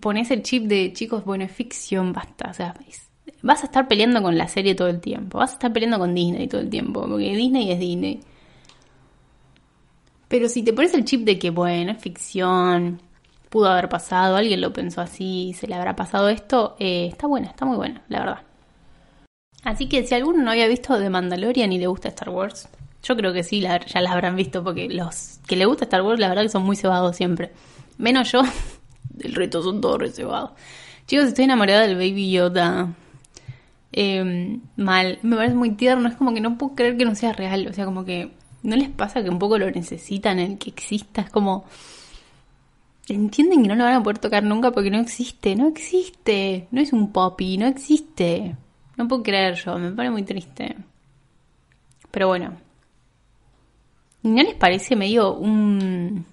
pones 0.00 0.30
el 0.30 0.42
chip 0.42 0.64
de 0.64 0.92
chicos, 0.92 1.24
bueno, 1.24 1.44
es 1.44 1.52
ficción, 1.52 2.12
basta. 2.12 2.50
O 2.50 2.54
sea, 2.54 2.74
vas 3.42 3.62
a 3.62 3.66
estar 3.66 3.86
peleando 3.86 4.22
con 4.22 4.36
la 4.38 4.48
serie 4.48 4.74
todo 4.74 4.88
el 4.88 5.00
tiempo, 5.00 5.38
vas 5.38 5.50
a 5.50 5.54
estar 5.54 5.72
peleando 5.72 5.98
con 5.98 6.14
Disney 6.14 6.48
todo 6.48 6.62
el 6.62 6.70
tiempo, 6.70 7.06
porque 7.06 7.36
Disney 7.36 7.70
es 7.70 7.78
Disney. 7.78 8.20
Pero 10.28 10.48
si 10.48 10.62
te 10.62 10.72
pones 10.72 10.94
el 10.94 11.04
chip 11.04 11.24
de 11.24 11.38
que, 11.38 11.50
bueno, 11.50 11.92
es 11.92 11.98
ficción, 12.02 13.00
pudo 13.54 13.68
haber 13.68 13.88
pasado, 13.88 14.34
alguien 14.34 14.60
lo 14.60 14.72
pensó 14.72 15.00
así, 15.00 15.54
se 15.56 15.68
le 15.68 15.76
habrá 15.76 15.94
pasado 15.94 16.28
esto, 16.28 16.74
eh, 16.80 17.06
está 17.06 17.28
buena, 17.28 17.46
está 17.46 17.64
muy 17.64 17.76
buena, 17.76 18.02
la 18.08 18.18
verdad. 18.18 18.38
Así 19.62 19.88
que 19.88 20.04
si 20.04 20.12
alguno 20.12 20.42
no 20.42 20.50
había 20.50 20.66
visto 20.66 20.98
The 20.98 21.08
Mandalorian 21.08 21.72
y 21.72 21.78
le 21.78 21.86
gusta 21.86 22.08
Star 22.08 22.30
Wars, 22.30 22.68
yo 23.04 23.16
creo 23.16 23.32
que 23.32 23.44
sí, 23.44 23.60
ya 23.60 24.00
la 24.00 24.10
habrán 24.10 24.34
visto 24.34 24.64
porque 24.64 24.88
los 24.88 25.38
que 25.46 25.54
le 25.54 25.66
gusta 25.66 25.84
Star 25.84 26.02
Wars, 26.02 26.18
la 26.18 26.30
verdad 26.30 26.42
que 26.42 26.48
son 26.48 26.64
muy 26.64 26.74
cebados 26.74 27.14
siempre. 27.14 27.52
Menos 27.96 28.32
yo, 28.32 28.42
el 29.20 29.34
resto 29.36 29.62
son 29.62 29.80
todos 29.80 30.00
reservados. 30.00 30.50
Chicos, 31.06 31.26
estoy 31.26 31.44
enamorada 31.44 31.82
del 31.86 31.94
Baby 31.94 32.32
Yoda. 32.32 32.92
Em, 33.92 34.62
mal, 34.74 35.20
me 35.22 35.36
parece 35.36 35.54
muy 35.54 35.70
tierno, 35.76 36.08
es 36.08 36.16
como 36.16 36.34
que 36.34 36.40
no 36.40 36.58
puedo 36.58 36.74
creer 36.74 36.96
que 36.96 37.04
no 37.04 37.14
sea 37.14 37.32
real, 37.32 37.68
o 37.68 37.72
sea, 37.72 37.84
como 37.84 38.04
que 38.04 38.32
no 38.64 38.74
les 38.74 38.88
pasa 38.88 39.22
que 39.22 39.30
un 39.30 39.38
poco 39.38 39.58
lo 39.58 39.70
necesitan, 39.70 40.40
el 40.40 40.58
que 40.58 40.70
exista, 40.70 41.20
es 41.20 41.30
como... 41.30 41.66
Entienden 43.08 43.62
que 43.62 43.68
no 43.68 43.74
lo 43.74 43.84
van 43.84 43.94
a 43.94 44.02
poder 44.02 44.18
tocar 44.18 44.42
nunca 44.42 44.70
porque 44.70 44.90
no 44.90 44.98
existe, 44.98 45.54
no 45.54 45.68
existe, 45.68 46.68
no 46.70 46.80
es 46.80 46.92
un 46.92 47.12
poppy, 47.12 47.58
no 47.58 47.66
existe. 47.66 48.56
No 48.96 49.08
puedo 49.08 49.22
creer 49.22 49.56
yo, 49.56 49.78
me 49.78 49.90
pone 49.90 50.10
muy 50.10 50.22
triste. 50.22 50.76
Pero 52.10 52.28
bueno. 52.28 52.56
¿No 54.22 54.42
les 54.42 54.54
parece 54.54 54.96
medio 54.96 55.34
un 55.34 56.24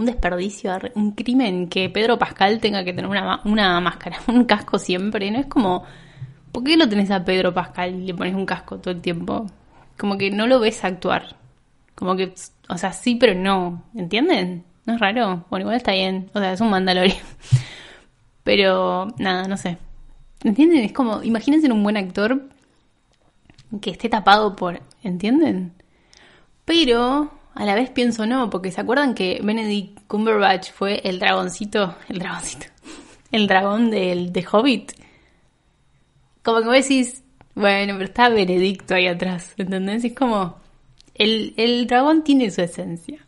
un 0.00 0.06
desperdicio, 0.06 0.76
un 0.94 1.12
crimen 1.12 1.68
que 1.68 1.90
Pedro 1.90 2.18
Pascal 2.18 2.58
tenga 2.58 2.82
que 2.84 2.92
tener 2.92 3.08
una, 3.08 3.40
una 3.44 3.80
máscara, 3.80 4.18
un 4.28 4.44
casco 4.44 4.78
siempre, 4.78 5.30
¿no? 5.30 5.38
Es 5.38 5.46
como, 5.46 5.84
¿por 6.52 6.64
qué 6.64 6.76
lo 6.76 6.88
tenés 6.88 7.10
a 7.10 7.24
Pedro 7.24 7.54
Pascal 7.54 7.94
y 7.94 8.06
le 8.06 8.14
pones 8.14 8.34
un 8.34 8.46
casco 8.46 8.78
todo 8.78 8.92
el 8.92 9.00
tiempo? 9.00 9.46
Como 9.98 10.16
que 10.16 10.30
no 10.30 10.46
lo 10.46 10.58
ves 10.58 10.84
actuar. 10.84 11.36
Como 11.94 12.16
que, 12.16 12.32
o 12.68 12.78
sea, 12.78 12.92
sí, 12.92 13.16
pero 13.16 13.34
no, 13.34 13.84
¿entienden? 13.94 14.64
¿No 14.86 14.94
es 14.94 15.00
raro? 15.00 15.44
Bueno, 15.50 15.64
igual 15.64 15.76
está 15.76 15.92
bien, 15.92 16.30
o 16.34 16.38
sea, 16.38 16.52
es 16.52 16.60
un 16.60 16.70
mandalorian. 16.70 17.18
Pero, 18.44 19.08
nada, 19.18 19.46
no 19.46 19.56
sé. 19.56 19.78
¿Entienden? 20.42 20.84
Es 20.84 20.92
como, 20.92 21.22
imagínense 21.22 21.70
un 21.70 21.82
buen 21.82 21.96
actor 21.96 22.48
que 23.80 23.90
esté 23.90 24.08
tapado 24.08 24.56
por, 24.56 24.80
¿entienden? 25.02 25.72
Pero 26.64 27.30
a 27.54 27.64
la 27.64 27.74
vez 27.74 27.90
pienso 27.90 28.26
no, 28.26 28.48
porque 28.48 28.70
se 28.70 28.80
acuerdan 28.80 29.14
que 29.14 29.40
Benedict 29.42 30.06
Cumberbatch 30.06 30.72
fue 30.72 31.00
el 31.04 31.18
dragoncito, 31.18 31.96
el 32.08 32.18
dragoncito, 32.18 32.66
el 33.32 33.46
dragón 33.46 33.90
del 33.90 34.32
de 34.32 34.46
Hobbit. 34.50 34.92
Como 36.42 36.60
que 36.60 36.64
vos 36.64 36.74
decís, 36.74 37.22
bueno, 37.54 37.94
pero 37.94 38.04
está 38.04 38.28
Benedicto 38.30 38.94
ahí 38.94 39.06
atrás, 39.06 39.52
¿entendés? 39.58 40.04
Es 40.04 40.14
como, 40.14 40.56
el, 41.14 41.52
el 41.56 41.86
dragón 41.86 42.24
tiene 42.24 42.50
su 42.50 42.62
esencia, 42.62 43.18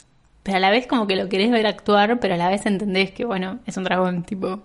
pero 0.43 0.57
a 0.57 0.61
la 0.61 0.71
vez 0.71 0.87
como 0.87 1.07
que 1.07 1.17
lo 1.17 1.29
querés 1.29 1.51
ver 1.51 1.67
actuar, 1.67 2.19
pero 2.21 2.35
a 2.35 2.37
la 2.37 2.49
vez 2.49 2.67
entendés 2.67 3.13
que, 3.13 3.25
bueno, 3.25 3.61
es 3.67 3.77
un 3.77 3.85
dragón, 3.85 4.25
tipo... 4.25 4.63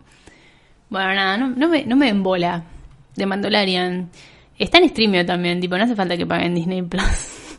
Bueno, 0.89 1.13
nada, 1.13 1.37
no, 1.37 1.49
no, 1.49 1.67
me, 1.67 1.85
no 1.85 1.95
me 1.97 2.09
embola 2.09 2.63
de 3.15 3.25
Mandalorian. 3.25 4.09
Está 4.57 4.77
en 4.77 4.89
streamio 4.89 5.25
también, 5.25 5.59
tipo, 5.59 5.77
no 5.77 5.83
hace 5.83 5.95
falta 5.95 6.15
que 6.15 6.25
paguen 6.25 6.55
Disney 6.55 6.81
Plus. 6.81 7.57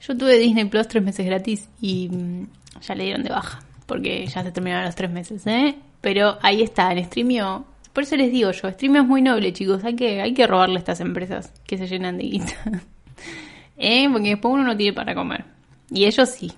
Yo 0.06 0.16
tuve 0.16 0.38
Disney 0.38 0.66
Plus 0.66 0.86
tres 0.86 1.02
meses 1.02 1.24
gratis 1.24 1.68
y 1.80 2.08
mm, 2.10 2.46
ya 2.82 2.94
le 2.94 3.04
dieron 3.04 3.22
de 3.22 3.30
baja, 3.30 3.60
porque 3.86 4.26
ya 4.26 4.42
se 4.42 4.52
terminaron 4.52 4.84
los 4.84 4.94
tres 4.94 5.10
meses, 5.10 5.46
¿eh? 5.46 5.76
Pero 6.00 6.38
ahí 6.42 6.62
está, 6.62 6.92
en 6.92 7.04
Streamio. 7.06 7.64
Por 7.94 8.02
eso 8.02 8.16
les 8.16 8.30
digo 8.30 8.50
yo, 8.50 8.70
Streamio 8.70 9.02
es 9.02 9.08
muy 9.08 9.22
noble, 9.22 9.52
chicos. 9.52 9.82
Hay 9.84 9.96
que, 9.96 10.20
hay 10.20 10.34
que 10.34 10.46
robarle 10.46 10.76
a 10.76 10.78
estas 10.80 11.00
empresas 11.00 11.52
que 11.66 11.78
se 11.78 11.86
llenan 11.86 12.18
de 12.18 12.24
guita. 12.24 12.54
¿Eh? 13.78 14.08
Porque 14.12 14.28
después 14.28 14.52
uno 14.52 14.64
no 14.64 14.76
tiene 14.76 14.92
para 14.92 15.14
comer. 15.14 15.44
Y 15.90 16.04
ellos 16.04 16.28
sí. 16.28 16.52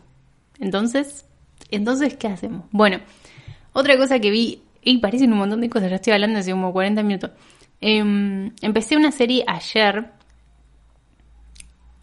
Entonces, 0.58 1.26
entonces, 1.70 2.16
¿qué 2.16 2.28
hacemos? 2.28 2.64
Bueno, 2.70 3.00
otra 3.72 3.96
cosa 3.96 4.18
que 4.18 4.30
vi, 4.30 4.62
y 4.82 4.98
parecen 4.98 5.32
un 5.32 5.38
montón 5.38 5.60
de 5.60 5.68
cosas, 5.68 5.90
ya 5.90 5.96
estoy 5.96 6.12
hablando 6.12 6.38
hace 6.38 6.52
como 6.52 6.72
40 6.72 7.02
minutos. 7.02 7.30
Em, 7.80 8.52
empecé 8.62 8.96
una 8.96 9.12
serie 9.12 9.44
ayer. 9.46 10.10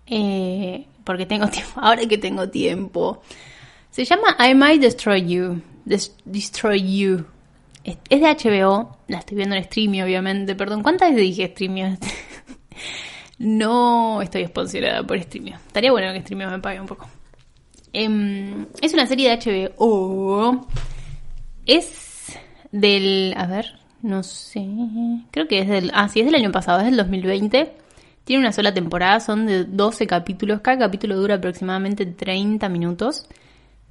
Eh, 0.05 0.85
porque 1.03 1.25
tengo 1.25 1.47
tiempo, 1.49 1.79
ahora 1.79 2.05
que 2.07 2.17
tengo 2.17 2.49
tiempo. 2.49 3.21
Se 3.89 4.05
llama 4.05 4.35
I 4.39 4.53
Might 4.55 4.81
Destroy 4.81 5.25
You. 5.25 5.61
Destroy 5.85 6.97
You. 6.97 7.25
Es, 7.83 7.97
de 8.09 8.19
HBO, 8.19 8.97
la 9.07 9.19
estoy 9.19 9.35
viendo 9.37 9.55
en 9.55 9.61
streaming, 9.63 10.01
obviamente. 10.01 10.55
Perdón, 10.55 10.83
¿cuántas 10.83 11.09
veces 11.09 11.23
dije 11.23 11.43
streaming? 11.45 11.95
no 13.39 14.21
estoy 14.21 14.45
sponsorada 14.45 15.03
por 15.03 15.17
streaming. 15.17 15.53
Estaría 15.53 15.91
bueno 15.91 16.11
que 16.13 16.19
streaming 16.19 16.47
me 16.47 16.59
pague 16.59 16.79
un 16.79 16.87
poco. 16.87 17.07
Em, 17.93 18.65
es 18.81 18.93
una 18.93 19.05
serie 19.05 19.29
de 19.29 19.37
HBO. 19.37 20.67
Es 21.65 22.37
del. 22.71 23.33
A 23.37 23.45
ver, 23.45 23.79
no 24.01 24.23
sé. 24.23 24.67
Creo 25.31 25.47
que 25.47 25.59
es 25.59 25.69
del. 25.69 25.91
Ah, 25.93 26.09
sí, 26.09 26.19
es 26.19 26.25
del 26.25 26.35
año 26.35 26.51
pasado, 26.51 26.79
es 26.79 26.85
del 26.85 26.97
2020. 26.97 27.71
Tiene 28.25 28.41
una 28.41 28.51
sola 28.51 28.73
temporada, 28.73 29.19
son 29.19 29.45
de 29.45 29.65
12 29.65 30.07
capítulos, 30.07 30.61
cada 30.61 30.79
capítulo 30.79 31.17
dura 31.17 31.35
aproximadamente 31.35 32.05
30 32.05 32.67
minutos. 32.69 33.27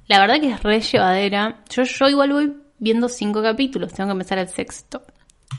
La 0.07 0.19
verdad 0.19 0.41
que 0.41 0.51
es 0.51 0.63
re 0.63 0.81
llevadera. 0.81 1.63
Yo, 1.69 1.83
yo 1.83 2.09
igual 2.09 2.33
voy 2.33 2.53
viendo 2.79 3.07
5 3.07 3.41
capítulos, 3.41 3.93
tengo 3.93 4.09
que 4.09 4.13
empezar 4.13 4.39
el 4.39 4.49
sexto. 4.49 5.03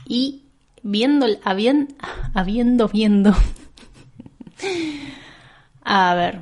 Y 0.07 0.43
viendo, 0.83 1.25
habiendo, 1.43 1.95
habiendo, 2.33 2.87
viendo. 2.89 3.33
A 5.83 6.15
ver. 6.15 6.41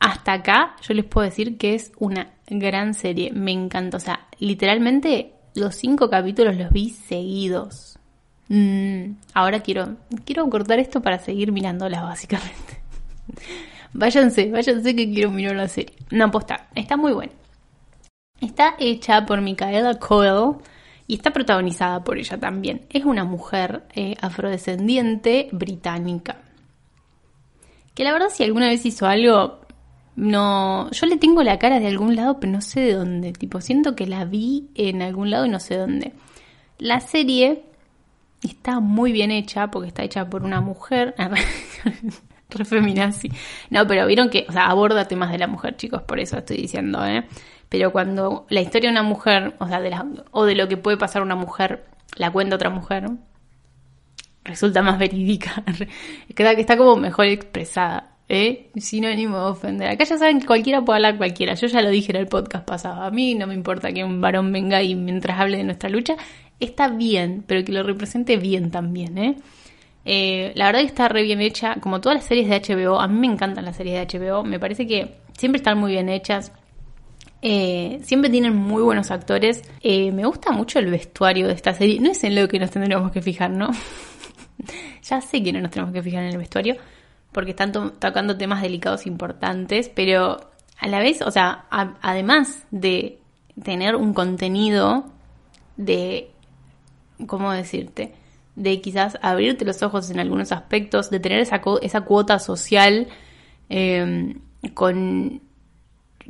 Hasta 0.00 0.32
acá 0.32 0.76
yo 0.82 0.94
les 0.94 1.04
puedo 1.04 1.26
decir 1.26 1.58
que 1.58 1.74
es 1.74 1.92
una 1.98 2.32
gran 2.48 2.94
serie. 2.94 3.30
Me 3.32 3.52
encanta. 3.52 3.98
O 3.98 4.00
sea, 4.00 4.26
literalmente 4.38 5.34
los 5.54 5.76
5 5.76 6.08
capítulos 6.08 6.56
los 6.56 6.70
vi 6.70 6.90
seguidos. 6.90 7.98
Mm, 8.48 9.12
ahora 9.34 9.60
quiero, 9.60 9.96
quiero 10.24 10.48
cortar 10.50 10.80
esto 10.80 11.00
para 11.00 11.18
seguir 11.18 11.52
mirándolas 11.52 12.02
básicamente. 12.02 12.80
váyanse, 13.92 14.50
váyanse 14.50 14.96
que 14.96 15.12
quiero 15.12 15.30
mirar 15.30 15.54
la 15.54 15.68
serie. 15.68 15.94
No, 16.10 16.30
posta, 16.30 16.68
está 16.74 16.96
muy 16.96 17.12
buena. 17.12 17.32
Está 18.40 18.74
hecha 18.78 19.26
por 19.26 19.42
Micaela 19.42 19.98
Coel 19.98 20.56
y 21.06 21.14
está 21.14 21.30
protagonizada 21.30 22.02
por 22.02 22.18
ella 22.18 22.38
también. 22.38 22.86
Es 22.88 23.04
una 23.04 23.24
mujer 23.24 23.82
eh, 23.94 24.16
afrodescendiente 24.20 25.48
británica. 25.52 26.38
Que 27.94 28.04
la 28.04 28.12
verdad 28.12 28.28
si 28.32 28.44
alguna 28.44 28.68
vez 28.68 28.86
hizo 28.86 29.06
algo, 29.06 29.60
no... 30.20 30.90
Yo 30.90 31.06
le 31.06 31.16
tengo 31.16 31.42
la 31.42 31.58
cara 31.58 31.80
de 31.80 31.86
algún 31.86 32.14
lado, 32.14 32.38
pero 32.38 32.52
no 32.52 32.60
sé 32.60 32.80
de 32.80 32.92
dónde. 32.92 33.32
Tipo, 33.32 33.60
siento 33.60 33.96
que 33.96 34.06
la 34.06 34.26
vi 34.26 34.68
en 34.74 35.00
algún 35.00 35.30
lado 35.30 35.46
y 35.46 35.48
no 35.48 35.58
sé 35.58 35.76
dónde. 35.76 36.12
La 36.78 37.00
serie 37.00 37.64
está 38.42 38.80
muy 38.80 39.12
bien 39.12 39.30
hecha 39.30 39.70
porque 39.70 39.88
está 39.88 40.02
hecha 40.02 40.28
por 40.28 40.42
una 40.42 40.60
mujer. 40.60 41.14
Re 42.50 42.64
feminazi. 42.66 43.30
No, 43.70 43.86
pero 43.86 44.06
vieron 44.06 44.28
que, 44.28 44.44
o 44.46 44.52
sea, 44.52 44.66
aborda 44.66 45.08
temas 45.08 45.30
de 45.32 45.38
la 45.38 45.46
mujer, 45.46 45.76
chicos, 45.76 46.02
por 46.02 46.20
eso 46.20 46.36
estoy 46.36 46.58
diciendo, 46.58 47.04
¿eh? 47.06 47.26
Pero 47.70 47.90
cuando 47.90 48.44
la 48.50 48.60
historia 48.60 48.90
de 48.90 48.92
una 48.92 49.04
mujer, 49.04 49.54
o 49.58 49.68
sea, 49.68 49.80
de 49.80 49.88
la, 49.88 50.04
o 50.32 50.44
de 50.44 50.54
lo 50.54 50.68
que 50.68 50.76
puede 50.76 50.96
pasar 50.98 51.22
una 51.22 51.36
mujer, 51.36 51.86
la 52.16 52.30
cuenta 52.30 52.56
otra 52.56 52.68
mujer, 52.68 53.08
resulta 54.44 54.82
más 54.82 54.98
verídica. 54.98 55.64
Que 56.34 56.60
está 56.60 56.76
como 56.76 56.96
mejor 56.96 57.26
expresada. 57.26 58.09
¿Eh? 58.30 58.70
Sinónimo 58.76 59.36
de 59.36 59.50
ofender. 59.50 59.88
Acá 59.88 60.04
ya 60.04 60.16
saben 60.16 60.40
que 60.40 60.46
cualquiera 60.46 60.82
puede 60.82 60.98
hablar 60.98 61.18
cualquiera. 61.18 61.54
Yo 61.54 61.66
ya 61.66 61.82
lo 61.82 61.90
dije 61.90 62.12
en 62.12 62.16
el 62.16 62.28
podcast 62.28 62.64
pasado. 62.66 63.02
A 63.02 63.10
mí 63.10 63.34
no 63.34 63.46
me 63.46 63.54
importa 63.54 63.92
que 63.92 64.04
un 64.04 64.20
varón 64.20 64.50
venga 64.52 64.82
y 64.82 64.94
mientras 64.94 65.38
hable 65.38 65.58
de 65.58 65.64
nuestra 65.64 65.90
lucha, 65.90 66.16
está 66.60 66.88
bien, 66.88 67.44
pero 67.46 67.64
que 67.64 67.72
lo 67.72 67.82
represente 67.82 68.36
bien 68.36 68.70
también, 68.70 69.18
¿eh? 69.18 69.36
¿eh? 70.04 70.52
la 70.54 70.66
verdad 70.66 70.80
que 70.80 70.86
está 70.86 71.08
re 71.08 71.22
bien 71.22 71.40
hecha, 71.40 71.76
como 71.80 72.00
todas 72.00 72.16
las 72.16 72.24
series 72.24 72.48
de 72.48 72.60
HBO, 72.60 73.00
a 73.00 73.08
mí 73.08 73.18
me 73.18 73.32
encantan 73.32 73.64
las 73.64 73.76
series 73.76 74.06
de 74.06 74.18
HBO, 74.18 74.44
me 74.44 74.60
parece 74.60 74.86
que 74.86 75.16
siempre 75.36 75.56
están 75.56 75.78
muy 75.78 75.92
bien 75.92 76.08
hechas, 76.08 76.52
eh, 77.42 77.98
siempre 78.02 78.30
tienen 78.30 78.54
muy 78.54 78.82
buenos 78.82 79.10
actores, 79.10 79.62
eh, 79.80 80.12
me 80.12 80.26
gusta 80.26 80.52
mucho 80.52 80.78
el 80.78 80.90
vestuario 80.90 81.46
de 81.48 81.54
esta 81.54 81.72
serie, 81.72 81.98
no 82.00 82.10
es 82.10 82.22
en 82.24 82.34
lo 82.34 82.46
que 82.46 82.58
nos 82.58 82.70
tendríamos 82.70 83.10
que 83.10 83.22
fijar, 83.22 83.50
¿no? 83.50 83.70
ya 85.02 85.20
sé 85.20 85.42
que 85.42 85.52
no 85.52 85.60
nos 85.60 85.70
tenemos 85.70 85.92
que 85.92 86.02
fijar 86.02 86.24
en 86.24 86.30
el 86.30 86.38
vestuario, 86.38 86.76
porque 87.32 87.50
están 87.50 87.72
tocando 87.72 88.36
temas 88.36 88.62
delicados 88.62 89.06
importantes, 89.06 89.88
pero 89.88 90.50
a 90.78 90.88
la 90.88 90.98
vez, 90.98 91.22
o 91.22 91.30
sea, 91.30 91.66
además 91.70 92.64
de 92.70 93.18
tener 93.62 93.96
un 93.96 94.14
contenido 94.14 95.06
de 95.76 96.30
¿cómo 97.26 97.52
decirte? 97.52 98.14
De 98.56 98.80
quizás 98.80 99.18
abrirte 99.22 99.64
los 99.64 99.82
ojos 99.82 100.10
en 100.10 100.20
algunos 100.20 100.52
aspectos, 100.52 101.10
de 101.10 101.20
tener 101.20 101.40
esa, 101.40 101.60
esa 101.82 102.00
cuota 102.02 102.38
social 102.38 103.08
em, 103.68 104.40
con, 104.74 105.40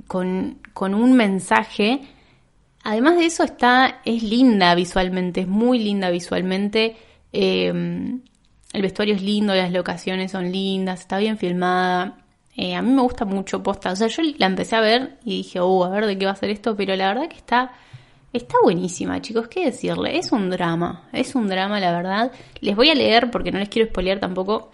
con, 0.06 0.94
un 0.94 1.12
mensaje 1.14 2.02
además 2.82 3.16
de 3.16 3.26
eso 3.26 3.44
está, 3.44 4.00
es 4.04 4.22
linda 4.22 4.74
visualmente, 4.74 5.42
es 5.42 5.48
muy 5.48 5.78
linda 5.78 6.10
visualmente. 6.10 6.96
Eh, 7.32 8.18
el 8.72 8.82
vestuario 8.82 9.14
es 9.14 9.22
lindo, 9.22 9.54
las 9.54 9.72
locaciones 9.72 10.30
son 10.32 10.52
lindas, 10.52 11.00
está 11.00 11.18
bien 11.18 11.38
filmada. 11.38 12.18
Eh, 12.56 12.74
a 12.74 12.82
mí 12.82 12.92
me 12.92 13.02
gusta 13.02 13.24
mucho 13.24 13.62
posta. 13.62 13.92
O 13.92 13.96
sea, 13.96 14.08
yo 14.08 14.22
la 14.38 14.46
empecé 14.46 14.76
a 14.76 14.80
ver 14.80 15.18
y 15.24 15.38
dije, 15.38 15.60
oh, 15.60 15.84
a 15.84 15.88
ver 15.88 16.06
de 16.06 16.18
qué 16.18 16.26
va 16.26 16.32
a 16.32 16.36
ser 16.36 16.50
esto, 16.50 16.76
pero 16.76 16.94
la 16.94 17.08
verdad 17.08 17.28
que 17.28 17.36
está, 17.36 17.72
está 18.32 18.56
buenísima, 18.62 19.20
chicos. 19.20 19.48
¿Qué 19.48 19.64
decirle? 19.64 20.18
Es 20.18 20.32
un 20.32 20.50
drama, 20.50 21.08
es 21.12 21.34
un 21.34 21.48
drama, 21.48 21.80
la 21.80 21.92
verdad. 21.92 22.32
Les 22.60 22.76
voy 22.76 22.90
a 22.90 22.94
leer, 22.94 23.30
porque 23.30 23.50
no 23.50 23.58
les 23.58 23.68
quiero 23.68 23.88
spoilear 23.88 24.20
tampoco. 24.20 24.70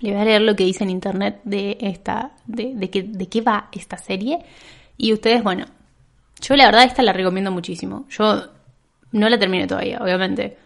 Les 0.00 0.12
voy 0.12 0.22
a 0.22 0.24
leer 0.24 0.42
lo 0.42 0.56
que 0.56 0.64
dice 0.64 0.84
en 0.84 0.90
internet 0.90 1.40
de 1.44 1.76
esta, 1.80 2.32
de, 2.46 2.90
qué, 2.90 3.02
de 3.02 3.28
qué 3.28 3.40
va 3.42 3.68
esta 3.72 3.98
serie. 3.98 4.38
Y 4.96 5.12
ustedes, 5.12 5.42
bueno, 5.42 5.66
yo 6.40 6.56
la 6.56 6.66
verdad 6.66 6.84
esta 6.84 7.02
la 7.02 7.12
recomiendo 7.12 7.50
muchísimo. 7.50 8.06
Yo 8.08 8.44
no 9.12 9.28
la 9.28 9.38
terminé 9.38 9.66
todavía, 9.66 9.98
obviamente. 10.00 10.56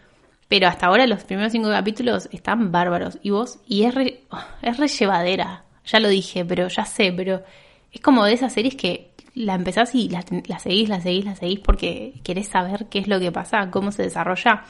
Pero 0.47 0.67
hasta 0.67 0.87
ahora 0.87 1.07
los 1.07 1.23
primeros 1.23 1.51
cinco 1.51 1.69
capítulos 1.69 2.29
están 2.31 2.71
bárbaros. 2.71 3.17
Y 3.23 3.31
vos, 3.31 3.59
y 3.67 3.83
es 3.83 3.95
re, 3.95 4.21
es 4.61 4.77
re 4.77 4.87
llevadera. 4.87 5.63
Ya 5.85 5.99
lo 5.99 6.09
dije, 6.09 6.45
pero 6.45 6.67
ya 6.67 6.85
sé, 6.85 7.13
pero 7.15 7.43
es 7.91 8.01
como 8.01 8.25
de 8.25 8.33
esas 8.33 8.53
series 8.53 8.75
que 8.75 9.11
la 9.35 9.55
empezás 9.55 9.93
y 9.93 10.09
la, 10.09 10.21
seguís, 10.21 10.89
la 10.89 10.99
seguís, 10.99 11.25
la 11.25 11.35
seguís 11.35 11.59
porque 11.59 12.13
querés 12.23 12.47
saber 12.47 12.87
qué 12.89 12.99
es 12.99 13.07
lo 13.07 13.19
que 13.19 13.31
pasa, 13.31 13.69
cómo 13.69 13.91
se 13.91 14.03
desarrolla. 14.03 14.63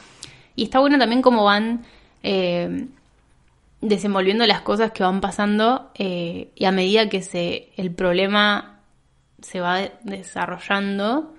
Y 0.55 0.63
está 0.63 0.79
bueno 0.79 0.97
también 0.97 1.21
cómo 1.21 1.43
van 1.43 1.85
eh, 2.23 2.87
desenvolviendo 3.81 4.45
las 4.47 4.61
cosas 4.61 4.91
que 4.91 5.03
van 5.03 5.21
pasando 5.21 5.91
eh, 5.95 6.49
y 6.55 6.65
a 6.65 6.71
medida 6.71 7.07
que 7.07 7.21
se 7.21 7.69
el 7.77 7.91
problema 7.91 8.79
se 9.41 9.59
va 9.59 9.79
desarrollando, 10.03 11.34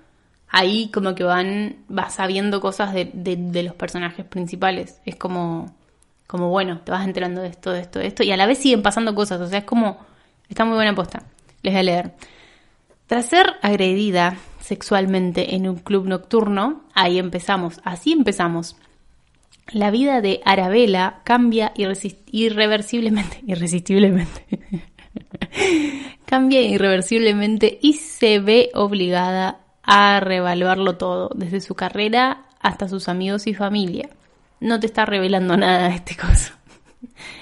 ahí 0.49 0.89
como 0.93 1.15
que 1.15 1.23
van, 1.23 1.77
vas 1.87 2.15
sabiendo 2.15 2.61
cosas 2.61 2.93
de, 2.93 3.11
de, 3.13 3.63
los 3.63 3.75
personajes 3.75 4.25
principales. 4.25 5.01
Es 5.05 5.15
como, 5.15 5.75
como, 6.25 6.49
bueno, 6.49 6.79
te 6.81 6.91
vas 6.91 7.05
enterando 7.05 7.41
de 7.41 7.49
esto, 7.49 7.71
de 7.71 7.81
esto, 7.81 7.99
de 7.99 8.07
esto, 8.07 8.23
y 8.23 8.31
a 8.31 8.37
la 8.37 8.45
vez 8.45 8.59
siguen 8.59 8.81
pasando 8.81 9.13
cosas, 9.15 9.41
o 9.41 9.47
sea, 9.47 9.59
es 9.59 9.65
como, 9.65 9.97
está 10.49 10.65
muy 10.65 10.75
buena 10.75 10.91
aposta. 10.91 11.23
Les 11.63 11.73
voy 11.73 11.79
a 11.79 11.83
leer. 11.83 12.11
Tras 13.07 13.25
ser 13.25 13.55
agredida 13.61 14.37
sexualmente 14.59 15.55
en 15.55 15.67
un 15.67 15.77
club 15.77 16.07
nocturno, 16.07 16.83
ahí 16.93 17.19
empezamos, 17.19 17.79
así 17.83 18.11
empezamos. 18.11 18.75
La 19.71 19.91
vida 19.91 20.21
de 20.21 20.41
Arabella 20.45 21.19
cambia 21.23 21.73
irreversiblemente, 22.31 23.41
irresistiblemente. 23.47 24.45
cambia 26.25 26.61
irreversiblemente 26.61 27.79
y 27.81 27.93
se 27.93 28.39
ve 28.39 28.69
obligada 28.73 29.59
a 29.87 30.19
reevaluarlo 30.19 30.97
todo, 30.97 31.31
desde 31.33 31.61
su 31.61 31.73
carrera 31.73 32.43
hasta 32.59 32.89
sus 32.89 33.07
amigos 33.07 33.47
y 33.47 33.53
familia. 33.53 34.09
No 34.59 34.79
te 34.79 34.85
está 34.85 35.05
revelando 35.05 35.55
nada 35.57 35.87
este 35.95 36.15
caso. 36.15 36.53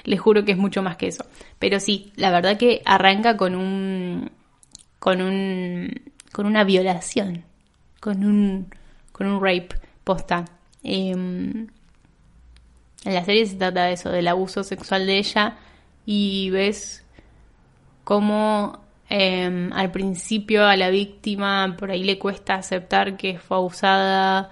Les 0.04 0.20
juro 0.20 0.46
que 0.46 0.52
es 0.52 0.58
mucho 0.58 0.84
más 0.84 0.96
que 0.96 1.08
eso. 1.08 1.26
Pero 1.60 1.80
sí, 1.80 2.14
la 2.16 2.30
verdad 2.30 2.58
que 2.58 2.82
arranca 2.86 3.36
con 3.36 3.56
un. 3.56 4.32
con 5.00 5.22
un. 5.22 6.12
con 6.32 6.46
una 6.46 6.64
violación. 6.64 7.44
Con 8.00 8.24
un. 8.24 8.68
con 9.12 9.28
un 9.28 9.44
rape 9.44 9.70
posta. 10.04 10.46
en 10.84 11.72
la 13.06 13.24
serie 13.26 13.46
se 13.48 13.56
trata 13.56 13.86
de 13.86 13.94
eso, 13.94 14.10
del 14.12 14.28
abuso 14.28 14.64
sexual 14.64 15.08
de 15.08 15.18
ella. 15.18 15.58
Y 16.06 16.52
ves 16.52 17.04
cómo 18.04 18.85
Em, 19.10 19.72
al 19.74 19.92
principio 19.92 20.66
a 20.66 20.76
la 20.76 20.90
víctima 20.90 21.76
por 21.78 21.92
ahí 21.92 22.04
le 22.04 22.18
cuesta 22.18 22.56
aceptar 22.56 23.18
que 23.18 23.38
fue 23.38 23.58
abusada, 23.58 24.52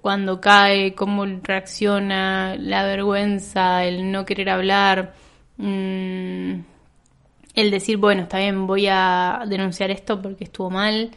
cuando 0.00 0.40
cae, 0.40 0.94
cómo 0.94 1.24
reacciona, 1.42 2.56
la 2.56 2.84
vergüenza, 2.84 3.84
el 3.84 4.10
no 4.10 4.24
querer 4.24 4.50
hablar, 4.50 5.14
mm, 5.58 6.52
el 7.54 7.70
decir, 7.70 7.96
bueno, 7.98 8.22
está 8.22 8.38
bien, 8.38 8.66
voy 8.66 8.86
a 8.88 9.42
denunciar 9.46 9.90
esto 9.90 10.20
porque 10.20 10.44
estuvo 10.44 10.70
mal. 10.70 11.10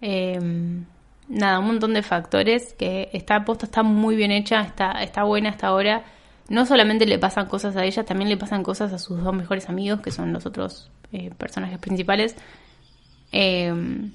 Em, 0.00 0.84
nada, 1.28 1.58
un 1.58 1.66
montón 1.66 1.94
de 1.94 2.02
factores 2.02 2.74
que 2.74 3.10
esta 3.12 3.44
posta 3.44 3.66
está 3.66 3.82
muy 3.82 4.16
bien 4.16 4.30
hecha, 4.32 4.60
está, 4.62 5.02
está 5.02 5.24
buena 5.24 5.50
hasta 5.50 5.68
ahora. 5.68 6.04
No 6.48 6.66
solamente 6.66 7.06
le 7.06 7.18
pasan 7.18 7.46
cosas 7.46 7.76
a 7.76 7.84
ella, 7.84 8.04
también 8.04 8.28
le 8.28 8.36
pasan 8.36 8.62
cosas 8.62 8.92
a 8.92 8.98
sus 8.98 9.22
dos 9.22 9.34
mejores 9.34 9.68
amigos, 9.68 10.00
que 10.00 10.10
son 10.10 10.32
los 10.32 10.44
otros 10.46 10.90
eh, 11.12 11.30
personajes 11.36 11.78
principales. 11.78 12.36
Em, 13.30 14.12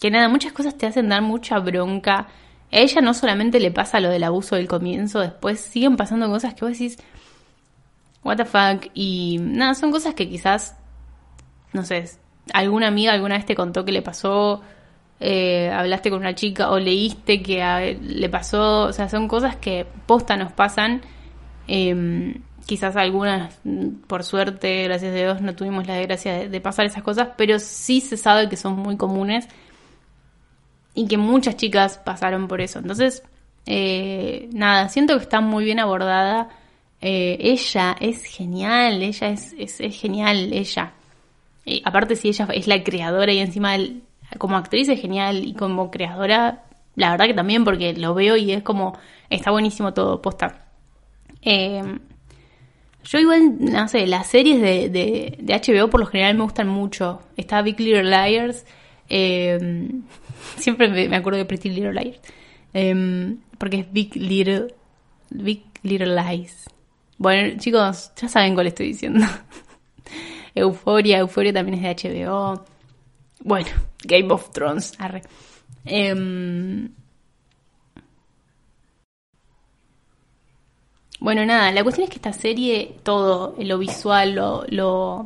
que 0.00 0.10
nada, 0.10 0.28
muchas 0.28 0.52
cosas 0.52 0.76
te 0.76 0.86
hacen 0.86 1.08
dar 1.08 1.22
mucha 1.22 1.58
bronca. 1.58 2.28
A 2.72 2.78
ella 2.78 3.00
no 3.00 3.14
solamente 3.14 3.60
le 3.60 3.70
pasa 3.70 4.00
lo 4.00 4.08
del 4.08 4.24
abuso 4.24 4.56
del 4.56 4.68
comienzo, 4.68 5.20
después 5.20 5.60
siguen 5.60 5.96
pasando 5.96 6.28
cosas 6.28 6.54
que 6.54 6.64
vos 6.64 6.72
decís, 6.72 6.98
what 8.24 8.36
the 8.36 8.44
fuck, 8.44 8.90
y 8.94 9.38
nada, 9.40 9.74
son 9.74 9.90
cosas 9.90 10.14
que 10.14 10.28
quizás, 10.28 10.76
no 11.72 11.84
sé, 11.84 12.04
alguna 12.52 12.88
amiga 12.88 13.12
alguna 13.12 13.36
vez 13.36 13.46
te 13.46 13.54
contó 13.54 13.84
que 13.84 13.92
le 13.92 14.02
pasó, 14.02 14.62
eh, 15.20 15.70
hablaste 15.70 16.10
con 16.10 16.20
una 16.20 16.34
chica 16.34 16.70
o 16.70 16.78
leíste 16.78 17.42
que 17.42 17.98
le 18.02 18.28
pasó, 18.28 18.84
o 18.84 18.92
sea, 18.92 19.08
son 19.08 19.28
cosas 19.28 19.56
que 19.56 19.86
posta 20.06 20.36
nos 20.36 20.52
pasan. 20.52 21.02
Eh, 21.74 22.38
quizás 22.66 22.96
algunas, 22.96 23.58
por 24.06 24.24
suerte, 24.24 24.84
gracias 24.84 25.14
a 25.14 25.16
Dios, 25.16 25.40
no 25.40 25.54
tuvimos 25.54 25.86
la 25.86 25.94
desgracia 25.94 26.46
de, 26.46 26.60
pasar 26.60 26.84
esas 26.84 27.02
cosas, 27.02 27.30
pero 27.38 27.58
sí 27.58 28.02
se 28.02 28.18
sabe 28.18 28.50
que 28.50 28.58
son 28.58 28.74
muy 28.78 28.98
comunes 28.98 29.48
y 30.92 31.08
que 31.08 31.16
muchas 31.16 31.56
chicas 31.56 31.96
pasaron 31.96 32.46
por 32.46 32.60
eso. 32.60 32.78
Entonces, 32.78 33.22
eh, 33.64 34.50
nada, 34.52 34.90
siento 34.90 35.16
que 35.16 35.22
está 35.22 35.40
muy 35.40 35.64
bien 35.64 35.80
abordada. 35.80 36.50
Eh, 37.00 37.38
ella 37.40 37.96
es 38.00 38.22
genial, 38.24 39.02
ella 39.02 39.30
es, 39.30 39.54
es, 39.58 39.78
genial, 39.98 40.52
ella. 40.52 40.92
aparte, 41.84 42.16
si 42.16 42.28
ella 42.28 42.48
es 42.52 42.66
la 42.66 42.84
creadora 42.84 43.32
y 43.32 43.38
encima 43.38 43.76
como 44.36 44.58
actriz 44.58 44.90
es 44.90 45.00
genial 45.00 45.42
y 45.46 45.54
como 45.54 45.90
creadora, 45.90 46.64
la 46.96 47.12
verdad 47.12 47.26
que 47.26 47.34
también, 47.34 47.64
porque 47.64 47.94
lo 47.94 48.12
veo 48.12 48.36
y 48.36 48.52
es 48.52 48.62
como, 48.62 48.98
está 49.30 49.50
buenísimo 49.50 49.94
todo, 49.94 50.20
posta. 50.20 50.61
Eh, 51.42 51.82
yo 53.04 53.18
igual, 53.18 53.56
no 53.58 53.88
sé, 53.88 54.06
las 54.06 54.28
series 54.28 54.60
de, 54.60 54.88
de, 54.88 55.60
HBO 55.60 55.90
por 55.90 56.00
lo 56.00 56.06
general 56.06 56.36
me 56.36 56.44
gustan 56.44 56.68
mucho. 56.68 57.20
Está 57.36 57.62
Big 57.62 57.78
Little 57.80 58.04
Liars. 58.04 58.64
Eh, 59.08 59.90
siempre 60.56 60.88
me, 60.88 61.16
acuerdo 61.16 61.38
de 61.38 61.44
Pretty 61.44 61.68
Little 61.68 61.92
Liars. 61.92 62.20
Eh, 62.74 63.36
porque 63.58 63.80
es 63.80 63.92
Big 63.92 64.14
Little, 64.16 64.74
Big 65.30 65.64
Little 65.82 66.14
Lies. 66.14 66.68
Bueno, 67.18 67.58
chicos, 67.58 68.12
ya 68.16 68.28
saben 68.28 68.54
cuál 68.54 68.68
estoy 68.68 68.88
diciendo. 68.88 69.24
Euforia, 70.54 71.18
Euforia 71.18 71.52
también 71.52 71.84
es 71.84 72.02
de 72.02 72.24
HBO. 72.24 72.64
Bueno, 73.40 73.68
Game 74.04 74.32
of 74.32 74.50
Thrones. 74.50 74.92
Arre. 74.98 75.22
Bueno, 81.22 81.46
nada, 81.46 81.70
la 81.70 81.84
cuestión 81.84 82.02
es 82.02 82.10
que 82.10 82.16
esta 82.16 82.32
serie, 82.32 82.96
todo, 83.04 83.54
lo 83.56 83.78
visual, 83.78 84.34
lo, 84.34 84.64
lo 84.68 85.24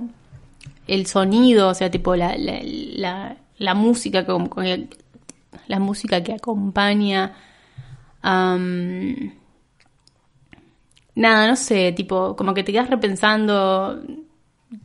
el 0.87 1.07
sonido, 1.07 1.69
o 1.69 1.75
sea, 1.75 1.91
tipo 1.91 2.15
la, 2.17 2.37
la, 2.37 3.35
la, 3.57 3.75
música, 3.75 4.27
con, 4.27 4.51
la 5.67 5.79
música 5.79 6.23
que 6.23 6.35
acompaña, 6.35 7.33
nada, 8.23 8.59
no 11.49 11.57
sé, 11.57 11.93
tipo, 11.93 12.37
como 12.37 12.53
que 12.53 12.63
te 12.63 12.73
quedas 12.73 12.91
repensando 12.91 14.03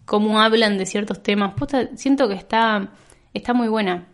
cómo 0.05 0.39
hablan 0.39 0.77
de 0.77 0.85
ciertos 0.85 1.21
temas. 1.21 1.55
siento 1.95 2.29
que 2.29 2.35
está, 2.35 2.87
está 3.33 3.53
muy 3.53 3.67
buena. 3.67 4.07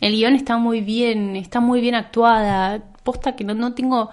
El 0.00 0.14
guion 0.14 0.36
está 0.36 0.56
muy 0.56 0.80
bien, 0.80 1.36
está 1.36 1.60
muy 1.60 1.82
bien 1.82 1.94
actuada. 1.94 2.82
Posta 3.02 3.36
que 3.36 3.44
no, 3.44 3.52
no 3.52 3.74
tengo 3.74 4.10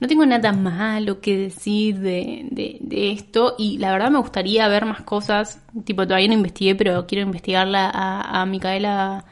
no 0.00 0.08
tengo 0.08 0.26
nada 0.26 0.52
malo 0.52 1.20
que 1.20 1.36
decir 1.36 1.98
de, 2.00 2.46
de, 2.50 3.12
esto 3.12 3.54
y 3.58 3.78
la 3.78 3.92
verdad 3.92 4.10
me 4.10 4.18
gustaría 4.18 4.68
ver 4.68 4.84
más 4.84 5.02
cosas, 5.02 5.62
tipo 5.84 6.06
todavía 6.06 6.28
no 6.28 6.34
investigué, 6.34 6.74
pero 6.74 7.06
quiero 7.06 7.24
investigarla 7.24 7.90
a, 7.92 8.42
a 8.42 8.46
Micaela 8.46 9.24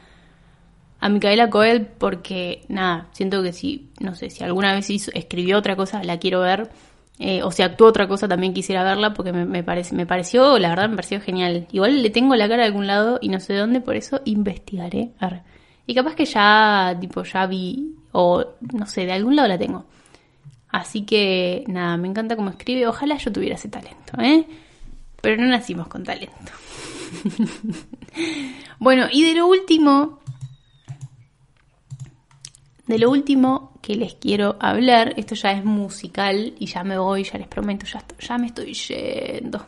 a 0.99 1.09
Micaela 1.09 1.49
Coel 1.49 1.85
porque 1.85 2.63
nada, 2.67 3.07
siento 3.11 3.43
que 3.43 3.53
si, 3.53 3.89
no 3.99 4.15
sé, 4.15 4.29
si 4.29 4.43
alguna 4.43 4.73
vez 4.73 4.89
hizo, 4.89 5.11
escribió 5.13 5.57
otra 5.57 5.75
cosa 5.75 6.03
la 6.03 6.17
quiero 6.17 6.41
ver 6.41 6.69
eh, 7.17 7.43
o 7.43 7.51
si 7.51 7.61
actuó 7.61 7.87
otra 7.87 8.07
cosa 8.07 8.27
también 8.27 8.53
quisiera 8.53 8.83
verla 8.83 9.13
porque 9.13 9.31
me, 9.31 9.45
me, 9.45 9.63
parece, 9.63 9.95
me 9.95 10.05
pareció, 10.05 10.59
la 10.59 10.69
verdad 10.69 10.89
me 10.89 10.95
pareció 10.95 11.21
genial. 11.21 11.67
Igual 11.71 12.01
le 12.01 12.09
tengo 12.09 12.35
la 12.35 12.47
cara 12.49 12.63
de 12.63 12.67
algún 12.67 12.87
lado 12.87 13.19
y 13.21 13.29
no 13.29 13.39
sé 13.39 13.53
de 13.53 13.59
dónde, 13.59 13.79
por 13.79 13.95
eso 13.95 14.21
investigaré. 14.25 15.11
Y 15.87 15.93
capaz 15.95 16.15
que 16.15 16.25
ya, 16.25 16.95
tipo, 16.99 17.23
ya 17.23 17.45
vi, 17.45 17.95
o 18.11 18.43
no 18.73 18.85
sé, 18.85 19.05
de 19.05 19.13
algún 19.13 19.35
lado 19.35 19.47
la 19.47 19.57
tengo. 19.57 19.85
Así 20.75 21.05
que 21.05 21.63
nada, 21.67 21.95
me 21.95 22.09
encanta 22.09 22.35
cómo 22.35 22.49
escribe. 22.49 22.85
Ojalá 22.85 23.15
yo 23.15 23.31
tuviera 23.31 23.55
ese 23.55 23.69
talento, 23.69 24.19
¿eh? 24.19 24.45
Pero 25.21 25.41
no 25.41 25.47
nacimos 25.47 25.87
con 25.87 26.03
talento. 26.03 26.51
bueno, 28.79 29.05
y 29.09 29.23
de 29.23 29.35
lo 29.35 29.47
último 29.47 30.19
de 32.87 32.99
lo 32.99 33.09
último 33.09 33.79
que 33.81 33.95
les 33.95 34.15
quiero 34.15 34.57
hablar, 34.59 35.13
esto 35.15 35.33
ya 35.35 35.53
es 35.53 35.63
musical 35.63 36.53
y 36.59 36.65
ya 36.65 36.83
me 36.83 36.97
voy, 36.97 37.23
ya 37.23 37.37
les 37.37 37.47
prometo, 37.47 37.85
ya, 37.85 38.03
ya 38.19 38.37
me 38.37 38.47
estoy 38.47 38.73
yendo. 38.73 39.65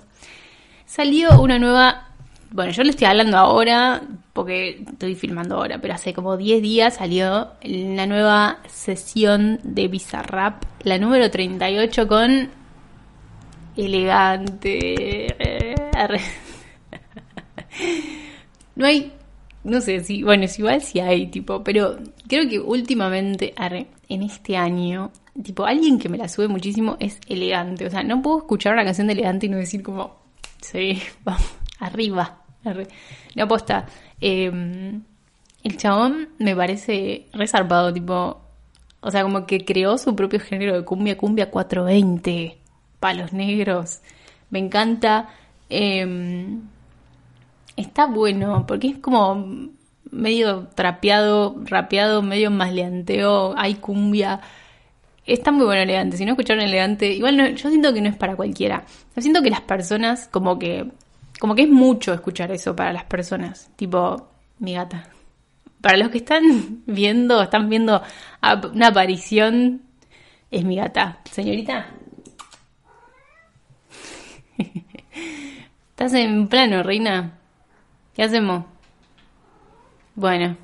Salió 0.85 1.41
una 1.41 1.57
nueva, 1.57 2.16
bueno, 2.51 2.71
yo 2.71 2.83
le 2.83 2.91
estoy 2.91 3.07
hablando 3.07 3.37
ahora 3.37 4.01
porque 4.33 4.83
estoy 4.87 5.15
filmando 5.15 5.55
ahora, 5.55 5.79
pero 5.79 5.93
hace 5.93 6.13
como 6.13 6.37
10 6.37 6.61
días 6.61 6.95
salió 6.95 7.51
la 7.63 8.05
nueva 8.05 8.59
sesión 8.67 9.59
de 9.63 9.87
Bizarrap, 9.87 10.63
la 10.83 10.97
número 10.97 11.29
38 11.31 12.07
con 12.07 12.49
elegante. 13.75 15.35
no 18.75 18.85
hay 18.85 19.11
no 19.67 19.81
sé 19.81 19.99
si, 19.99 20.23
bueno, 20.23 20.45
es 20.45 20.57
igual 20.57 20.81
si 20.81 21.01
hay, 21.01 21.27
tipo, 21.27 21.61
pero 21.61 21.97
creo 22.27 22.47
que 22.47 22.57
últimamente, 22.57 23.53
en 24.07 24.23
este 24.23 24.55
año, 24.55 25.11
tipo, 25.43 25.65
alguien 25.65 25.99
que 25.99 26.07
me 26.07 26.17
la 26.17 26.29
sube 26.29 26.47
muchísimo 26.47 26.95
es 27.01 27.19
elegante. 27.27 27.85
O 27.85 27.89
sea, 27.89 28.01
no 28.01 28.21
puedo 28.21 28.37
escuchar 28.37 28.73
una 28.73 28.85
canción 28.85 29.07
de 29.07 29.13
elegante 29.13 29.47
y 29.47 29.49
no 29.49 29.57
decir 29.57 29.83
como, 29.83 30.15
sí, 30.61 31.01
vamos, 31.25 31.43
arriba. 31.79 32.41
No 33.35 33.43
aposta. 33.43 33.85
Em, 34.19 35.01
el 35.63 35.77
chabón 35.77 36.29
me 36.39 36.55
parece 36.55 37.27
resarpado, 37.33 37.93
tipo, 37.93 38.41
o 38.99 39.11
sea, 39.11 39.23
como 39.23 39.45
que 39.45 39.63
creó 39.63 39.97
su 39.97 40.15
propio 40.15 40.39
género 40.39 40.75
de 40.75 40.83
cumbia, 40.83 41.17
cumbia 41.17 41.49
420, 41.49 42.57
palos 42.99 43.33
negros. 43.33 44.01
Me 44.49 44.59
encanta. 44.59 45.29
Eh, 45.69 46.57
está 47.77 48.07
bueno, 48.07 48.65
porque 48.67 48.87
es 48.87 48.97
como 48.97 49.69
medio 50.11 50.67
trapeado, 50.75 51.55
rapeado, 51.65 52.21
medio 52.21 52.51
masleanteo, 52.51 53.53
hay 53.57 53.75
cumbia. 53.75 54.41
Está 55.25 55.51
muy 55.51 55.65
bueno 55.65 55.81
elegante. 55.81 56.17
Si 56.17 56.25
no 56.25 56.31
escucharon 56.31 56.63
elegante, 56.63 57.11
igual 57.13 57.37
no, 57.37 57.47
yo 57.47 57.69
siento 57.69 57.93
que 57.93 58.01
no 58.01 58.09
es 58.09 58.15
para 58.15 58.35
cualquiera. 58.35 58.85
Yo 59.15 59.21
siento 59.21 59.41
que 59.41 59.49
las 59.49 59.61
personas, 59.61 60.27
como 60.29 60.57
que, 60.57 60.89
como 61.39 61.55
que 61.55 61.63
es 61.63 61.69
mucho 61.69 62.13
escuchar 62.13 62.51
eso 62.51 62.75
para 62.75 62.93
las 62.93 63.05
personas. 63.05 63.69
Tipo, 63.75 64.29
mi 64.59 64.73
gata. 64.73 65.09
Para 65.81 65.97
los 65.97 66.09
que 66.09 66.19
están 66.19 66.83
viendo, 66.85 67.41
están 67.41 67.69
viendo 67.69 68.01
una 68.73 68.87
aparición, 68.87 69.81
es 70.51 70.63
mi 70.63 70.75
gata. 70.75 71.19
Señorita. 71.31 71.87
¿Estás 75.89 76.13
en 76.13 76.47
plano, 76.47 76.83
reina? 76.83 77.39
¿Qué 78.13 78.23
hacemos? 78.23 78.65
Bueno, 80.15 80.57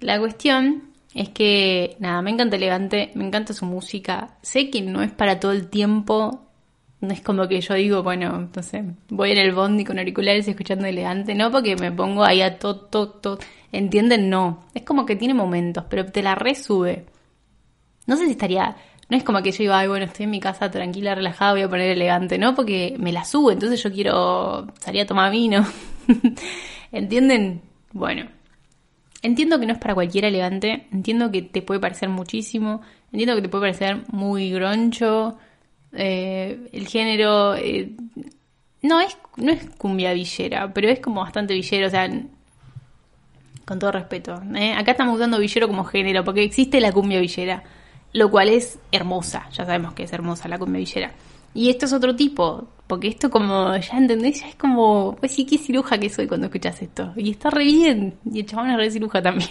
la 0.00 0.18
cuestión 0.18 0.84
es 1.14 1.30
que, 1.30 1.96
nada, 1.98 2.22
me 2.22 2.30
encanta 2.30 2.56
elegante, 2.56 3.10
me 3.14 3.26
encanta 3.26 3.52
su 3.52 3.66
música. 3.66 4.36
Sé 4.42 4.70
que 4.70 4.82
no 4.82 5.02
es 5.02 5.10
para 5.12 5.40
todo 5.40 5.52
el 5.52 5.68
tiempo. 5.68 6.47
No 7.00 7.12
es 7.12 7.20
como 7.20 7.46
que 7.46 7.60
yo 7.60 7.74
digo, 7.74 8.02
bueno, 8.02 8.34
entonces 8.34 8.84
voy 9.08 9.30
en 9.30 9.38
el 9.38 9.52
bondi 9.52 9.84
con 9.84 9.98
auriculares 9.98 10.48
escuchando 10.48 10.86
elegante, 10.86 11.34
no 11.34 11.50
porque 11.50 11.76
me 11.76 11.92
pongo 11.92 12.24
ahí 12.24 12.42
a 12.42 12.58
todo, 12.58 12.76
todo, 12.76 13.10
todo. 13.10 13.38
¿Entienden? 13.70 14.28
No. 14.30 14.64
Es 14.74 14.82
como 14.82 15.06
que 15.06 15.14
tiene 15.14 15.34
momentos, 15.34 15.84
pero 15.88 16.06
te 16.06 16.22
la 16.22 16.34
resube. 16.34 17.06
No 18.06 18.16
sé 18.16 18.24
si 18.24 18.32
estaría. 18.32 18.76
No 19.08 19.16
es 19.16 19.22
como 19.22 19.42
que 19.42 19.52
yo 19.52 19.58
digo, 19.58 19.74
ay, 19.74 19.88
bueno, 19.88 20.06
estoy 20.06 20.24
en 20.24 20.30
mi 20.30 20.40
casa 20.40 20.70
tranquila, 20.70 21.14
relajada, 21.14 21.52
voy 21.52 21.62
a 21.62 21.68
poner 21.68 21.90
elegante, 21.90 22.36
¿no? 22.36 22.54
Porque 22.54 22.96
me 22.98 23.12
la 23.12 23.24
sube, 23.24 23.54
entonces 23.54 23.82
yo 23.82 23.92
quiero 23.92 24.66
salir 24.80 25.02
a 25.02 25.06
tomar 25.06 25.30
vino. 25.30 25.64
¿Entienden? 26.92 27.62
Bueno, 27.92 28.28
entiendo 29.22 29.58
que 29.58 29.66
no 29.66 29.72
es 29.72 29.78
para 29.78 29.94
cualquiera 29.94 30.28
elegante, 30.28 30.88
entiendo 30.92 31.30
que 31.30 31.42
te 31.42 31.62
puede 31.62 31.80
parecer 31.80 32.08
muchísimo, 32.08 32.82
entiendo 33.12 33.34
que 33.34 33.42
te 33.42 33.48
puede 33.48 33.62
parecer 33.62 34.04
muy 34.08 34.50
groncho, 34.50 35.38
eh, 35.92 36.68
el 36.72 36.88
género... 36.88 37.54
Eh, 37.56 37.92
no 38.82 39.00
es, 39.00 39.16
no 39.36 39.52
es 39.52 39.68
cumbia 39.76 40.12
villera, 40.12 40.72
pero 40.72 40.88
es 40.88 41.00
como 41.00 41.20
bastante 41.20 41.54
villero, 41.54 41.88
o 41.88 41.90
sea, 41.90 42.08
con 43.64 43.78
todo 43.78 43.92
respeto. 43.92 44.40
¿eh? 44.54 44.72
Acá 44.72 44.92
estamos 44.92 45.16
usando 45.16 45.38
villero 45.38 45.66
como 45.66 45.84
género, 45.84 46.24
porque 46.24 46.44
existe 46.44 46.80
la 46.80 46.92
cumbia 46.92 47.20
villera, 47.20 47.64
lo 48.12 48.30
cual 48.30 48.48
es 48.48 48.78
hermosa, 48.92 49.48
ya 49.50 49.64
sabemos 49.66 49.94
que 49.94 50.04
es 50.04 50.12
hermosa 50.12 50.48
la 50.48 50.58
cumbia 50.58 50.78
villera. 50.78 51.12
Y 51.54 51.70
esto 51.70 51.86
es 51.86 51.92
otro 51.92 52.14
tipo, 52.14 52.68
porque 52.86 53.08
esto 53.08 53.30
como, 53.30 53.76
ya 53.76 53.98
entendés, 53.98 54.42
ya 54.42 54.48
es 54.48 54.54
como, 54.54 55.16
pues 55.16 55.34
sí, 55.34 55.44
qué 55.44 55.58
ciruja 55.58 55.98
que 55.98 56.08
soy 56.08 56.28
cuando 56.28 56.46
escuchas 56.46 56.80
esto. 56.80 57.12
Y 57.16 57.30
está 57.30 57.50
re 57.50 57.64
bien, 57.64 58.14
y 58.30 58.40
el 58.40 58.46
chabón 58.46 58.70
es 58.70 58.76
re 58.76 58.90
ciruja 58.90 59.20
también. 59.20 59.50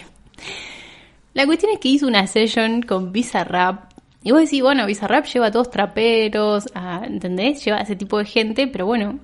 La 1.34 1.44
cuestión 1.44 1.72
es 1.72 1.78
que 1.78 1.88
hizo 1.88 2.06
una 2.06 2.26
session 2.26 2.82
con 2.82 3.12
Bizarrap. 3.12 3.92
Y 4.28 4.30
vos 4.30 4.42
decís, 4.42 4.60
bueno, 4.60 4.84
Bizarrap 4.84 5.24
lleva 5.24 5.46
a 5.46 5.50
todos 5.50 5.70
traperos, 5.70 6.66
¿entendés? 7.02 7.64
Lleva 7.64 7.78
a 7.78 7.80
ese 7.80 7.96
tipo 7.96 8.18
de 8.18 8.26
gente, 8.26 8.66
pero 8.66 8.84
bueno, 8.84 9.18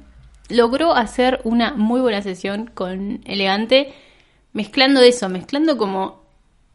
logró 0.49 0.95
hacer 0.95 1.43
una 1.45 1.75
muy 1.75 2.01
buena 2.01 2.23
sesión 2.23 2.71
con 2.73 3.21
Elegante, 3.27 3.93
mezclando 4.55 5.03
eso, 5.03 5.29
mezclando 5.29 5.77
como 5.77 6.23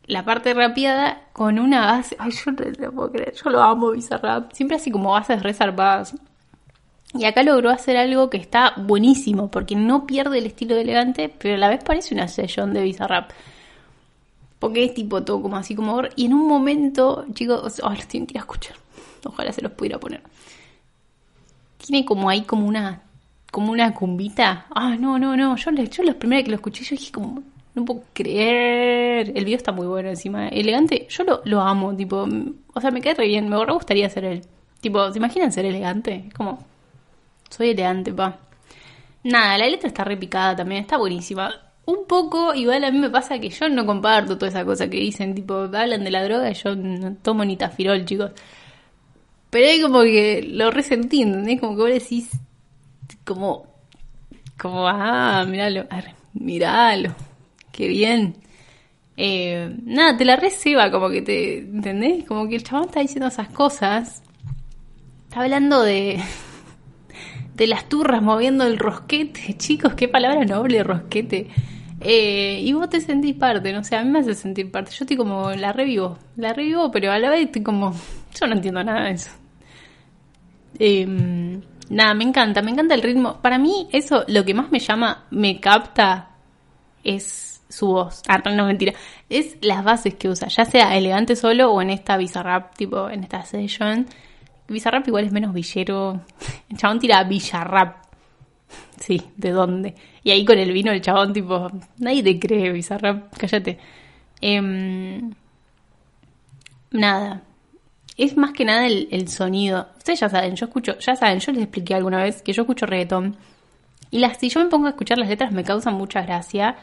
la 0.06 0.26
parte 0.26 0.54
rapeada 0.54 1.24
con 1.34 1.58
una 1.58 1.88
base. 1.88 2.18
Ay, 2.20 2.30
yo 2.30 2.52
no 2.52 2.64
lo 2.78 2.92
puedo 2.92 3.12
creer, 3.14 3.34
yo 3.34 3.50
lo 3.50 3.64
amo 3.64 3.90
Bizarrap. 3.94 4.52
Siempre 4.54 4.78
así 4.78 4.92
como 4.92 5.14
bases 5.14 5.42
reservadas. 5.42 6.14
Y 7.16 7.26
acá 7.26 7.42
logró 7.42 7.72
hacer 7.72 7.98
algo 7.98 8.30
que 8.30 8.38
está 8.38 8.76
buenísimo, 8.78 9.50
porque 9.50 9.76
no 9.76 10.06
pierde 10.06 10.38
el 10.38 10.46
estilo 10.46 10.76
de 10.76 10.82
elegante, 10.82 11.34
pero 11.36 11.56
a 11.56 11.58
la 11.58 11.70
vez 11.70 11.84
parece 11.84 12.14
una 12.14 12.28
sesión 12.28 12.76
de 12.76 12.84
Bizarrap. 12.84 13.32
Porque 14.60 14.84
es 14.84 14.94
tipo 14.94 15.24
todo 15.24 15.42
como 15.42 15.58
así 15.58 15.76
como... 15.76 16.02
Y 16.16 16.26
en 16.26 16.34
un 16.34 16.48
momento, 16.48 17.26
chicos, 17.34 17.80
oh, 17.82 17.90
los 17.90 18.08
tienen 18.08 18.28
que 18.28 18.34
ir 18.34 18.38
a 18.38 18.42
escuchar. 18.42 18.76
Ojalá 19.26 19.52
se 19.54 19.62
los 19.62 19.72
pudiera 19.72 20.00
poner. 20.00 20.22
Tiene 21.78 22.06
como 22.06 22.30
ahí 22.30 22.42
como 22.42 22.68
una... 22.68 23.02
Como 23.52 23.72
una 23.72 23.94
cumbita. 23.94 24.68
Ah, 24.76 24.96
no, 25.00 25.18
no, 25.18 25.36
no. 25.36 25.56
Yo, 25.56 25.72
yo 25.72 26.04
los 26.04 26.16
primeros 26.16 26.44
que 26.44 26.52
lo 26.52 26.58
escuché, 26.58 26.84
yo 26.84 26.96
dije 26.96 27.12
como... 27.12 27.42
No 27.74 27.86
puedo 27.86 28.04
creer. 28.14 29.32
El 29.36 29.46
video 29.46 29.58
está 29.58 29.72
muy 29.72 29.88
bueno 29.88 30.10
encima. 30.10 30.50
Elegante, 30.50 31.08
yo 31.10 31.24
lo, 31.24 31.42
lo 31.46 31.62
amo, 31.62 31.96
tipo... 31.96 32.28
O 32.74 32.82
sea, 32.82 32.92
me 32.92 33.02
cae 33.02 33.14
re 33.14 33.28
bien. 33.28 33.48
Me 33.48 33.58
gustaría 33.66 34.10
ser 34.10 34.26
él. 34.26 34.42
Tipo, 34.82 35.12
¿se 35.12 35.18
imaginan 35.18 35.52
ser 35.52 35.66
elegante? 35.66 36.30
Como 36.36 36.60
soy 37.50 37.70
elegante, 37.70 38.14
pa. 38.14 38.40
Nada, 39.24 39.58
la 39.58 39.68
letra 39.68 39.88
está 39.88 40.04
repicada 40.04 40.56
también, 40.56 40.82
está 40.82 40.98
buenísima. 40.98 41.52
Un 41.90 42.06
poco, 42.06 42.54
igual 42.54 42.84
a 42.84 42.92
mí 42.92 43.00
me 43.00 43.10
pasa 43.10 43.40
que 43.40 43.50
yo 43.50 43.68
no 43.68 43.84
comparto 43.84 44.38
toda 44.38 44.50
esa 44.50 44.64
cosa 44.64 44.88
que 44.88 44.98
dicen, 44.98 45.34
tipo, 45.34 45.56
hablan 45.56 46.04
de 46.04 46.12
la 46.12 46.24
droga 46.24 46.52
y 46.52 46.54
yo 46.54 46.76
no 46.76 47.16
tomo 47.16 47.44
ni 47.44 47.58
tafirol, 47.58 48.06
chicos. 48.06 48.32
Pero 49.50 49.68
hay 49.68 49.82
como 49.82 50.04
que 50.04 50.44
lo 50.48 50.70
resentí, 50.70 51.24
¿entendés? 51.24 51.60
Como 51.60 51.76
que 51.76 51.82
vos 51.82 51.90
decís, 51.90 52.30
como, 53.26 53.66
como, 54.56 54.88
ah, 54.88 55.44
míralo, 55.50 55.88
míralo, 56.34 57.16
qué 57.72 57.88
bien. 57.88 58.36
Eh, 59.18 59.76
nada, 59.84 60.16
te 60.16 60.26
la 60.26 60.36
receba, 60.36 60.92
como 60.92 61.10
que 61.10 61.24
te, 61.24 61.58
¿entendés? 61.58 62.24
Como 62.26 62.48
que 62.48 62.58
el 62.58 62.64
chabón 62.64 62.86
está 62.86 63.00
diciendo 63.00 63.28
esas 63.30 63.50
cosas. 63.50 64.22
Está 65.28 65.42
hablando 65.42 65.82
de, 65.82 66.22
de 67.56 67.66
las 67.68 67.90
turras 67.90 68.22
moviendo 68.22 68.64
el 68.68 68.78
rosquete. 68.78 69.58
Chicos, 69.58 69.96
qué 69.96 70.08
palabra 70.08 70.46
noble, 70.46 70.84
rosquete. 70.84 71.48
Eh, 72.02 72.62
y 72.64 72.72
vos 72.74 72.90
te 72.90 73.02
sentís 73.02 73.36
parte, 73.36 73.74
no 73.74 73.84
sé, 73.84 73.96
a 73.96 74.04
mí 74.04 74.10
me 74.10 74.20
hace 74.20 74.34
sentir 74.34 74.72
parte. 74.72 74.92
Yo 74.92 75.04
estoy 75.04 75.18
como, 75.18 75.52
la 75.52 75.74
revivo, 75.74 76.18
la 76.38 76.54
revivo, 76.54 76.92
pero 76.92 77.12
a 77.12 77.20
la 77.20 77.30
vez 77.30 77.46
estoy 77.46 77.62
como, 77.64 77.94
yo 78.40 78.48
no 78.48 78.54
entiendo 78.54 78.84
nada 78.84 79.06
de 79.06 79.12
eso. 79.12 79.32
Em, 80.78 81.62
nada, 81.90 82.14
me 82.14 82.24
encanta, 82.24 82.62
me 82.62 82.72
encanta 82.72 82.96
el 82.96 83.02
ritmo. 83.02 83.42
Para 83.42 83.58
mí, 83.58 83.88
eso, 83.92 84.24
lo 84.28 84.46
que 84.46 84.54
más 84.54 84.72
me 84.72 84.80
llama, 84.80 85.26
me 85.32 85.60
capta, 85.60 86.30
es 87.04 87.62
su 87.70 87.88
voz. 87.88 88.22
Ah, 88.28 88.38
no, 88.38 88.66
mentira. 88.66 88.94
Es 89.30 89.58
las 89.62 89.84
bases 89.84 90.16
que 90.16 90.30
usa, 90.30 90.48
ya 90.48 90.66
sea 90.66 90.98
elegante 90.98 91.36
solo 91.36 91.72
o 91.72 91.82
en 91.82 91.90
esta 91.92 92.18
bizarrap, 92.18 92.76
tipo, 92.76 93.10
en 93.10 93.24
esta 93.24 93.44
session. 93.44 94.08
Bizarrap 94.68 95.08
igual 95.08 95.26
es 95.26 95.32
menos 95.32 95.54
villero. 95.54 96.22
El 96.70 96.78
chabón 96.78 97.00
tira 97.00 97.24
Villarrap. 97.24 98.06
Sí, 99.00 99.22
¿de 99.36 99.52
dónde? 99.52 99.96
Y 100.30 100.32
ahí 100.32 100.46
con 100.46 100.60
el 100.60 100.72
vino 100.72 100.92
el 100.92 101.02
chabón 101.02 101.34
tipo, 101.34 101.72
nadie 101.98 102.22
te 102.22 102.38
cree 102.40 102.72
Bizarrap, 102.72 103.36
cállate. 103.36 103.80
Em, 104.42 105.34
nada. 106.92 107.42
Es 108.16 108.38
más 108.38 108.52
que 108.52 108.64
nada 108.64 108.86
el, 108.86 109.28
sonido. 109.28 109.88
Ustedes 109.98 110.20
ya 110.20 110.30
saben, 110.30 110.56
yo 110.56 110.68
escucho, 110.68 111.00
ya 111.00 111.16
saben, 111.16 111.40
yo 111.40 111.52
les 111.52 111.64
expliqué 111.64 111.96
alguna 111.96 112.22
vez 112.22 112.44
que 112.44 112.54
yo 112.54 112.62
escucho 112.62 112.86
reggaetón. 112.86 113.38
Y 114.12 114.20
las, 114.20 114.38
si 114.38 114.50
yo 114.50 114.60
me 114.64 114.68
pongo 114.70 114.86
a 114.86 114.92
escuchar 114.92 115.18
las 115.18 115.30
letras 115.30 115.52
me 115.52 115.64
causan 115.64 115.96
mucha 115.96 116.22
gracia. 116.22 116.76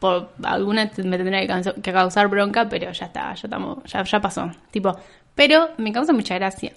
Por 0.00 0.32
alguna 0.42 0.90
me 1.04 1.18
tendría 1.18 1.62
que, 1.80 1.92
causar 1.92 2.26
bronca, 2.26 2.68
pero 2.68 2.90
ya 2.90 3.06
está, 3.06 3.32
ya 3.32 3.42
estamos, 3.44 3.78
ya, 3.84 4.02
ya 4.02 4.20
pasó. 4.20 4.50
Tipo, 4.72 4.98
pero 5.36 5.68
me 5.76 5.92
causa 5.92 6.12
mucha 6.12 6.34
gracia. 6.34 6.72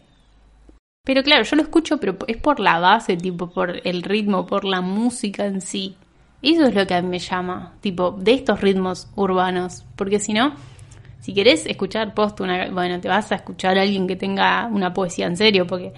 Pero 1.06 1.22
claro, 1.24 1.44
yo 1.44 1.56
lo 1.58 1.64
escucho, 1.64 1.98
pero 2.00 2.18
es 2.28 2.38
por 2.38 2.60
la 2.60 2.80
base, 2.80 3.18
tipo, 3.18 3.50
por 3.52 3.82
el 3.86 4.04
ritmo, 4.04 4.46
por 4.46 4.64
la 4.64 4.80
música 4.82 5.46
en 5.46 5.60
sí. 5.62 5.98
Eso 6.42 6.66
es 6.66 6.76
lo 6.76 6.88
que 6.88 6.94
a 6.94 7.02
mí 7.02 7.10
me 7.10 7.20
llama, 7.20 7.74
tipo, 7.82 8.12
de 8.12 8.34
estos 8.34 8.62
ritmos 8.62 9.10
urbanos. 9.16 9.84
Porque 9.96 10.20
si 10.20 10.34
no, 10.34 10.54
Si 11.22 11.34
querés 11.34 11.66
escuchar 11.68 12.14
post 12.14 12.42
una, 12.42 12.70
bueno, 12.72 13.00
te 13.02 13.08
vas 13.10 13.32
a 13.32 13.36
escuchar 13.36 13.78
a 13.78 13.84
alguien 13.84 14.08
que 14.08 14.16
tenga 14.18 14.68
una 14.68 14.94
poesía 14.94 15.28
en 15.28 15.38
serio, 15.38 15.68
porque 15.68 15.94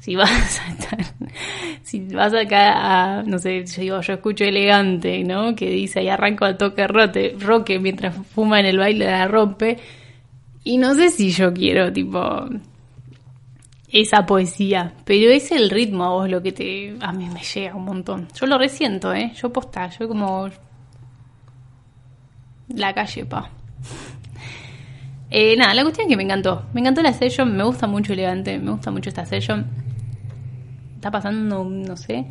si 0.00 0.16
vas 0.16 0.60
a 0.60 0.70
estar, 0.72 0.98
si 1.82 2.00
vas 2.14 2.34
acá 2.34 3.18
a, 3.20 3.22
no 3.24 3.38
sé, 3.38 3.64
yo 3.66 3.82
digo, 3.82 4.00
yo 4.02 4.14
escucho 4.14 4.44
elegante, 4.44 5.24
¿no? 5.24 5.54
Que 5.54 5.70
dice 5.70 6.00
ahí 6.00 6.08
arranco 6.08 6.44
al 6.46 6.58
toque 6.58 6.86
rote, 6.88 7.36
roque 7.38 7.78
mientras 7.78 8.16
fuma 8.34 8.60
en 8.60 8.66
el 8.66 8.78
baile 8.78 9.06
la 9.06 9.28
rompe. 9.28 9.78
Y 10.64 10.78
no 10.78 10.94
sé 10.94 11.10
si 11.10 11.30
yo 11.30 11.52
quiero, 11.54 11.92
tipo, 11.92 12.46
esa 13.92 14.24
poesía, 14.26 14.92
pero 15.04 15.30
es 15.30 15.50
el 15.50 15.70
ritmo 15.70 16.04
a 16.04 16.10
vos 16.10 16.30
lo 16.30 16.42
que 16.42 16.52
te, 16.52 16.96
a 17.00 17.12
mí 17.12 17.28
me 17.28 17.42
llega 17.42 17.74
un 17.74 17.84
montón. 17.84 18.28
Yo 18.34 18.46
lo 18.46 18.58
resiento, 18.58 19.12
¿eh? 19.12 19.32
Yo 19.34 19.52
posta, 19.52 19.88
yo 19.90 20.08
como 20.08 20.48
la 22.68 22.94
calle, 22.94 23.24
pa. 23.24 23.50
Eh, 25.32 25.56
nada, 25.56 25.74
la 25.74 25.82
cuestión 25.82 26.06
es 26.06 26.10
que 26.10 26.16
me 26.16 26.24
encantó. 26.24 26.64
Me 26.72 26.80
encantó 26.80 27.02
la 27.02 27.12
session, 27.12 27.56
me 27.56 27.62
gusta 27.62 27.86
mucho 27.86 28.12
elegante, 28.12 28.58
me 28.58 28.72
gusta 28.72 28.90
mucho 28.90 29.10
esta 29.10 29.24
session. 29.24 29.64
Está 30.96 31.10
pasando, 31.10 31.64
no 31.64 31.96
sé. 31.96 32.26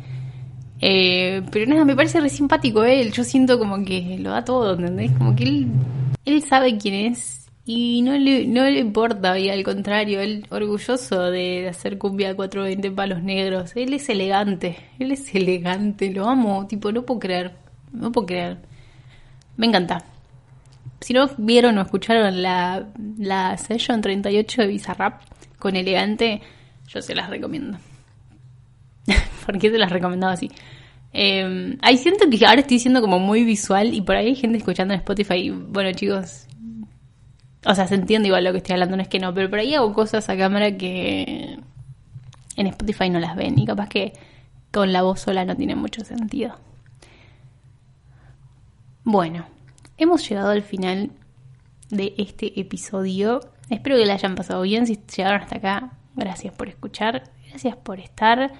Eh, 0.82 1.42
pero 1.50 1.66
nada, 1.66 1.86
me 1.86 1.96
parece 1.96 2.20
re 2.20 2.28
simpático 2.28 2.84
él. 2.84 3.10
Yo 3.12 3.24
siento 3.24 3.58
como 3.58 3.82
que 3.84 4.18
lo 4.18 4.30
da 4.30 4.44
todo, 4.44 4.74
¿entendés? 4.74 5.12
Como 5.12 5.34
que 5.34 5.44
él, 5.44 5.68
él 6.26 6.42
sabe 6.42 6.76
quién 6.76 7.12
es 7.12 7.39
y 7.72 8.02
no 8.02 8.18
le, 8.18 8.48
no 8.48 8.64
le 8.64 8.80
importa, 8.80 9.38
y 9.38 9.48
al 9.48 9.62
contrario, 9.62 10.20
él 10.20 10.44
orgulloso 10.50 11.30
de 11.30 11.68
hacer 11.68 11.98
cumbia 11.98 12.34
420 12.34 12.90
palos 12.90 13.22
negros. 13.22 13.76
Él 13.76 13.94
es 13.94 14.08
elegante, 14.08 14.76
él 14.98 15.12
es 15.12 15.32
elegante, 15.36 16.10
lo 16.10 16.28
amo, 16.28 16.66
tipo, 16.66 16.90
no 16.90 17.06
puedo 17.06 17.20
creer, 17.20 17.52
no 17.92 18.10
puedo 18.10 18.26
creer. 18.26 18.58
Me 19.56 19.66
encanta. 19.68 20.04
Si 21.00 21.12
no 21.12 21.30
vieron 21.38 21.78
o 21.78 21.82
escucharon 21.82 22.42
la, 22.42 22.88
la 23.18 23.56
session 23.56 24.00
38 24.00 24.62
de 24.62 24.66
Bizarrap 24.66 25.22
con 25.60 25.76
elegante, 25.76 26.42
yo 26.88 27.00
se 27.00 27.14
las 27.14 27.30
recomiendo. 27.30 27.78
¿Por 29.46 29.60
qué 29.60 29.70
se 29.70 29.78
las 29.78 29.92
recomendaba 29.92 30.32
así? 30.32 30.50
Eh, 31.12 31.76
ahí 31.82 31.98
siento 31.98 32.28
que 32.28 32.44
ahora 32.44 32.62
estoy 32.62 32.80
siendo 32.80 33.00
como 33.00 33.20
muy 33.20 33.44
visual 33.44 33.94
y 33.94 34.00
por 34.00 34.16
ahí 34.16 34.26
hay 34.26 34.34
gente 34.34 34.58
escuchando 34.58 34.92
en 34.92 34.98
Spotify. 34.98 35.50
Bueno, 35.50 35.92
chicos, 35.92 36.48
o 37.64 37.74
sea, 37.74 37.86
se 37.86 37.94
entiende 37.94 38.28
igual 38.28 38.44
lo 38.44 38.52
que 38.52 38.58
estoy 38.58 38.74
hablando, 38.74 38.96
no 38.96 39.02
es 39.02 39.08
que 39.08 39.18
no, 39.18 39.34
pero 39.34 39.50
por 39.50 39.58
ahí 39.58 39.74
hago 39.74 39.92
cosas 39.92 40.28
a 40.28 40.36
cámara 40.36 40.76
que 40.76 41.58
en 42.56 42.66
Spotify 42.66 43.10
no 43.10 43.20
las 43.20 43.36
ven 43.36 43.58
y 43.58 43.66
capaz 43.66 43.88
que 43.88 44.12
con 44.70 44.92
la 44.92 45.02
voz 45.02 45.20
sola 45.20 45.44
no 45.44 45.56
tiene 45.56 45.74
mucho 45.74 46.04
sentido. 46.04 46.56
Bueno, 49.04 49.46
hemos 49.98 50.28
llegado 50.28 50.50
al 50.50 50.62
final 50.62 51.10
de 51.90 52.14
este 52.16 52.60
episodio. 52.60 53.40
Espero 53.68 53.96
que 53.96 54.06
la 54.06 54.14
hayan 54.14 54.34
pasado 54.34 54.62
bien. 54.62 54.86
Si 54.86 54.98
llegaron 55.16 55.42
hasta 55.42 55.56
acá, 55.56 55.92
gracias 56.14 56.54
por 56.54 56.68
escuchar, 56.68 57.24
gracias 57.48 57.76
por 57.76 57.98
estar. 57.98 58.52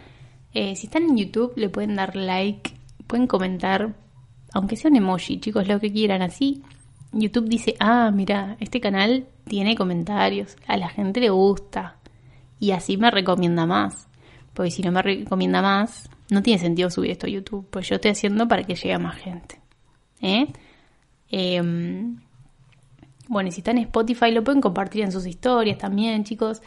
Eh, 0.53 0.75
si 0.77 0.87
están 0.87 1.05
en 1.05 1.17
YouTube, 1.17 1.53
le 1.57 1.69
pueden 1.69 1.95
dar 1.95 2.17
like, 2.17 2.73
pueden 3.07 3.27
comentar, 3.27 3.95
aunque 4.53 4.77
sea 4.77 4.91
un 4.91 4.97
emoji, 4.97 5.39
chicos, 5.41 5.69
lo 5.69 5.79
que 5.79 5.93
quieran 5.93 6.23
así 6.23 6.63
YouTube 7.13 7.49
dice, 7.49 7.75
ah, 7.81 8.11
mira, 8.13 8.57
este 8.61 8.81
canal 8.81 9.27
tiene 9.45 9.77
comentarios, 9.77 10.57
a 10.67 10.77
la 10.77 10.89
gente 10.89 11.21
le 11.21 11.31
gusta. 11.31 11.97
Y 12.59 12.73
así 12.73 12.97
me 12.97 13.11
recomienda 13.11 13.67
más. 13.67 14.07
Porque 14.55 14.71
si 14.71 14.83
no 14.83 14.93
me 14.93 15.03
recomienda 15.03 15.63
más, 15.63 16.09
no 16.31 16.43
tiene 16.43 16.61
sentido 16.61 16.91
subir 16.91 17.13
esto 17.13 17.27
a 17.27 17.31
YouTube. 17.31 17.67
Pues 17.71 17.89
yo 17.89 17.97
estoy 17.97 18.13
haciendo 18.13 18.47
para 18.47 18.65
que 18.65 18.75
llegue 18.75 18.93
a 18.93 18.99
más 18.99 19.17
gente. 19.17 19.61
¿Eh? 20.21 20.47
Em, 21.31 22.21
bueno, 23.29 23.49
y 23.49 23.53
si 23.53 23.61
está 23.61 23.71
en 23.71 23.79
Spotify, 23.79 24.31
lo 24.31 24.45
pueden 24.45 24.61
compartir 24.61 25.03
en 25.03 25.13
sus 25.13 25.27
historias 25.27 25.79
también, 25.79 26.25
chicos. 26.25 26.63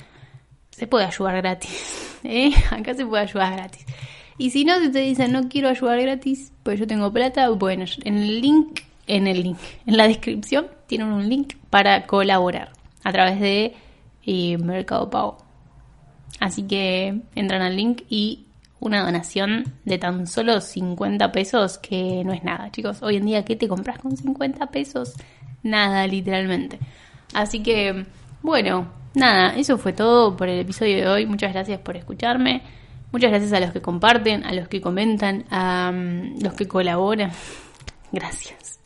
Se 0.71 0.87
puede 0.87 1.05
ayudar 1.05 1.37
gratis. 1.37 2.19
¿eh? 2.23 2.51
Acá 2.71 2.93
se 2.93 3.05
puede 3.05 3.23
ayudar 3.23 3.53
gratis. 3.53 3.85
Y 4.37 4.49
si 4.49 4.65
no, 4.65 4.79
si 4.79 4.91
te 4.91 4.99
dicen 4.99 5.31
no 5.31 5.47
quiero 5.47 5.69
ayudar 5.69 6.01
gratis, 6.01 6.51
pues 6.63 6.79
yo 6.79 6.87
tengo 6.87 7.13
plata, 7.13 7.49
bueno, 7.49 7.85
en 8.03 8.17
el 8.17 8.41
link 8.41 8.79
en 9.07 9.27
el 9.27 9.43
link. 9.43 9.57
En 9.85 9.97
la 9.97 10.07
descripción 10.07 10.67
tienen 10.87 11.07
un 11.07 11.27
link 11.27 11.55
para 11.69 12.05
colaborar 12.05 12.71
a 13.03 13.11
través 13.11 13.39
de 13.39 13.75
eh, 14.25 14.57
Mercado 14.57 15.09
Pago. 15.09 15.37
Así 16.39 16.63
que 16.63 17.21
entran 17.35 17.61
al 17.61 17.75
link 17.75 18.03
y 18.09 18.45
una 18.79 19.03
donación 19.03 19.73
de 19.85 19.97
tan 19.97 20.27
solo 20.27 20.59
50 20.59 21.31
pesos, 21.31 21.77
que 21.77 22.23
no 22.25 22.33
es 22.33 22.43
nada, 22.43 22.69
chicos. 22.71 23.01
Hoy 23.01 23.15
en 23.15 23.25
día, 23.25 23.45
¿qué 23.45 23.55
te 23.55 23.67
compras 23.67 23.99
con 23.99 24.17
50 24.17 24.67
pesos? 24.67 25.13
Nada, 25.63 26.05
literalmente. 26.05 26.79
Así 27.33 27.63
que, 27.63 28.05
bueno, 28.41 28.87
nada, 29.13 29.55
eso 29.55 29.77
fue 29.77 29.93
todo 29.93 30.35
por 30.35 30.49
el 30.49 30.59
episodio 30.59 30.97
de 30.97 31.07
hoy. 31.07 31.25
Muchas 31.25 31.53
gracias 31.53 31.79
por 31.79 31.95
escucharme. 31.95 32.61
Muchas 33.13 33.29
gracias 33.29 33.53
a 33.53 33.59
los 33.59 33.71
que 33.71 33.81
comparten, 33.81 34.43
a 34.43 34.53
los 34.53 34.67
que 34.67 34.81
comentan, 34.81 35.45
a 35.49 35.91
mm, 35.93 36.41
los 36.41 36.53
que 36.53 36.67
colaboran. 36.67 37.31
Gracias. 38.11 38.79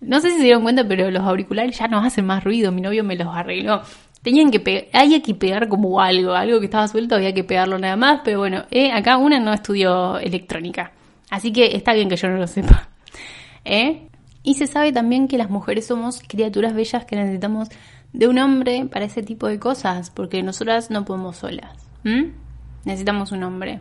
No 0.00 0.20
sé 0.20 0.30
si 0.30 0.36
se 0.38 0.44
dieron 0.44 0.62
cuenta, 0.62 0.86
pero 0.86 1.10
los 1.10 1.22
auriculares 1.22 1.78
ya 1.78 1.88
no 1.88 1.98
hacen 1.98 2.26
más 2.26 2.44
ruido. 2.44 2.70
Mi 2.70 2.80
novio 2.80 3.02
me 3.02 3.16
los 3.16 3.28
arregló. 3.34 3.82
Tenían 4.22 4.50
que 4.50 4.60
pegar, 4.60 4.86
había 4.92 5.22
que 5.22 5.34
pegar 5.34 5.68
como 5.68 6.00
algo, 6.00 6.34
algo 6.34 6.58
que 6.58 6.66
estaba 6.66 6.88
suelto, 6.88 7.14
había 7.14 7.32
que 7.32 7.44
pegarlo 7.44 7.78
nada 7.78 7.96
más. 7.96 8.20
Pero 8.24 8.38
bueno, 8.40 8.64
eh, 8.70 8.92
acá 8.92 9.16
una 9.16 9.40
no 9.40 9.52
estudió 9.52 10.18
electrónica. 10.18 10.92
Así 11.30 11.52
que 11.52 11.76
está 11.76 11.94
bien 11.94 12.08
que 12.08 12.16
yo 12.16 12.28
no 12.28 12.36
lo 12.36 12.46
sepa. 12.46 12.88
¿Eh? 13.64 14.08
Y 14.42 14.54
se 14.54 14.66
sabe 14.66 14.92
también 14.92 15.28
que 15.28 15.38
las 15.38 15.50
mujeres 15.50 15.86
somos 15.86 16.22
criaturas 16.26 16.74
bellas 16.74 17.04
que 17.04 17.16
necesitamos 17.16 17.68
de 18.12 18.28
un 18.28 18.38
hombre 18.38 18.86
para 18.86 19.06
ese 19.06 19.22
tipo 19.22 19.48
de 19.48 19.58
cosas, 19.58 20.10
porque 20.10 20.42
nosotras 20.42 20.90
no 20.90 21.04
podemos 21.04 21.38
solas. 21.38 21.76
Necesitamos 22.84 23.32
un 23.32 23.42
hombre. 23.42 23.80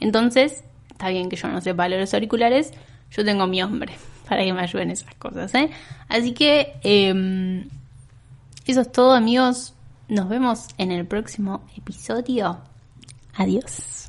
Entonces, 0.00 0.64
está 0.90 1.08
bien 1.08 1.30
que 1.30 1.36
yo 1.36 1.48
no 1.48 1.62
sepa 1.62 1.88
los 1.88 2.12
auriculares, 2.12 2.72
yo 3.10 3.24
tengo 3.24 3.46
mi 3.46 3.62
hombre 3.62 3.94
para 4.28 4.44
que 4.44 4.52
me 4.52 4.60
ayuden 4.60 4.90
esas 4.90 5.14
cosas. 5.16 5.54
¿eh? 5.54 5.70
Así 6.08 6.32
que 6.32 6.74
em, 6.82 7.68
eso 8.66 8.80
es 8.80 8.92
todo 8.92 9.12
amigos. 9.12 9.74
Nos 10.08 10.28
vemos 10.28 10.66
en 10.78 10.92
el 10.92 11.06
próximo 11.06 11.62
episodio. 11.76 12.58
Adiós. 13.34 14.01